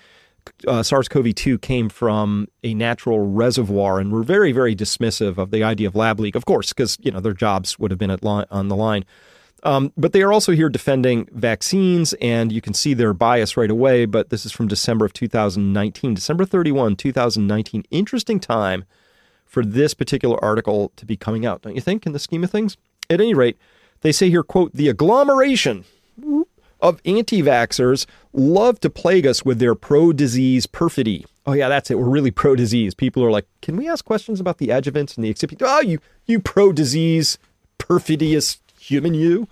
uh, 0.68 0.84
SARS 0.84 1.08
CoV 1.08 1.34
2 1.34 1.58
came 1.60 1.90
from 1.90 2.48
a 2.64 2.74
natural 2.74 3.28
reservoir 3.28 4.00
and 4.00 4.12
were 4.12 4.24
very, 4.24 4.52
very 4.52 4.76
dismissive 4.76 5.38
of 5.38 5.52
the 5.52 5.64
idea 5.64 5.88
of 5.88 5.96
lab 5.96 6.20
leak, 6.20 6.36
of 6.36 6.46
course, 6.46 6.70
because 6.70 6.98
you 7.02 7.12
know 7.12 7.20
their 7.20 7.34
jobs 7.34 7.80
would 7.80 7.92
have 7.92 7.98
been 8.00 8.10
li- 8.10 8.46
on 8.50 8.68
the 8.68 8.76
line. 8.76 9.06
Um, 9.64 9.94
but 9.96 10.12
they 10.12 10.24
are 10.24 10.34
also 10.34 10.54
here 10.54 10.70
defending 10.70 11.28
vaccines, 11.32 12.14
and 12.14 12.52
you 12.52 12.62
can 12.62 12.74
see 12.74 12.94
their 12.94 13.14
bias 13.14 13.56
right 13.56 13.70
away. 13.70 14.06
But 14.06 14.30
this 14.30 14.46
is 14.46 14.52
from 14.52 14.68
December 14.68 15.06
of 15.06 15.14
2019, 15.14 16.16
December 16.16 16.46
31, 16.46 16.96
2019. 16.96 17.84
Interesting 17.92 18.40
time 18.40 18.86
for 19.46 19.64
this 19.64 19.94
particular 19.94 20.44
article 20.44 20.92
to 20.96 21.06
be 21.06 21.18
coming 21.18 21.46
out, 21.46 21.62
don't 21.62 21.76
you 21.76 21.82
think, 21.82 22.06
in 22.06 22.14
the 22.14 22.20
scheme 22.20 22.44
of 22.44 22.50
things? 22.50 22.78
At 23.10 23.20
any 23.20 23.34
rate, 23.34 23.58
they 24.02 24.12
say 24.12 24.30
here, 24.30 24.44
quote, 24.44 24.74
the 24.74 24.88
agglomeration 24.88 25.84
of 26.82 27.02
anti 27.06 27.42
vaxxers 27.42 28.06
love 28.34 28.80
to 28.82 28.90
plague 28.90 29.28
us 29.28 29.46
with 29.46 29.60
their 29.60 29.76
pro 29.76 30.14
disease 30.14 30.66
perfidy. 30.66 31.26
Oh, 31.46 31.54
yeah, 31.54 31.70
that's 31.70 31.90
it. 31.90 31.98
We're 31.98 32.10
really 32.10 32.32
pro 32.32 32.56
disease. 32.56 32.94
People 32.94 33.24
are 33.24 33.32
like, 33.32 33.48
can 33.62 33.76
we 33.76 33.90
ask 33.90 34.06
questions 34.06 34.40
about 34.40 34.58
the 34.58 34.68
adjuvants 34.68 35.16
and 35.16 35.24
the 35.24 35.30
excipient? 35.30 35.62
Oh, 35.64 35.82
you, 35.82 36.00
you 36.26 36.40
pro 36.40 36.72
disease 36.72 37.40
perfidious 37.78 38.60
human 38.80 39.14
you. 39.14 39.48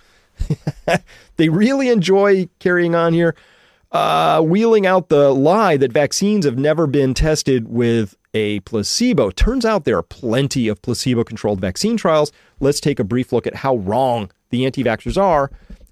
they 1.38 1.50
really 1.50 1.90
enjoy 1.90 2.48
carrying 2.60 2.96
on 2.96 3.14
here, 3.14 3.36
uh, 3.92 4.42
wheeling 4.42 4.86
out 4.86 5.10
the 5.10 5.34
lie 5.34 5.78
that 5.78 5.92
vaccines 5.92 6.46
have 6.46 6.58
never 6.58 6.88
been 6.88 7.14
tested 7.14 7.68
with 7.68 8.16
a 8.34 8.60
placebo. 8.62 9.32
Turns 9.32 9.66
out 9.66 9.86
there 9.86 9.98
are 9.98 10.04
plenty 10.04 10.68
of 10.68 10.82
placebo 10.82 11.24
controlled 11.24 11.60
vaccine 11.60 11.98
trials. 11.98 12.32
Let's 12.60 12.80
take 12.80 13.00
a 13.00 13.04
brief 13.04 13.34
look 13.34 13.48
at 13.48 13.56
how 13.56 13.78
wrong 13.78 14.32
the 14.52 14.66
anti 14.66 14.84
vaxxers 14.84 15.22
are, 15.22 15.52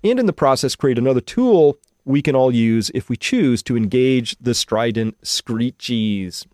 and 0.09 0.19
in 0.19 0.25
the 0.25 0.33
process, 0.33 0.75
create 0.75 0.97
another 0.97 1.21
tool 1.21 1.77
we 2.07 2.21
can 2.21 2.35
all 2.35 2.53
use 2.53 2.89
if 2.95 3.09
we 3.09 3.17
choose 3.17 3.61
to 3.63 3.75
engage 3.75 4.37
the 4.39 4.53
strident 4.53 5.19
screechies. 5.21 6.47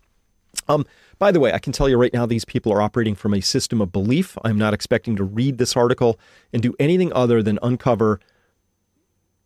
Um, 0.68 0.84
by 1.18 1.30
the 1.30 1.38
way, 1.38 1.52
I 1.52 1.60
can 1.60 1.72
tell 1.72 1.88
you 1.88 1.96
right 1.96 2.12
now, 2.12 2.26
these 2.26 2.44
people 2.44 2.72
are 2.72 2.82
operating 2.82 3.14
from 3.14 3.32
a 3.34 3.40
system 3.40 3.80
of 3.80 3.92
belief. 3.92 4.36
I'm 4.44 4.58
not 4.58 4.74
expecting 4.74 5.14
to 5.16 5.24
read 5.24 5.58
this 5.58 5.76
article 5.76 6.18
and 6.52 6.60
do 6.60 6.74
anything 6.80 7.12
other 7.12 7.40
than 7.40 7.60
uncover 7.62 8.18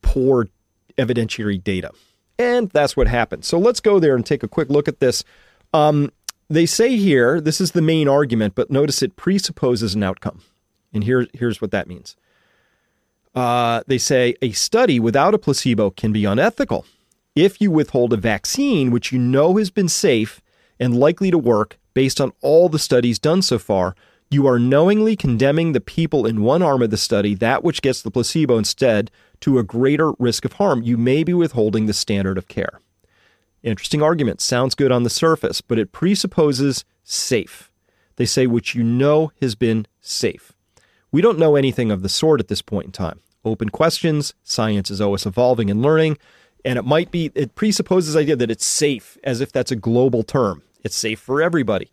poor 0.00 0.48
evidentiary 0.96 1.62
data. 1.62 1.90
And 2.38 2.70
that's 2.70 2.96
what 2.96 3.06
happened. 3.06 3.44
So 3.44 3.58
let's 3.58 3.80
go 3.80 4.00
there 4.00 4.14
and 4.14 4.24
take 4.24 4.42
a 4.42 4.48
quick 4.48 4.70
look 4.70 4.88
at 4.88 5.00
this. 5.00 5.24
Um, 5.74 6.10
they 6.48 6.64
say 6.64 6.96
here, 6.96 7.40
this 7.40 7.60
is 7.60 7.72
the 7.72 7.82
main 7.82 8.08
argument, 8.08 8.54
but 8.54 8.70
notice 8.70 9.02
it 9.02 9.16
presupposes 9.16 9.94
an 9.94 10.02
outcome. 10.02 10.40
And 10.94 11.04
here, 11.04 11.26
here's 11.34 11.60
what 11.60 11.70
that 11.72 11.86
means. 11.86 12.16
Uh, 13.34 13.82
they 13.86 13.98
say 13.98 14.34
a 14.42 14.52
study 14.52 14.98
without 14.98 15.34
a 15.34 15.38
placebo 15.38 15.90
can 15.90 16.12
be 16.12 16.24
unethical. 16.24 16.84
If 17.36 17.60
you 17.60 17.70
withhold 17.70 18.12
a 18.12 18.16
vaccine 18.16 18.90
which 18.90 19.12
you 19.12 19.18
know 19.18 19.56
has 19.56 19.70
been 19.70 19.88
safe 19.88 20.40
and 20.80 20.98
likely 20.98 21.30
to 21.30 21.38
work 21.38 21.78
based 21.94 22.20
on 22.20 22.32
all 22.40 22.68
the 22.68 22.78
studies 22.78 23.18
done 23.18 23.42
so 23.42 23.58
far, 23.58 23.94
you 24.30 24.46
are 24.46 24.58
knowingly 24.58 25.16
condemning 25.16 25.72
the 25.72 25.80
people 25.80 26.26
in 26.26 26.42
one 26.42 26.62
arm 26.62 26.82
of 26.82 26.90
the 26.90 26.96
study, 26.96 27.34
that 27.34 27.64
which 27.64 27.80
gets 27.80 28.02
the 28.02 28.10
placebo 28.10 28.58
instead, 28.58 29.10
to 29.40 29.58
a 29.58 29.62
greater 29.62 30.12
risk 30.18 30.44
of 30.44 30.54
harm. 30.54 30.82
You 30.82 30.96
may 30.98 31.24
be 31.24 31.32
withholding 31.32 31.86
the 31.86 31.94
standard 31.94 32.36
of 32.36 32.48
care. 32.48 32.80
Interesting 33.62 34.02
argument. 34.02 34.40
Sounds 34.40 34.74
good 34.74 34.92
on 34.92 35.02
the 35.02 35.10
surface, 35.10 35.60
but 35.60 35.78
it 35.78 35.92
presupposes 35.92 36.84
safe. 37.04 37.72
They 38.16 38.26
say 38.26 38.46
which 38.46 38.74
you 38.74 38.82
know 38.82 39.32
has 39.40 39.54
been 39.54 39.86
safe. 40.00 40.52
We 41.10 41.22
don't 41.22 41.38
know 41.38 41.56
anything 41.56 41.90
of 41.90 42.02
the 42.02 42.08
sort 42.08 42.40
at 42.40 42.48
this 42.48 42.62
point 42.62 42.86
in 42.86 42.92
time. 42.92 43.20
open 43.44 43.70
questions. 43.70 44.34
Science 44.42 44.90
is 44.90 45.00
always 45.00 45.24
evolving 45.24 45.70
and 45.70 45.80
learning. 45.80 46.18
And 46.64 46.78
it 46.78 46.84
might 46.84 47.10
be, 47.10 47.30
it 47.34 47.54
presupposes 47.54 48.14
the 48.14 48.20
idea 48.20 48.36
that 48.36 48.50
it's 48.50 48.66
safe, 48.66 49.16
as 49.24 49.40
if 49.40 49.52
that's 49.52 49.70
a 49.70 49.76
global 49.76 50.22
term. 50.22 50.62
It's 50.84 50.96
safe 50.96 51.20
for 51.20 51.40
everybody. 51.40 51.90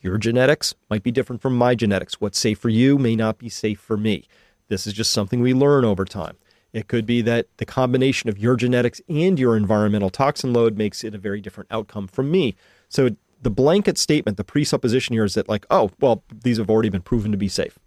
Your 0.00 0.18
genetics 0.18 0.74
might 0.88 1.02
be 1.02 1.10
different 1.10 1.42
from 1.42 1.56
my 1.56 1.74
genetics. 1.74 2.20
What's 2.20 2.38
safe 2.38 2.58
for 2.58 2.68
you 2.68 2.96
may 2.96 3.16
not 3.16 3.38
be 3.38 3.48
safe 3.48 3.80
for 3.80 3.96
me. 3.96 4.26
This 4.68 4.86
is 4.86 4.92
just 4.92 5.12
something 5.12 5.40
we 5.40 5.52
learn 5.52 5.84
over 5.84 6.04
time. 6.04 6.36
It 6.72 6.88
could 6.88 7.06
be 7.06 7.22
that 7.22 7.46
the 7.58 7.66
combination 7.66 8.28
of 8.28 8.38
your 8.38 8.56
genetics 8.56 9.00
and 9.08 9.38
your 9.38 9.56
environmental 9.56 10.10
toxin 10.10 10.52
load 10.52 10.76
makes 10.76 11.04
it 11.04 11.14
a 11.14 11.18
very 11.18 11.40
different 11.40 11.70
outcome 11.70 12.08
from 12.08 12.30
me. 12.30 12.56
So 12.88 13.10
the 13.40 13.50
blanket 13.50 13.98
statement, 13.98 14.36
the 14.36 14.44
presupposition 14.44 15.12
here 15.14 15.24
is 15.24 15.34
that, 15.34 15.48
like, 15.48 15.66
oh, 15.70 15.90
well, 16.00 16.22
these 16.42 16.58
have 16.58 16.70
already 16.70 16.88
been 16.88 17.02
proven 17.02 17.30
to 17.30 17.38
be 17.38 17.48
safe. 17.48 17.78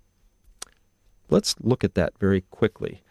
Let's 1.29 1.55
look 1.59 1.83
at 1.83 1.95
that 1.95 2.13
very 2.19 2.41
quickly. 2.41 3.01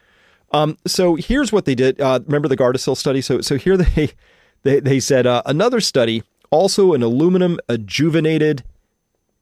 Um, 0.53 0.79
so 0.87 1.17
here's 1.17 1.53
what 1.53 1.65
they 1.65 1.75
did. 1.75 2.01
Uh, 2.01 2.21
remember 2.25 2.49
the 2.49 2.57
Gardasil 2.57 2.97
study? 2.97 3.21
So 3.21 3.41
so 3.41 3.57
here 3.57 3.77
they 3.77 4.11
they, 4.63 4.81
they 4.81 5.01
said 5.01 5.27
uh, 5.27 5.43
another 5.47 5.81
study, 5.81 6.23
also 6.51 6.93
an 6.95 7.03
aluminum 7.03 7.59
adjuvanted 7.69 8.63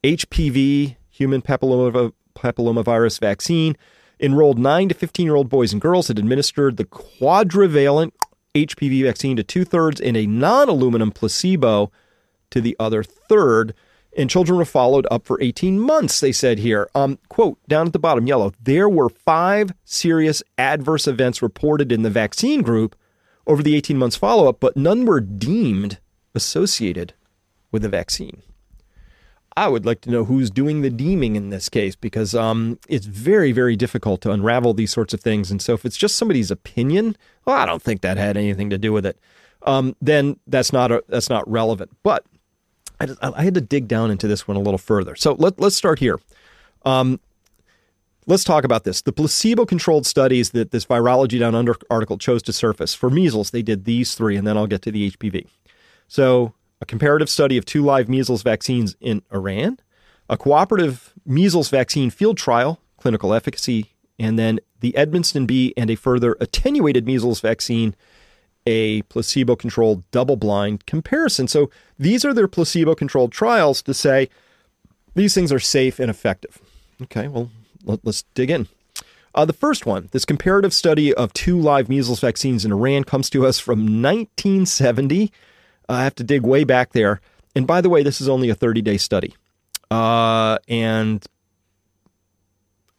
HPV 0.02 0.96
human 1.10 1.40
papilloma, 1.40 2.12
papillomavirus 2.34 3.20
vaccine, 3.20 3.76
enrolled 4.20 4.58
9 4.58 4.88
to 4.88 4.94
15 4.94 5.24
year 5.26 5.36
old 5.36 5.48
boys 5.48 5.72
and 5.72 5.80
girls 5.80 6.08
that 6.08 6.18
administered 6.18 6.76
the 6.76 6.84
quadrivalent 6.84 8.12
HPV 8.54 9.04
vaccine 9.04 9.36
to 9.36 9.42
two 9.42 9.64
thirds 9.64 10.00
and 10.00 10.16
a 10.16 10.26
non 10.26 10.68
aluminum 10.68 11.10
placebo 11.10 11.90
to 12.50 12.60
the 12.60 12.76
other 12.78 13.02
third. 13.02 13.74
And 14.16 14.30
children 14.30 14.58
were 14.58 14.64
followed 14.64 15.06
up 15.10 15.26
for 15.26 15.40
18 15.42 15.80
months, 15.80 16.20
they 16.20 16.30
said 16.30 16.58
here. 16.58 16.88
Um, 16.94 17.18
quote, 17.28 17.58
down 17.68 17.88
at 17.88 17.92
the 17.92 17.98
bottom, 17.98 18.26
yellow, 18.26 18.52
there 18.62 18.88
were 18.88 19.08
five 19.08 19.72
serious 19.84 20.42
adverse 20.56 21.08
events 21.08 21.42
reported 21.42 21.90
in 21.90 22.02
the 22.02 22.10
vaccine 22.10 22.62
group 22.62 22.94
over 23.46 23.62
the 23.62 23.74
18 23.74 23.98
months 23.98 24.16
follow 24.16 24.48
up, 24.48 24.60
but 24.60 24.76
none 24.76 25.04
were 25.04 25.20
deemed 25.20 25.98
associated 26.34 27.14
with 27.72 27.82
the 27.82 27.88
vaccine. 27.88 28.42
I 29.56 29.68
would 29.68 29.86
like 29.86 30.00
to 30.02 30.10
know 30.10 30.24
who's 30.24 30.50
doing 30.50 30.82
the 30.82 30.90
deeming 30.90 31.36
in 31.36 31.50
this 31.50 31.68
case 31.68 31.94
because 31.94 32.34
um, 32.34 32.78
it's 32.88 33.06
very, 33.06 33.52
very 33.52 33.76
difficult 33.76 34.20
to 34.22 34.32
unravel 34.32 34.74
these 34.74 34.90
sorts 34.90 35.14
of 35.14 35.20
things. 35.20 35.50
And 35.50 35.62
so, 35.62 35.74
if 35.74 35.84
it's 35.84 35.96
just 35.96 36.16
somebody's 36.16 36.50
opinion, 36.50 37.16
well, 37.44 37.56
I 37.56 37.66
don't 37.66 37.82
think 37.82 38.00
that 38.00 38.16
had 38.16 38.36
anything 38.36 38.70
to 38.70 38.78
do 38.78 38.92
with 38.92 39.06
it. 39.06 39.18
Um, 39.62 39.94
then 40.00 40.38
that's 40.46 40.72
not 40.72 40.90
a, 40.90 41.04
that's 41.08 41.30
not 41.30 41.48
relevant. 41.48 41.92
But 42.02 42.24
I, 43.00 43.08
I, 43.22 43.42
had 43.42 43.54
to 43.54 43.60
dig 43.60 43.88
down 43.88 44.10
into 44.10 44.28
this 44.28 44.46
one 44.46 44.56
a 44.56 44.60
little 44.60 44.78
further. 44.78 45.16
So 45.16 45.34
let, 45.34 45.58
let's 45.58 45.76
start 45.76 45.98
here. 45.98 46.20
Um, 46.84 47.20
let's 48.26 48.44
talk 48.44 48.64
about 48.64 48.84
this. 48.84 49.02
The 49.02 49.12
placebo-controlled 49.12 50.06
studies 50.06 50.50
that 50.50 50.70
this 50.70 50.86
Virology 50.86 51.38
Down 51.38 51.54
Under 51.54 51.74
article 51.90 52.18
chose 52.18 52.42
to 52.44 52.52
surface 52.52 52.94
for 52.94 53.10
measles, 53.10 53.50
they 53.50 53.62
did 53.62 53.84
these 53.84 54.14
three, 54.14 54.36
and 54.36 54.46
then 54.46 54.56
I'll 54.56 54.66
get 54.66 54.82
to 54.82 54.92
the 54.92 55.10
HPV. 55.10 55.46
So 56.08 56.54
a 56.80 56.86
comparative 56.86 57.28
study 57.28 57.56
of 57.56 57.64
two 57.64 57.82
live 57.82 58.08
measles 58.08 58.42
vaccines 58.42 58.96
in 59.00 59.22
Iran, 59.32 59.78
a 60.28 60.36
cooperative 60.36 61.14
measles 61.26 61.68
vaccine 61.68 62.10
field 62.10 62.36
trial, 62.36 62.80
clinical 62.96 63.34
efficacy, 63.34 63.92
and 64.18 64.38
then 64.38 64.60
the 64.80 64.92
Edmonston 64.92 65.46
B 65.46 65.74
and 65.76 65.90
a 65.90 65.96
further 65.96 66.36
attenuated 66.40 67.06
measles 67.06 67.40
vaccine, 67.40 67.94
a 68.66 69.02
placebo 69.02 69.56
controlled 69.56 70.08
double 70.10 70.36
blind 70.36 70.86
comparison. 70.86 71.48
So 71.48 71.70
these 71.98 72.24
are 72.24 72.32
their 72.32 72.48
placebo 72.48 72.94
controlled 72.94 73.32
trials 73.32 73.82
to 73.82 73.94
say 73.94 74.28
these 75.14 75.34
things 75.34 75.52
are 75.52 75.60
safe 75.60 75.98
and 75.98 76.10
effective. 76.10 76.60
Okay, 77.02 77.28
well, 77.28 77.50
let, 77.84 78.04
us 78.06 78.24
dig 78.34 78.50
in. 78.50 78.68
Uh, 79.34 79.44
the 79.44 79.52
first 79.52 79.84
one, 79.84 80.08
this 80.12 80.24
comparative 80.24 80.72
study 80.72 81.12
of 81.12 81.32
two 81.32 81.58
live 81.58 81.88
measles 81.88 82.20
vaccines 82.20 82.64
in 82.64 82.72
Iran, 82.72 83.04
comes 83.04 83.28
to 83.30 83.46
us 83.46 83.58
from 83.58 83.80
1970 84.02 85.32
I 85.88 86.04
have 86.04 86.14
to 86.16 86.24
dig 86.24 86.42
way 86.42 86.64
back 86.64 86.92
there. 86.92 87.20
And 87.54 87.66
by 87.66 87.80
the 87.80 87.88
way, 87.88 88.02
this 88.02 88.20
is 88.20 88.28
only 88.28 88.48
a 88.48 88.54
30 88.54 88.82
day 88.82 88.96
study. 88.96 89.34
Uh, 89.90 90.58
and 90.68 91.24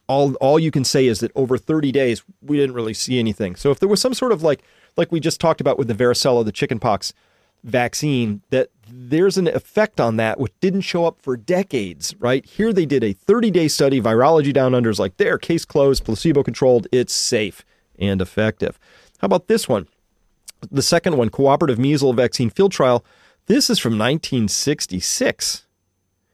all 0.08 0.36
all 0.36 0.60
you 0.60 0.72
can 0.72 0.84
say 0.84 1.08
is 1.08 1.20
that 1.20 1.32
over 1.36 1.58
30 1.58 1.92
days 1.92 2.24
we 2.42 2.58
didn't 2.58 2.76
really 2.76 2.94
see 2.94 3.20
anything. 3.20 3.56
So 3.56 3.72
if 3.72 3.80
there 3.80 3.90
was 3.90 4.00
some 4.00 4.14
sort 4.14 4.32
of 4.32 4.44
like 4.44 4.62
like 4.98 5.12
we 5.12 5.20
just 5.20 5.40
talked 5.40 5.62
about 5.62 5.78
with 5.78 5.88
the 5.88 5.94
varicella, 5.94 6.46
the 6.46 6.52
chickenpox 6.52 7.14
vaccine, 7.64 8.42
that 8.50 8.70
there's 8.88 9.38
an 9.38 9.48
effect 9.48 10.00
on 10.00 10.18
that 10.18 10.40
which 10.40 10.54
didn't 10.60 10.82
show 10.82 11.06
up 11.06 11.22
for 11.22 11.36
decades, 11.36 12.16
right? 12.20 12.46
Here 12.46 12.72
they 12.72 12.86
did 12.86 13.04
a 13.04 13.14
30 13.14 13.52
day 13.52 13.68
study, 13.68 14.00
virology 14.00 14.54
down 14.54 14.76
under 14.76 14.90
is 14.90 15.00
like 15.00 15.18
there, 15.18 15.38
case 15.38 15.66
closed, 15.66 16.04
placebo 16.04 16.44
controlled, 16.44 16.88
it's 16.92 17.14
safe 17.14 17.66
and 17.98 18.22
effective. 18.22 18.80
How 19.20 19.26
about 19.26 19.48
this 19.48 19.68
one? 19.68 19.88
The 20.72 20.82
second 20.82 21.18
one, 21.18 21.30
cooperative 21.30 21.80
measles 21.80 22.16
vaccine 22.16 22.50
field 22.50 22.72
trial, 22.72 23.04
this 23.48 23.70
is 23.70 23.80
from 23.80 23.94
1966. 23.94 25.66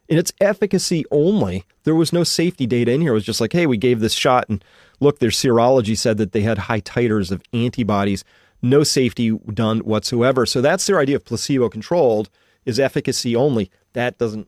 In 0.08 0.18
its 0.18 0.34
efficacy 0.42 1.06
only, 1.10 1.64
there 1.84 1.96
was 1.96 2.12
no 2.12 2.24
safety 2.24 2.66
data 2.66 2.92
in 2.92 3.02
here. 3.02 3.12
It 3.12 3.16
was 3.16 3.26
just 3.26 3.42
like, 3.42 3.54
hey, 3.54 3.66
we 3.66 3.78
gave 3.78 4.00
this 4.00 4.14
shot, 4.14 4.50
and 4.50 4.64
look, 5.00 5.20
their 5.20 5.30
serology 5.30 5.98
said 5.98 6.18
that 6.18 6.34
they 6.34 6.42
had 6.42 6.58
high 6.58 6.82
titers 6.82 7.32
of 7.32 7.42
antibodies. 7.54 8.24
No 8.62 8.84
safety 8.84 9.32
done 9.54 9.80
whatsoever. 9.80 10.46
So 10.46 10.62
that's 10.62 10.86
their 10.86 11.00
idea 11.00 11.16
of 11.16 11.26
placebo 11.26 11.70
controlled 11.70 12.30
is 12.66 12.80
efficacy 12.80 13.36
only. 13.36 13.72
That 13.94 14.18
doesn't 14.18 14.48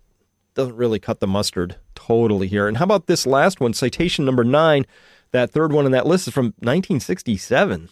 doesn't 0.54 0.76
really 0.76 1.00
cut 1.00 1.20
the 1.20 1.28
mustard 1.28 1.78
totally 1.96 2.48
here. 2.48 2.68
And 2.68 2.78
how 2.78 2.84
about 2.84 3.08
this 3.08 3.26
last 3.26 3.60
one, 3.60 3.74
citation 3.74 4.24
number 4.24 4.44
nine? 4.44 4.86
That 5.32 5.50
third 5.50 5.74
one 5.74 5.88
in 5.88 5.92
that 5.94 6.06
list 6.06 6.28
is 6.28 6.34
from 6.34 6.54
1967. 6.60 7.90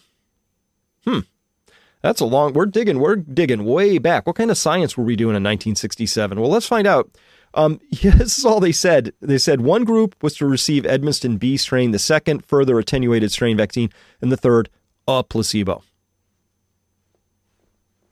Hmm. 1.04 1.18
That's 2.02 2.20
a 2.20 2.24
long. 2.24 2.52
We're 2.52 2.66
digging. 2.66 3.00
We're 3.00 3.16
digging 3.16 3.64
way 3.64 3.98
back. 3.98 4.26
What 4.26 4.36
kind 4.36 4.50
of 4.50 4.58
science 4.58 4.96
were 4.96 5.04
we 5.04 5.16
doing 5.16 5.36
in 5.36 5.42
1967? 5.42 6.40
Well, 6.40 6.50
let's 6.50 6.66
find 6.66 6.86
out. 6.86 7.10
Um, 7.54 7.80
yeah, 7.90 8.12
this 8.12 8.38
is 8.38 8.44
all 8.44 8.60
they 8.60 8.72
said. 8.72 9.12
They 9.20 9.38
said 9.38 9.60
one 9.60 9.84
group 9.84 10.14
was 10.22 10.36
to 10.36 10.46
receive 10.46 10.84
Edmonston 10.84 11.38
B 11.38 11.56
strain, 11.56 11.90
the 11.90 11.98
second 11.98 12.44
further 12.44 12.78
attenuated 12.78 13.32
strain 13.32 13.56
vaccine, 13.56 13.90
and 14.20 14.30
the 14.30 14.36
third 14.36 14.68
a 15.08 15.24
placebo. 15.24 15.82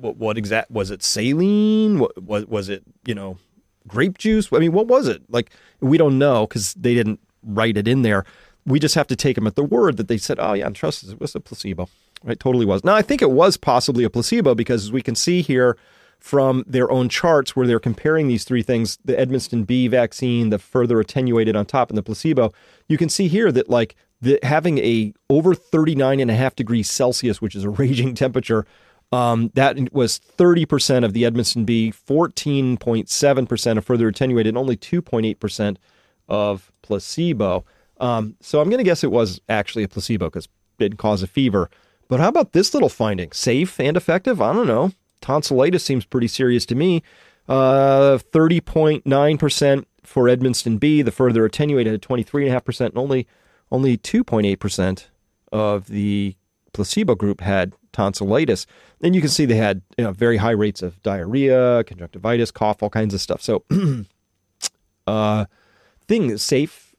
What, 0.01 0.17
what 0.17 0.39
exact 0.39 0.71
was 0.71 0.91
it? 0.91 1.03
Saline? 1.03 1.99
What, 1.99 2.23
was 2.23 2.47
was 2.47 2.69
it? 2.69 2.83
You 3.07 3.15
know, 3.15 3.39
grape 3.87 4.19
juice? 4.19 4.49
I 4.53 4.59
mean, 4.59 4.73
what 4.73 4.87
was 4.87 5.09
it? 5.09 5.23
Like 5.29 5.51
we 5.81 5.99
don't 5.99 6.19
know 6.19 6.47
because 6.47 6.75
they 6.75 6.95
didn't 6.95 7.21
write 7.43 7.77
it 7.77 7.89
in 7.89 8.03
there. 8.03 8.25
We 8.67 8.79
just 8.79 8.95
have 8.95 9.07
to 9.09 9.17
take 9.17 9.37
them 9.37 9.47
at 9.47 9.57
the 9.57 9.65
word 9.65 9.97
that 9.97 10.09
they 10.09 10.19
said. 10.19 10.39
Oh 10.41 10.53
yeah, 10.53 10.67
and 10.67 10.77
trust 10.77 11.05
us, 11.05 11.11
it 11.11 11.21
was 11.21 11.35
a 11.35 11.41
placebo. 11.41 11.89
It 12.27 12.41
totally 12.41 12.67
was. 12.67 12.85
Now, 12.85 12.95
I 12.95 13.03
think 13.03 13.23
it 13.23 13.31
was 13.31 13.57
possibly 13.57 14.05
a 14.05 14.11
placebo 14.11 14.55
because 14.55 14.85
as 14.85 14.93
we 14.93 15.03
can 15.03 15.15
see 15.15 15.41
here 15.41 15.77
from 16.19 16.65
their 16.67 16.91
own 16.91 17.09
charts 17.09 17.57
where 17.57 17.67
they're 17.67 17.81
comparing 17.81 18.29
these 18.29 18.45
three 18.45 18.63
things 18.63 18.99
the 19.05 19.15
Edmonston 19.15 19.67
B 19.67 19.89
vaccine, 19.89 20.51
the 20.51 20.59
further 20.59 21.01
attenuated 21.01 21.57
on 21.57 21.65
top, 21.65 21.91
and 21.91 21.97
the 21.97 22.03
placebo, 22.03 22.53
you 22.89 22.99
can 22.99 23.09
see 23.09 23.27
here 23.27 23.51
that 23.51 23.71
like 23.71 23.97
the, 24.21 24.39
having 24.43 24.79
a 24.79 25.15
over 25.31 25.55
39 25.55 26.21
and 26.21 26.31
a 26.31 26.35
half 26.35 26.55
degrees 26.55 26.91
Celsius, 26.91 27.41
which 27.41 27.57
is 27.57 27.65
a 27.65 27.71
raging 27.71 28.15
temperature, 28.15 28.67
um, 29.13 29.51
that 29.55 29.93
was 29.93 30.21
30% 30.39 31.05
of 31.05 31.13
the 31.13 31.25
Edmonston 31.25 31.67
B, 31.67 31.93
14.7% 31.93 33.77
of 33.77 33.85
further 33.85 34.09
attenuated, 34.09 34.51
and 34.51 34.59
only 34.59 34.77
2.8% 34.77 35.77
of 36.29 36.71
placebo. 36.83 37.65
Um, 37.99 38.37
so 38.41 38.61
I'm 38.61 38.69
going 38.69 38.79
to 38.79 38.85
guess 38.85 39.03
it 39.03 39.11
was 39.11 39.41
actually 39.49 39.83
a 39.83 39.89
placebo 39.89 40.27
because 40.27 40.45
it 40.45 40.51
didn't 40.79 40.99
cause 40.99 41.23
a 41.23 41.27
fever. 41.27 41.69
But 42.09 42.21
how 42.21 42.29
about 42.29 42.53
this 42.53 42.73
little 42.73 42.89
finding? 42.89 43.33
Safe 43.33 43.79
and 43.81 43.97
effective? 43.97 44.41
I 44.41 44.53
don't 44.53 44.67
know. 44.67 44.93
Tonsillitis 45.21 45.85
seems 45.85 46.05
pretty 46.05 46.29
serious 46.29 46.65
to 46.67 46.75
me. 46.75 47.03
Uh, 47.49 48.19
30.9% 48.33 49.85
for 50.05 50.25
Edmonston 50.25 50.79
B, 50.79 51.03
the 51.03 51.11
further 51.11 51.45
attenuated 51.45 51.95
at 51.95 52.01
23.5%, 52.01 52.87
and 52.87 52.99
only, 52.99 53.27
only 53.73 53.99
2.8% 53.99 55.07
of 55.53 55.89
the 55.89 56.37
placebo 56.73 57.17
group 57.17 57.41
had 57.41 57.75
tonsillitis. 57.93 58.66
And 59.03 59.14
you 59.14 59.20
can 59.20 59.30
see 59.30 59.47
they 59.47 59.55
had 59.55 59.82
you 59.97 60.05
know, 60.05 60.12
very 60.12 60.36
high 60.36 60.51
rates 60.51 60.82
of 60.82 61.03
diarrhea, 61.03 61.84
conjunctivitis, 61.84 62.51
cough, 62.51 62.82
all 62.82 62.91
kinds 62.91 63.14
of 63.14 63.20
stuff. 63.20 63.43
So, 63.43 63.64
uh, 65.07 65.47
thing 66.07 66.30
is 66.30 66.43
safe. 66.43 66.95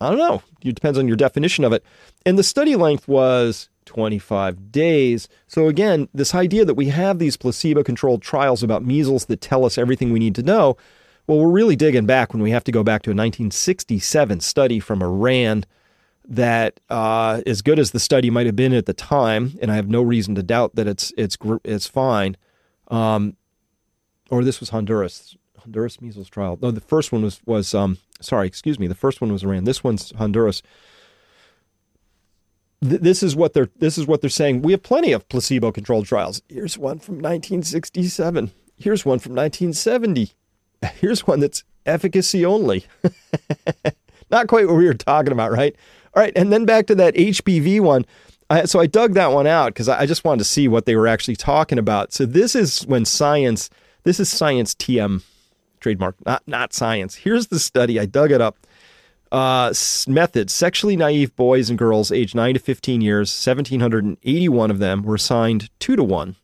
I 0.00 0.08
don't 0.08 0.18
know. 0.18 0.42
It 0.64 0.74
depends 0.74 0.98
on 0.98 1.06
your 1.06 1.16
definition 1.16 1.64
of 1.64 1.72
it. 1.72 1.84
And 2.26 2.38
the 2.38 2.42
study 2.42 2.74
length 2.76 3.06
was 3.06 3.68
25 3.84 4.72
days. 4.72 5.28
So, 5.46 5.68
again, 5.68 6.08
this 6.14 6.34
idea 6.34 6.64
that 6.64 6.74
we 6.74 6.88
have 6.88 7.18
these 7.18 7.36
placebo 7.36 7.82
controlled 7.82 8.22
trials 8.22 8.62
about 8.62 8.84
measles 8.84 9.26
that 9.26 9.40
tell 9.40 9.64
us 9.64 9.78
everything 9.78 10.12
we 10.12 10.18
need 10.18 10.34
to 10.36 10.42
know, 10.42 10.76
well, 11.26 11.38
we're 11.38 11.50
really 11.50 11.76
digging 11.76 12.06
back 12.06 12.32
when 12.32 12.42
we 12.42 12.50
have 12.50 12.64
to 12.64 12.72
go 12.72 12.82
back 12.82 13.02
to 13.02 13.10
a 13.10 13.14
1967 13.14 14.40
study 14.40 14.80
from 14.80 15.02
Iran 15.02 15.64
that, 16.28 16.80
uh, 16.88 17.42
as 17.46 17.62
good 17.62 17.78
as 17.78 17.90
the 17.90 18.00
study 18.00 18.30
might 18.30 18.46
have 18.46 18.56
been 18.56 18.72
at 18.72 18.86
the 18.86 18.94
time, 18.94 19.58
and 19.60 19.70
I 19.70 19.76
have 19.76 19.88
no 19.88 20.02
reason 20.02 20.34
to 20.36 20.42
doubt 20.42 20.74
that 20.76 20.86
it's 20.86 21.12
it's 21.16 21.36
it's 21.64 21.86
fine. 21.86 22.36
Um, 22.88 23.36
or 24.30 24.44
this 24.44 24.60
was 24.60 24.70
Honduras, 24.70 25.36
Honduras 25.58 26.00
measles 26.00 26.28
trial. 26.28 26.58
No, 26.60 26.70
the 26.70 26.80
first 26.80 27.12
one 27.12 27.22
was 27.22 27.40
was 27.44 27.74
um, 27.74 27.98
sorry, 28.20 28.46
excuse 28.46 28.78
me. 28.78 28.86
The 28.86 28.94
first 28.94 29.20
one 29.20 29.32
was 29.32 29.42
Iran. 29.42 29.64
This 29.64 29.82
one's 29.82 30.12
Honduras 30.16 30.62
th- 32.82 33.00
this 33.00 33.22
is 33.22 33.34
what 33.34 33.52
they're 33.52 33.70
this 33.76 33.96
is 33.96 34.06
what 34.06 34.20
they're 34.20 34.30
saying. 34.30 34.62
We 34.62 34.72
have 34.72 34.82
plenty 34.82 35.12
of 35.12 35.28
placebo-controlled 35.28 36.06
trials. 36.06 36.42
Here's 36.48 36.76
one 36.76 36.98
from 36.98 37.16
1967. 37.16 38.50
Here's 38.76 39.04
one 39.04 39.18
from 39.18 39.32
1970. 39.32 40.32
Here's 40.94 41.26
one 41.26 41.40
that's 41.40 41.64
efficacy 41.86 42.44
only. 42.44 42.84
Not 44.30 44.48
quite 44.48 44.66
what 44.66 44.76
we 44.76 44.86
were 44.86 44.94
talking 44.94 45.32
about, 45.32 45.52
right? 45.52 45.76
All 46.14 46.22
right, 46.22 46.32
and 46.36 46.52
then 46.52 46.64
back 46.64 46.86
to 46.86 46.94
that 46.96 47.14
HPV 47.14 47.80
one. 47.80 48.04
I, 48.50 48.64
so 48.64 48.80
I 48.80 48.86
dug 48.86 49.14
that 49.14 49.32
one 49.32 49.46
out 49.46 49.68
because 49.68 49.88
I, 49.88 50.00
I 50.00 50.06
just 50.06 50.24
wanted 50.24 50.40
to 50.40 50.44
see 50.44 50.68
what 50.68 50.84
they 50.84 50.94
were 50.94 51.06
actually 51.06 51.36
talking 51.36 51.78
about. 51.78 52.12
So 52.12 52.26
this 52.26 52.54
is 52.54 52.82
when 52.86 53.04
science. 53.04 53.70
This 54.04 54.18
is 54.18 54.28
science 54.28 54.74
TM 54.74 55.22
trademark, 55.80 56.16
not 56.26 56.42
not 56.46 56.72
science. 56.72 57.16
Here's 57.16 57.48
the 57.48 57.58
study. 57.58 57.98
I 57.98 58.06
dug 58.06 58.30
it 58.30 58.40
up. 58.40 58.58
Uh, 59.30 59.72
method 60.06 60.50
sexually 60.50 60.94
naive 60.96 61.34
boys 61.36 61.70
and 61.70 61.78
girls 61.78 62.12
aged 62.12 62.34
9 62.34 62.52
to 62.52 62.60
15 62.60 63.00
years, 63.00 63.30
1,781 63.30 64.70
of 64.70 64.78
them 64.78 65.02
were 65.02 65.14
assigned 65.14 65.70
2 65.80 65.96
to 65.96 66.04
1 66.04 66.36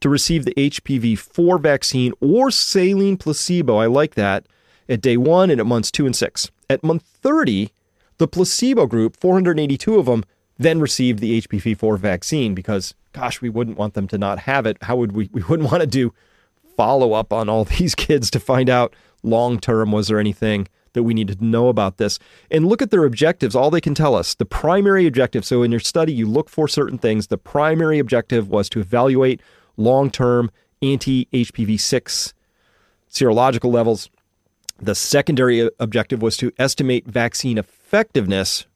to 0.00 0.08
receive 0.10 0.44
the 0.44 0.52
HPV 0.52 1.18
4 1.18 1.56
vaccine 1.56 2.12
or 2.20 2.50
saline 2.50 3.16
placebo. 3.16 3.78
I 3.78 3.86
like 3.86 4.16
that 4.16 4.44
at 4.88 5.00
day 5.00 5.16
one 5.16 5.50
and 5.50 5.60
at 5.60 5.66
months 5.66 5.90
two 5.90 6.06
and 6.06 6.14
six. 6.14 6.50
At 6.68 6.84
month 6.84 7.02
30, 7.02 7.72
the 8.18 8.28
placebo 8.28 8.86
group, 8.86 9.16
482 9.16 9.96
of 9.96 10.06
them, 10.06 10.24
then 10.58 10.80
received 10.80 11.18
the 11.18 11.40
HPV 11.40 11.76
4 11.76 11.96
vaccine 11.96 12.54
because, 12.54 12.94
gosh, 13.12 13.40
we 13.40 13.48
wouldn't 13.48 13.76
want 13.76 13.94
them 13.94 14.08
to 14.08 14.18
not 14.18 14.40
have 14.40 14.66
it. 14.66 14.78
How 14.82 14.96
would 14.96 15.12
we? 15.12 15.28
We 15.32 15.42
wouldn't 15.42 15.70
want 15.70 15.82
to 15.82 15.86
do 15.86 16.14
follow 16.76 17.12
up 17.12 17.32
on 17.32 17.48
all 17.48 17.64
these 17.78 17.94
kids 17.94 18.30
to 18.30 18.40
find 18.40 18.70
out 18.70 18.94
long 19.22 19.58
term 19.58 19.92
was 19.92 20.08
there 20.08 20.18
anything 20.18 20.68
that 20.92 21.02
we 21.02 21.14
needed 21.14 21.38
to 21.38 21.44
know 21.44 21.68
about 21.68 21.98
this. 21.98 22.18
And 22.50 22.66
look 22.66 22.80
at 22.80 22.90
their 22.90 23.04
objectives, 23.04 23.54
all 23.54 23.70
they 23.70 23.82
can 23.82 23.94
tell 23.94 24.14
us. 24.14 24.34
The 24.34 24.46
primary 24.46 25.06
objective, 25.06 25.44
so 25.44 25.62
in 25.62 25.70
your 25.70 25.80
study, 25.80 26.12
you 26.12 26.26
look 26.26 26.48
for 26.48 26.66
certain 26.66 26.96
things. 26.96 27.26
The 27.26 27.36
primary 27.36 27.98
objective 27.98 28.48
was 28.48 28.70
to 28.70 28.80
evaluate 28.80 29.42
long 29.76 30.10
term 30.10 30.50
anti 30.82 31.28
HPV 31.32 31.78
6 31.78 32.34
serological 33.10 33.70
levels. 33.70 34.08
The 34.78 34.94
secondary 34.94 35.62
uh, 35.62 35.70
objective 35.78 36.22
was 36.22 36.36
to 36.38 36.52
estimate 36.58 37.06
vaccine 37.06 37.58
effectiveness 37.86 38.66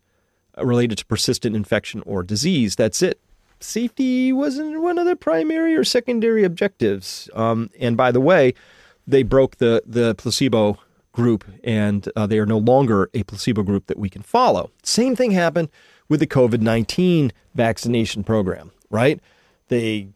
related 0.57 0.99
to 0.99 1.07
persistent 1.07 1.57
infection 1.57 2.03
or 2.07 2.23
disease. 2.23 2.77
That's 2.77 3.03
it. 3.03 3.19
Safety 3.59 4.33
wasn't 4.33 4.81
one 4.81 4.99
of 4.99 5.07
the 5.07 5.17
primary 5.17 5.77
or 5.77 5.85
secondary 5.85 6.45
objectives. 6.45 7.29
Um, 7.35 7.71
and 7.79 7.97
by 7.97 8.13
the 8.13 8.21
way, 8.21 8.55
they 9.07 9.23
broke 9.23 9.57
the, 9.57 9.83
the 9.85 10.15
placebo 10.15 10.79
group, 11.13 11.45
and 11.65 12.09
uh, 12.15 12.27
they 12.27 12.39
are 12.39 12.47
no 12.47 12.59
longer 12.59 13.11
a 13.13 13.25
placebo 13.25 13.63
group 13.63 13.87
that 13.89 13.99
we 13.99 14.09
can 14.09 14.23
follow. 14.23 14.71
Same 14.85 15.17
thing 15.17 15.33
happened 15.33 15.69
with 16.09 16.21
the 16.21 16.27
COVID 16.27 16.61
19 16.61 17.33
vaccination 17.55 18.23
program, 18.23 18.71
right? 18.91 19.21
They 19.69 20.09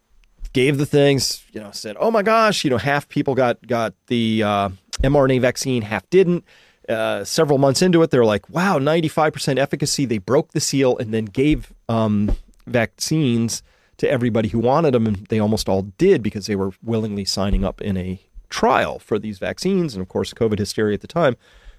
gave 0.52 0.78
the 0.78 0.86
things, 0.86 1.44
you 1.52 1.60
know, 1.60 1.72
said, 1.72 1.96
oh 1.98 2.12
my 2.12 2.22
gosh, 2.22 2.62
you 2.64 2.70
know, 2.70 2.78
half 2.78 3.08
people 3.08 3.34
got, 3.34 3.66
got 3.66 3.92
the 4.06 4.42
uh, 4.42 4.68
mRNA 5.02 5.40
vaccine, 5.40 5.82
half 5.82 6.08
didn't. 6.10 6.44
Uh, 6.88 7.24
several 7.24 7.58
months 7.58 7.80
into 7.80 8.02
it, 8.02 8.10
they're 8.10 8.24
like, 8.24 8.48
wow, 8.50 8.78
95% 8.78 9.58
efficacy. 9.58 10.04
They 10.04 10.18
broke 10.18 10.52
the 10.52 10.60
seal 10.60 10.98
and 10.98 11.14
then 11.14 11.24
gave 11.24 11.72
um, 11.88 12.36
vaccines 12.66 13.62
to 13.96 14.10
everybody 14.10 14.48
who 14.48 14.58
wanted 14.58 14.92
them. 14.92 15.06
And 15.06 15.26
they 15.28 15.38
almost 15.38 15.68
all 15.68 15.82
did 15.96 16.22
because 16.22 16.46
they 16.46 16.56
were 16.56 16.72
willingly 16.82 17.24
signing 17.24 17.64
up 17.64 17.80
in 17.80 17.96
a 17.96 18.20
trial 18.54 19.00
for 19.00 19.18
these 19.18 19.40
vaccines, 19.40 19.94
and 19.94 20.02
of 20.02 20.08
course, 20.08 20.32
COVID 20.32 20.60
hysteria 20.60 20.94
at 20.94 21.00
the 21.00 21.08
time. 21.08 21.36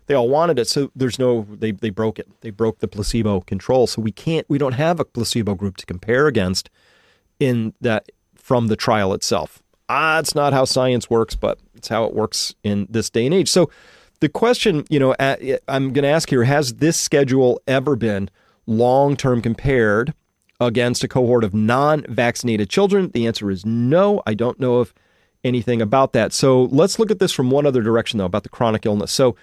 They 0.08 0.14
all 0.14 0.28
wanted 0.28 0.60
it, 0.60 0.68
so 0.68 0.92
there's 0.94 1.18
no 1.18 1.48
they 1.50 1.72
they 1.72 1.90
broke 1.90 2.20
it. 2.20 2.28
They 2.42 2.52
broke 2.52 2.80
the 2.80 2.88
placebo 2.88 3.42
control, 3.42 3.88
so 3.88 4.02
we 4.02 4.12
can't 4.12 4.48
we 4.50 4.58
don't 4.58 4.74
have 4.74 5.00
a 5.00 5.06
placebo 5.06 5.56
group 5.56 5.78
to 5.78 5.86
compare 5.86 6.28
against 6.28 6.70
in 7.40 7.74
that 7.80 8.12
from 8.36 8.68
the 8.68 8.76
trial 8.76 9.14
itself. 9.14 9.64
Ah, 9.88 10.20
it's 10.20 10.36
not 10.36 10.52
how 10.52 10.66
science 10.66 11.10
works, 11.10 11.36
but 11.36 11.60
it's 11.76 11.88
how 11.88 12.04
it 12.04 12.14
works 12.14 12.54
in 12.64 12.88
this 12.90 13.10
day 13.10 13.26
and 13.26 13.34
age. 13.34 13.50
So 13.50 13.70
the 14.26 14.30
question, 14.30 14.84
you 14.90 14.98
know, 14.98 15.16
I'm 15.20 15.94
going 15.94 16.02
to 16.02 16.08
ask 16.08 16.32
here: 16.32 16.46
Has 16.46 16.78
this 16.78 16.98
schedule 16.98 17.62
ever 17.68 17.96
been 17.96 18.32
long 18.66 19.16
term 19.16 19.40
compared 19.40 20.16
against 20.60 21.04
a 21.04 21.08
cohort 21.08 21.44
of 21.44 21.54
non 21.54 22.04
vaccinated 22.10 22.68
children? 22.68 23.12
The 23.12 23.28
answer 23.28 23.52
is 23.52 23.68
no. 23.68 24.24
I 24.26 24.34
don't 24.34 24.60
know 24.60 24.82
if 24.82 24.96
anything 25.44 25.80
about 25.80 26.14
that. 26.14 26.34
So 26.34 26.64
let's 26.64 26.98
look 26.98 27.12
at 27.12 27.20
this 27.20 27.32
from 27.34 27.52
one 27.52 27.68
other 27.68 27.84
direction, 27.84 28.18
though, 28.18 28.26
about 28.26 28.42
the 28.42 28.50
chronic 28.50 28.84
illness. 28.88 29.12
So 29.12 29.36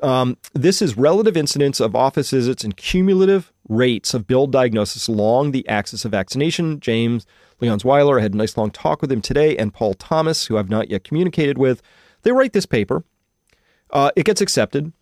um, 0.00 0.36
this 0.54 0.80
is 0.80 0.96
relative 0.96 1.36
incidence 1.36 1.80
of 1.80 1.96
office 1.96 2.30
visits 2.30 2.62
and 2.62 2.76
cumulative 2.76 3.52
rates 3.68 4.14
of 4.14 4.28
billed 4.28 4.52
diagnosis 4.52 5.08
along 5.08 5.50
the 5.50 5.66
axis 5.66 6.04
of 6.04 6.12
vaccination. 6.12 6.78
James 6.78 7.26
Lyons-Weiler, 7.60 8.20
I 8.20 8.22
had 8.22 8.34
a 8.34 8.36
nice 8.36 8.56
long 8.56 8.70
talk 8.70 9.02
with 9.02 9.10
him 9.10 9.22
today, 9.22 9.56
and 9.56 9.74
Paul 9.74 9.94
Thomas, 9.94 10.46
who 10.46 10.56
I've 10.56 10.70
not 10.70 10.88
yet 10.88 11.02
communicated 11.02 11.58
with. 11.58 11.82
They 12.22 12.30
write 12.30 12.52
this 12.52 12.66
paper. 12.66 13.02
Uh, 13.92 14.10
it 14.16 14.24
gets 14.24 14.40
accepted. 14.40 14.92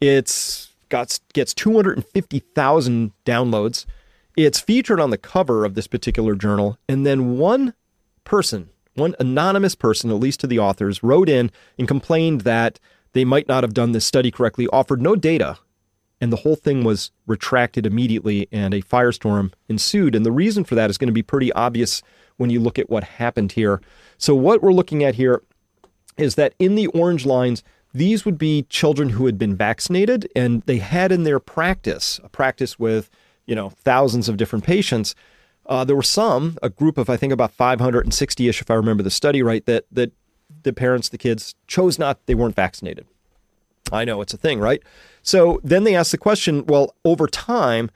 It's 0.00 0.70
got 0.88 1.18
gets 1.32 1.54
250,000 1.54 3.12
downloads. 3.24 3.86
It's 4.36 4.60
featured 4.60 5.00
on 5.00 5.10
the 5.10 5.18
cover 5.18 5.64
of 5.64 5.74
this 5.74 5.86
particular 5.86 6.34
journal, 6.34 6.78
and 6.88 7.04
then 7.04 7.38
one 7.38 7.74
person 8.24 8.70
one 8.98 9.14
anonymous 9.18 9.74
person, 9.74 10.10
at 10.10 10.16
least 10.16 10.40
to 10.40 10.46
the 10.46 10.58
authors, 10.58 11.02
wrote 11.02 11.28
in 11.28 11.50
and 11.78 11.88
complained 11.88 12.42
that 12.42 12.78
they 13.12 13.24
might 13.24 13.48
not 13.48 13.64
have 13.64 13.72
done 13.72 13.92
this 13.92 14.04
study 14.04 14.30
correctly, 14.30 14.66
offered 14.68 15.00
no 15.00 15.16
data, 15.16 15.58
and 16.20 16.32
the 16.32 16.38
whole 16.38 16.56
thing 16.56 16.84
was 16.84 17.10
retracted 17.26 17.86
immediately, 17.86 18.48
and 18.52 18.74
a 18.74 18.82
firestorm 18.82 19.52
ensued. 19.68 20.14
And 20.14 20.26
the 20.26 20.32
reason 20.32 20.64
for 20.64 20.74
that 20.74 20.90
is 20.90 20.98
going 20.98 21.08
to 21.08 21.12
be 21.12 21.22
pretty 21.22 21.52
obvious 21.52 22.02
when 22.36 22.50
you 22.50 22.60
look 22.60 22.78
at 22.78 22.90
what 22.90 23.04
happened 23.04 23.52
here. 23.52 23.80
So, 24.18 24.34
what 24.34 24.62
we're 24.62 24.72
looking 24.72 25.04
at 25.04 25.14
here 25.14 25.42
is 26.16 26.34
that 26.34 26.54
in 26.58 26.74
the 26.74 26.88
orange 26.88 27.24
lines, 27.24 27.62
these 27.98 28.24
would 28.24 28.38
be 28.38 28.62
children 28.68 29.10
who 29.10 29.26
had 29.26 29.38
been 29.38 29.56
vaccinated 29.56 30.28
and 30.36 30.62
they 30.62 30.78
had 30.78 31.10
in 31.10 31.24
their 31.24 31.40
practice, 31.40 32.20
a 32.22 32.28
practice 32.28 32.78
with, 32.78 33.10
you 33.44 33.54
know, 33.54 33.70
thousands 33.70 34.28
of 34.28 34.36
different 34.36 34.64
patients, 34.64 35.14
uh, 35.66 35.84
there 35.84 35.96
were 35.96 36.02
some, 36.02 36.56
a 36.62 36.70
group 36.70 36.96
of 36.96 37.10
I 37.10 37.16
think 37.16 37.32
about 37.32 37.52
560 37.52 38.48
ish, 38.48 38.60
if 38.60 38.70
I 38.70 38.74
remember 38.74 39.02
the 39.02 39.10
study 39.10 39.42
right, 39.42 39.64
that 39.66 39.84
that 39.90 40.12
the 40.62 40.72
parents, 40.72 41.08
the 41.08 41.18
kids 41.18 41.54
chose 41.66 41.98
not, 41.98 42.24
they 42.26 42.34
weren't 42.34 42.54
vaccinated. 42.54 43.06
I 43.92 44.04
know 44.04 44.20
it's 44.20 44.34
a 44.34 44.38
thing, 44.38 44.60
right? 44.60 44.82
So 45.22 45.60
then 45.62 45.84
they 45.84 45.94
asked 45.94 46.12
the 46.12 46.18
question, 46.18 46.64
well, 46.66 46.94
over 47.04 47.26
time, 47.26 47.90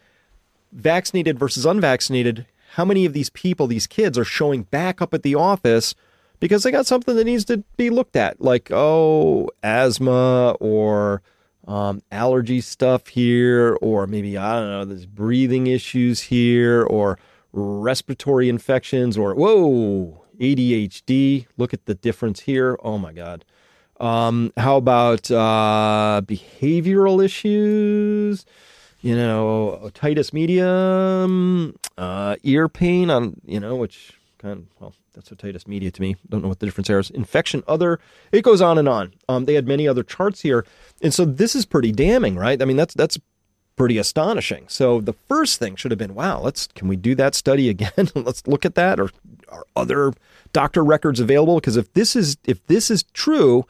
vaccinated 0.73 1.39
versus 1.39 1.65
unvaccinated, 1.65 2.47
how 2.75 2.85
many 2.85 3.05
of 3.07 3.13
these 3.13 3.31
people, 3.31 3.67
these 3.67 3.87
kids, 3.87 4.19
are 4.19 4.25
showing 4.25 4.65
back 4.65 5.01
up 5.01 5.15
at 5.15 5.23
the 5.23 5.35
office 5.35 5.95
because 6.43 6.65
they 6.65 6.73
got 6.73 6.87
something 6.87 7.15
that 7.15 7.23
needs 7.23 7.45
to 7.45 7.59
be 7.77 7.89
looked 7.89 8.17
at, 8.17 8.41
like 8.41 8.73
oh, 8.73 9.49
asthma 9.63 10.57
or 10.59 11.23
um, 11.69 12.03
allergy 12.11 12.61
stuff 12.61 13.07
here, 13.07 13.79
or 13.81 14.09
maybe 14.09 14.37
I 14.37 14.57
don't 14.57 14.69
know, 14.69 14.85
there's 14.85 15.07
breathing 15.07 15.69
issues 15.69 16.23
here, 16.23 16.83
or 16.83 17.17
respiratory 17.53 18.49
infections 18.49 19.17
or, 19.17 19.37
whoa, 19.37 20.25
ADHD. 20.41 21.47
Look 21.57 21.73
at 21.73 21.87
the 21.87 21.95
difference 21.95 22.41
here. 22.41 22.77
Oh 22.83 22.99
my 22.99 23.13
God. 23.13 23.45
Um, 24.01 24.53
how 24.57 24.79
about 24.79 25.31
uh, 25.31 26.23
behavioral 26.25 27.25
issues? 27.25 28.45
You 29.01 29.15
know, 29.15 29.81
otitis 29.81 30.33
medium, 30.33 31.77
uh, 31.97 32.35
ear 32.43 32.69
pain 32.69 33.11
on, 33.11 33.41
you 33.47 33.61
know, 33.61 33.77
which 33.77 34.15
kind 34.39 34.59
of, 34.59 34.81
well, 34.81 34.95
that's 35.13 35.31
otitis 35.31 35.67
media 35.67 35.91
to 35.91 36.01
me. 36.01 36.17
Don't 36.29 36.43
know 36.43 36.49
what 36.49 36.61
the 36.61 36.67
difference 36.67 36.89
there 36.89 36.99
is. 36.99 37.11
Infection, 37.11 37.63
other, 37.69 38.01
it 38.31 38.43
goes 38.43 38.61
on 38.61 38.79
and 38.79 38.89
on. 38.89 39.15
Um, 39.29 39.45
they 39.45 39.55
had 39.55 39.69
many 39.69 39.87
other 39.87 40.03
charts 40.03 40.41
here. 40.41 40.65
And 41.03 41.13
so 41.13 41.25
this 41.25 41.55
is 41.55 41.67
pretty 41.67 41.93
damning, 41.93 42.37
right? 42.37 42.61
I 42.61 42.65
mean, 42.65 42.77
that's, 42.77 42.95
that's 42.95 43.19
pretty 43.77 43.99
astonishing. 43.99 44.67
So 44.69 45.01
the 45.01 45.13
first 45.13 45.59
thing 45.59 45.77
should 45.77 45.91
have 45.91 45.99
been, 45.99 46.15
wow, 46.15 46.41
let's 46.41 46.67
can 46.69 46.89
we 46.89 46.97
do 46.97 47.15
that 47.17 47.35
study 47.35 47.69
again? 47.69 47.93
let's 48.15 48.47
look 48.47 48.65
at 48.65 48.75
that 48.75 49.01
or 49.01 49.11
are 49.49 49.67
other 49.77 50.13
doctor 50.53 50.85
records 50.85 51.21
available 51.21 51.57
because 51.57 51.77
if 51.77 51.93
this 51.93 52.17
is 52.17 52.37
if 52.45 52.65
this 52.67 52.91
is 52.91 53.03
true, 53.13 53.67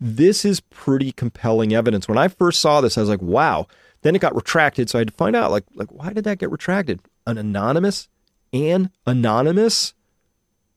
this 0.00 0.44
is 0.44 0.60
pretty 0.60 1.12
compelling 1.12 1.72
evidence. 1.72 2.08
When 2.08 2.18
I 2.18 2.28
first 2.28 2.60
saw 2.60 2.80
this, 2.80 2.98
I 2.98 3.00
was 3.00 3.10
like, 3.10 3.22
wow. 3.22 3.66
Then 4.02 4.16
it 4.16 4.18
got 4.20 4.34
retracted, 4.34 4.90
so 4.90 4.98
I 4.98 5.02
had 5.02 5.08
to 5.08 5.14
find 5.14 5.36
out 5.36 5.50
like 5.50 5.64
like 5.74 5.92
why 5.92 6.12
did 6.12 6.24
that 6.24 6.38
get 6.38 6.50
retracted? 6.50 7.00
An 7.26 7.38
anonymous 7.38 8.08
an 8.52 8.90
anonymous 9.06 9.94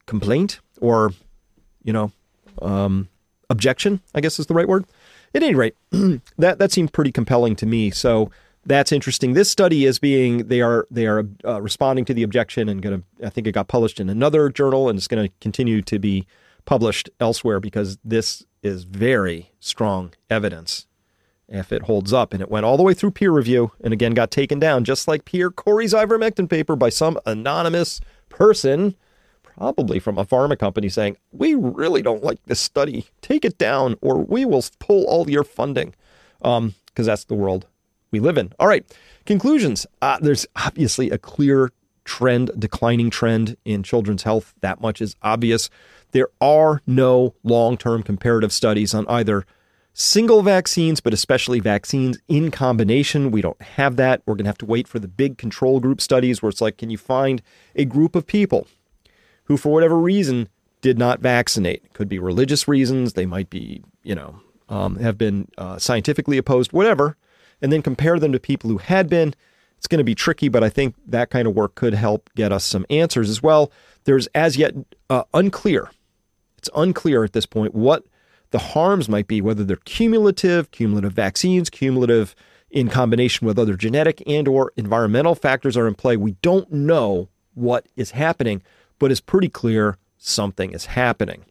complaint 0.06 0.60
or 0.82 1.14
you 1.84 1.94
know 1.94 2.12
um, 2.62 3.10
objection, 3.50 4.02
I 4.14 4.22
guess 4.22 4.40
is 4.40 4.48
the 4.48 4.54
right 4.54 4.68
word. 4.68 4.86
At 5.34 5.44
any 5.44 5.56
rate, 5.56 5.76
that 5.92 6.60
that 6.60 6.72
seemed 6.72 6.94
pretty 6.94 7.12
compelling 7.12 7.56
to 7.58 7.66
me. 7.66 7.92
So 7.92 8.32
that's 8.66 8.92
interesting. 8.92 9.34
This 9.34 9.50
study 9.50 9.86
is 9.86 10.00
being 10.00 10.48
they 10.48 10.62
are 10.62 10.88
they 10.90 11.06
are 11.06 11.26
uh, 11.46 11.62
responding 11.62 12.06
to 12.06 12.14
the 12.14 12.24
objection 12.24 12.68
and 12.70 12.82
going 12.82 13.02
to 13.02 13.26
I 13.26 13.30
think 13.30 13.48
it 13.48 13.52
got 13.52 13.68
published 13.68 14.00
in 14.00 14.10
another 14.10 14.50
journal 14.50 14.90
and 14.90 14.98
it's 14.98 15.08
going 15.08 15.28
to 15.28 15.34
continue 15.40 15.82
to 15.84 16.00
be 16.00 16.26
published 16.66 17.10
elsewhere 17.20 17.60
because 17.60 17.98
this 18.04 18.44
is 18.64 18.84
very 18.84 19.52
strong 19.60 20.14
evidence 20.30 20.88
if 21.48 21.72
it 21.72 21.84
holds 21.84 22.12
up. 22.12 22.34
And 22.34 22.42
it 22.42 22.50
went 22.50 22.66
all 22.66 22.78
the 22.78 22.84
way 22.84 22.96
through 22.96 23.12
peer 23.12 23.32
review 23.32 23.72
and 23.84 23.94
again 23.94 24.14
got 24.14 24.32
taken 24.32 24.60
down, 24.60 24.84
just 24.84 25.08
like 25.08 25.26
Pierre 25.26 25.52
Kory's 25.52 25.94
ivermectin 25.94 26.50
paper 26.50 26.76
by 26.76 26.90
some 26.90 27.20
anonymous 27.26 28.02
person, 28.30 28.96
probably 29.58 30.00
from 30.00 30.18
a 30.18 30.26
pharma 30.26 30.58
company, 30.58 30.90
saying, 30.90 31.18
We 31.32 31.56
really 31.56 32.02
don't 32.02 32.24
like 32.24 32.44
this 32.46 32.60
study. 32.60 33.08
Take 33.22 33.46
it 33.46 33.58
down 33.58 33.96
or 34.02 34.18
we 34.18 34.46
will 34.46 34.64
pull 34.80 35.06
all 35.06 35.30
your 35.30 35.44
funding. 35.44 35.94
Because 36.40 36.58
um, 36.58 36.74
that's 36.96 37.26
the 37.26 37.36
world 37.36 37.68
we 38.12 38.20
live 38.20 38.38
in. 38.38 38.54
All 38.60 38.68
right, 38.68 38.86
conclusions. 39.26 39.86
Uh, 40.02 40.20
there's 40.22 40.46
obviously 40.56 41.10
a 41.10 41.18
clear 41.18 41.72
trend, 42.04 42.52
declining 42.58 43.10
trend 43.10 43.58
in 43.66 43.84
children's 43.84 44.24
health. 44.24 44.54
That 44.62 44.80
much 44.80 45.02
is 45.02 45.16
obvious. 45.22 45.70
There 46.12 46.30
are 46.40 46.82
no 46.86 47.34
long 47.44 47.78
term 47.78 48.04
comparative 48.04 48.54
studies 48.54 48.94
on 48.94 49.08
either 49.08 49.46
single 49.94 50.44
vaccines, 50.44 51.00
but 51.00 51.14
especially 51.14 51.60
vaccines 51.60 52.18
in 52.28 52.52
combination. 52.52 53.32
We 53.32 53.42
don't 53.42 53.62
have 53.62 53.96
that. 53.96 54.22
We're 54.26 54.36
going 54.36 54.46
to 54.46 54.50
have 54.50 54.58
to 54.60 54.66
wait 54.66 54.88
for 54.88 55.00
the 55.00 55.08
big 55.08 55.38
control 55.38 55.80
group 55.80 56.00
studies 56.00 56.42
where 56.42 56.50
it's 56.50 56.62
like, 56.62 56.78
can 56.78 56.90
you 56.90 56.98
find 56.98 57.42
a 57.76 57.86
group 57.86 58.16
of 58.16 58.28
people 58.28 58.68
who, 59.46 59.58
for 59.58 59.72
whatever 59.72 59.98
reason, 59.98 60.50
did 60.82 61.00
not 61.00 61.20
vaccinate? 61.20 61.94
Could 61.94 62.10
be 62.10 62.20
religious 62.20 62.68
reasons. 62.68 63.14
They 63.14 63.26
might 63.26 63.50
be, 63.50 63.84
you 64.04 64.16
know, 64.16 64.42
um, 64.70 64.98
have 64.98 65.18
been 65.18 65.48
uh, 65.58 65.78
scientifically 65.80 66.38
opposed, 66.38 66.74
whatever, 66.74 67.18
and 67.62 67.72
then 67.72 67.82
compare 67.82 68.20
them 68.20 68.32
to 68.32 68.40
people 68.40 68.70
who 68.70 68.78
had 68.78 69.10
been. 69.10 69.34
It's 69.78 69.88
going 69.88 70.00
to 70.00 70.04
be 70.04 70.16
tricky, 70.16 70.50
but 70.50 70.64
I 70.64 70.70
think 70.70 70.96
that 71.08 71.30
kind 71.30 71.48
of 71.48 71.56
work 71.56 71.76
could 71.76 71.94
help 71.94 72.30
get 72.36 72.52
us 72.52 72.64
some 72.64 72.86
answers 72.90 73.30
as 73.30 73.44
well. 73.44 73.72
There's 74.06 74.28
as 74.28 74.58
yet 74.58 74.74
uh, 75.10 75.24
unclear. 75.34 75.92
It's 76.58 76.70
unclear 76.76 77.24
at 77.24 77.34
this 77.34 77.46
point 77.46 77.76
what 77.76 78.06
the 78.52 78.60
harms 78.60 79.10
might 79.10 79.28
be, 79.28 79.42
whether 79.42 79.64
they're 79.64 79.76
cumulative, 79.78 80.72
cumulative 80.72 81.14
vaccines, 81.14 81.70
cumulative 81.70 82.36
in 82.72 82.90
combination 82.90 83.48
with 83.48 83.60
other 83.60 83.76
genetic 83.76 84.22
and 84.28 84.48
or 84.48 84.72
environmental 84.76 85.36
factors 85.36 85.78
are 85.78 85.88
in 85.88 85.96
play. 85.96 86.18
We 86.18 86.32
don't 86.42 86.72
know 86.72 87.30
what 87.54 87.86
is 87.96 88.12
happening, 88.12 88.62
but 89.00 89.12
it's 89.12 89.22
pretty 89.22 89.50
clear 89.50 89.98
something 90.18 90.72
is 90.72 90.88
happening. 90.88 91.46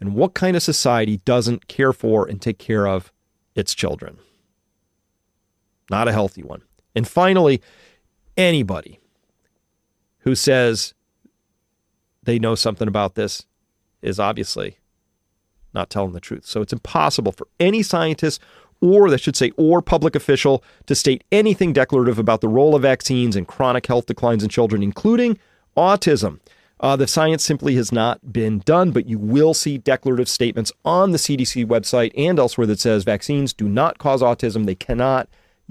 And 0.00 0.14
what 0.14 0.34
kind 0.34 0.56
of 0.56 0.62
society 0.62 1.18
doesn't 1.24 1.68
care 1.68 1.92
for 1.92 2.26
and 2.28 2.40
take 2.40 2.58
care 2.58 2.86
of 2.86 3.12
its 3.54 3.74
children? 3.74 4.18
Not 5.90 6.08
a 6.08 6.12
healthy 6.12 6.42
one. 6.42 6.62
And 6.94 7.06
finally, 7.06 7.62
anybody 8.36 9.00
who 10.20 10.34
says 10.34 10.94
they 12.22 12.38
know 12.38 12.54
something 12.54 12.88
about 12.88 13.14
this 13.14 13.46
is 14.02 14.20
obviously 14.20 14.78
not 15.72 15.90
telling 15.90 16.12
the 16.12 16.20
truth. 16.20 16.44
So 16.44 16.60
it's 16.60 16.72
impossible 16.72 17.32
for 17.32 17.46
any 17.60 17.82
scientist 17.82 18.40
or 18.80 19.08
that 19.10 19.20
should 19.20 19.36
say 19.36 19.52
or 19.56 19.80
public 19.80 20.14
official 20.14 20.62
to 20.86 20.94
state 20.94 21.24
anything 21.32 21.72
declarative 21.72 22.18
about 22.18 22.40
the 22.40 22.48
role 22.48 22.74
of 22.74 22.82
vaccines 22.82 23.36
in 23.36 23.44
chronic 23.44 23.86
health 23.86 24.06
declines 24.06 24.42
in 24.42 24.48
children, 24.48 24.82
including 24.82 25.38
autism. 25.76 26.40
Uh, 26.78 26.94
the 26.94 27.06
science 27.06 27.42
simply 27.42 27.74
has 27.76 27.90
not 27.90 28.32
been 28.32 28.58
done, 28.60 28.90
but 28.90 29.08
you 29.08 29.18
will 29.18 29.54
see 29.54 29.78
declarative 29.78 30.28
statements 30.28 30.72
on 30.84 31.10
the 31.10 31.18
CDC 31.18 31.64
website 31.64 32.12
and 32.16 32.38
elsewhere 32.38 32.66
that 32.66 32.80
says 32.80 33.04
vaccines 33.04 33.54
do 33.54 33.68
not 33.68 33.98
cause 33.98 34.20
autism. 34.20 34.66
They 34.66 34.74
cannot, 34.74 35.28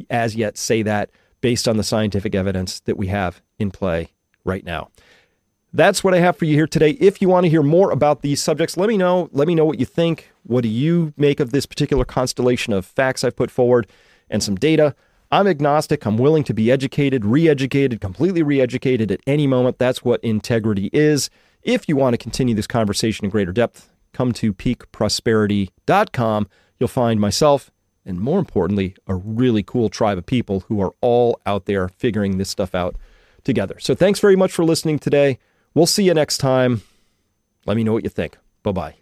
as 0.09 0.35
yet, 0.35 0.57
say 0.57 0.81
that 0.81 1.11
based 1.41 1.67
on 1.67 1.77
the 1.77 1.83
scientific 1.83 2.33
evidence 2.33 2.79
that 2.81 2.97
we 2.97 3.07
have 3.07 3.41
in 3.59 3.69
play 3.69 4.09
right 4.43 4.65
now. 4.65 4.89
That's 5.73 6.03
what 6.03 6.13
I 6.13 6.19
have 6.19 6.37
for 6.37 6.45
you 6.45 6.55
here 6.55 6.67
today. 6.67 6.91
If 6.91 7.21
you 7.21 7.29
want 7.29 7.43
to 7.43 7.49
hear 7.49 7.61
more 7.61 7.91
about 7.91 8.21
these 8.21 8.41
subjects, 8.41 8.77
let 8.77 8.87
me 8.87 8.97
know. 8.97 9.29
Let 9.31 9.47
me 9.47 9.53
know 9.53 9.65
what 9.65 9.77
you 9.77 9.85
think. 9.85 10.31
What 10.43 10.61
do 10.61 10.69
you 10.69 11.13
make 11.17 11.39
of 11.39 11.51
this 11.51 11.65
particular 11.65 12.05
constellation 12.05 12.73
of 12.73 12.85
facts 12.85 13.23
I've 13.23 13.35
put 13.35 13.51
forward 13.51 13.85
and 14.29 14.41
some 14.41 14.55
data? 14.55 14.95
I'm 15.35 15.47
agnostic. 15.47 16.05
I'm 16.05 16.17
willing 16.17 16.45
to 16.45 16.53
be 16.53 16.71
educated, 16.71 17.25
re 17.25 17.49
educated, 17.49 17.99
completely 17.99 18.41
re 18.41 18.61
educated 18.61 19.11
at 19.11 19.19
any 19.27 19.47
moment. 19.47 19.79
That's 19.79 20.01
what 20.01 20.23
integrity 20.23 20.89
is. 20.93 21.29
If 21.61 21.89
you 21.89 21.97
want 21.97 22.13
to 22.13 22.17
continue 22.17 22.55
this 22.55 22.67
conversation 22.67 23.25
in 23.25 23.31
greater 23.31 23.51
depth, 23.51 23.89
come 24.13 24.31
to 24.31 24.53
peakprosperity.com. 24.53 26.47
You'll 26.79 26.87
find 26.87 27.19
myself 27.19 27.69
and 28.05 28.21
more 28.21 28.39
importantly, 28.39 28.95
a 29.07 29.15
really 29.15 29.63
cool 29.63 29.89
tribe 29.89 30.17
of 30.17 30.25
people 30.25 30.61
who 30.61 30.79
are 30.79 30.93
all 31.01 31.39
out 31.45 31.65
there 31.65 31.89
figuring 31.89 32.37
this 32.37 32.49
stuff 32.49 32.73
out 32.73 32.95
together. 33.43 33.77
So 33.79 33.93
thanks 33.93 34.19
very 34.19 34.35
much 34.35 34.53
for 34.53 34.63
listening 34.63 34.99
today. 34.99 35.39
We'll 35.73 35.87
see 35.87 36.03
you 36.03 36.13
next 36.13 36.37
time. 36.37 36.83
Let 37.65 37.75
me 37.75 37.83
know 37.83 37.93
what 37.93 38.03
you 38.03 38.09
think. 38.09 38.37
Bye 38.63 38.71
bye. 38.71 38.95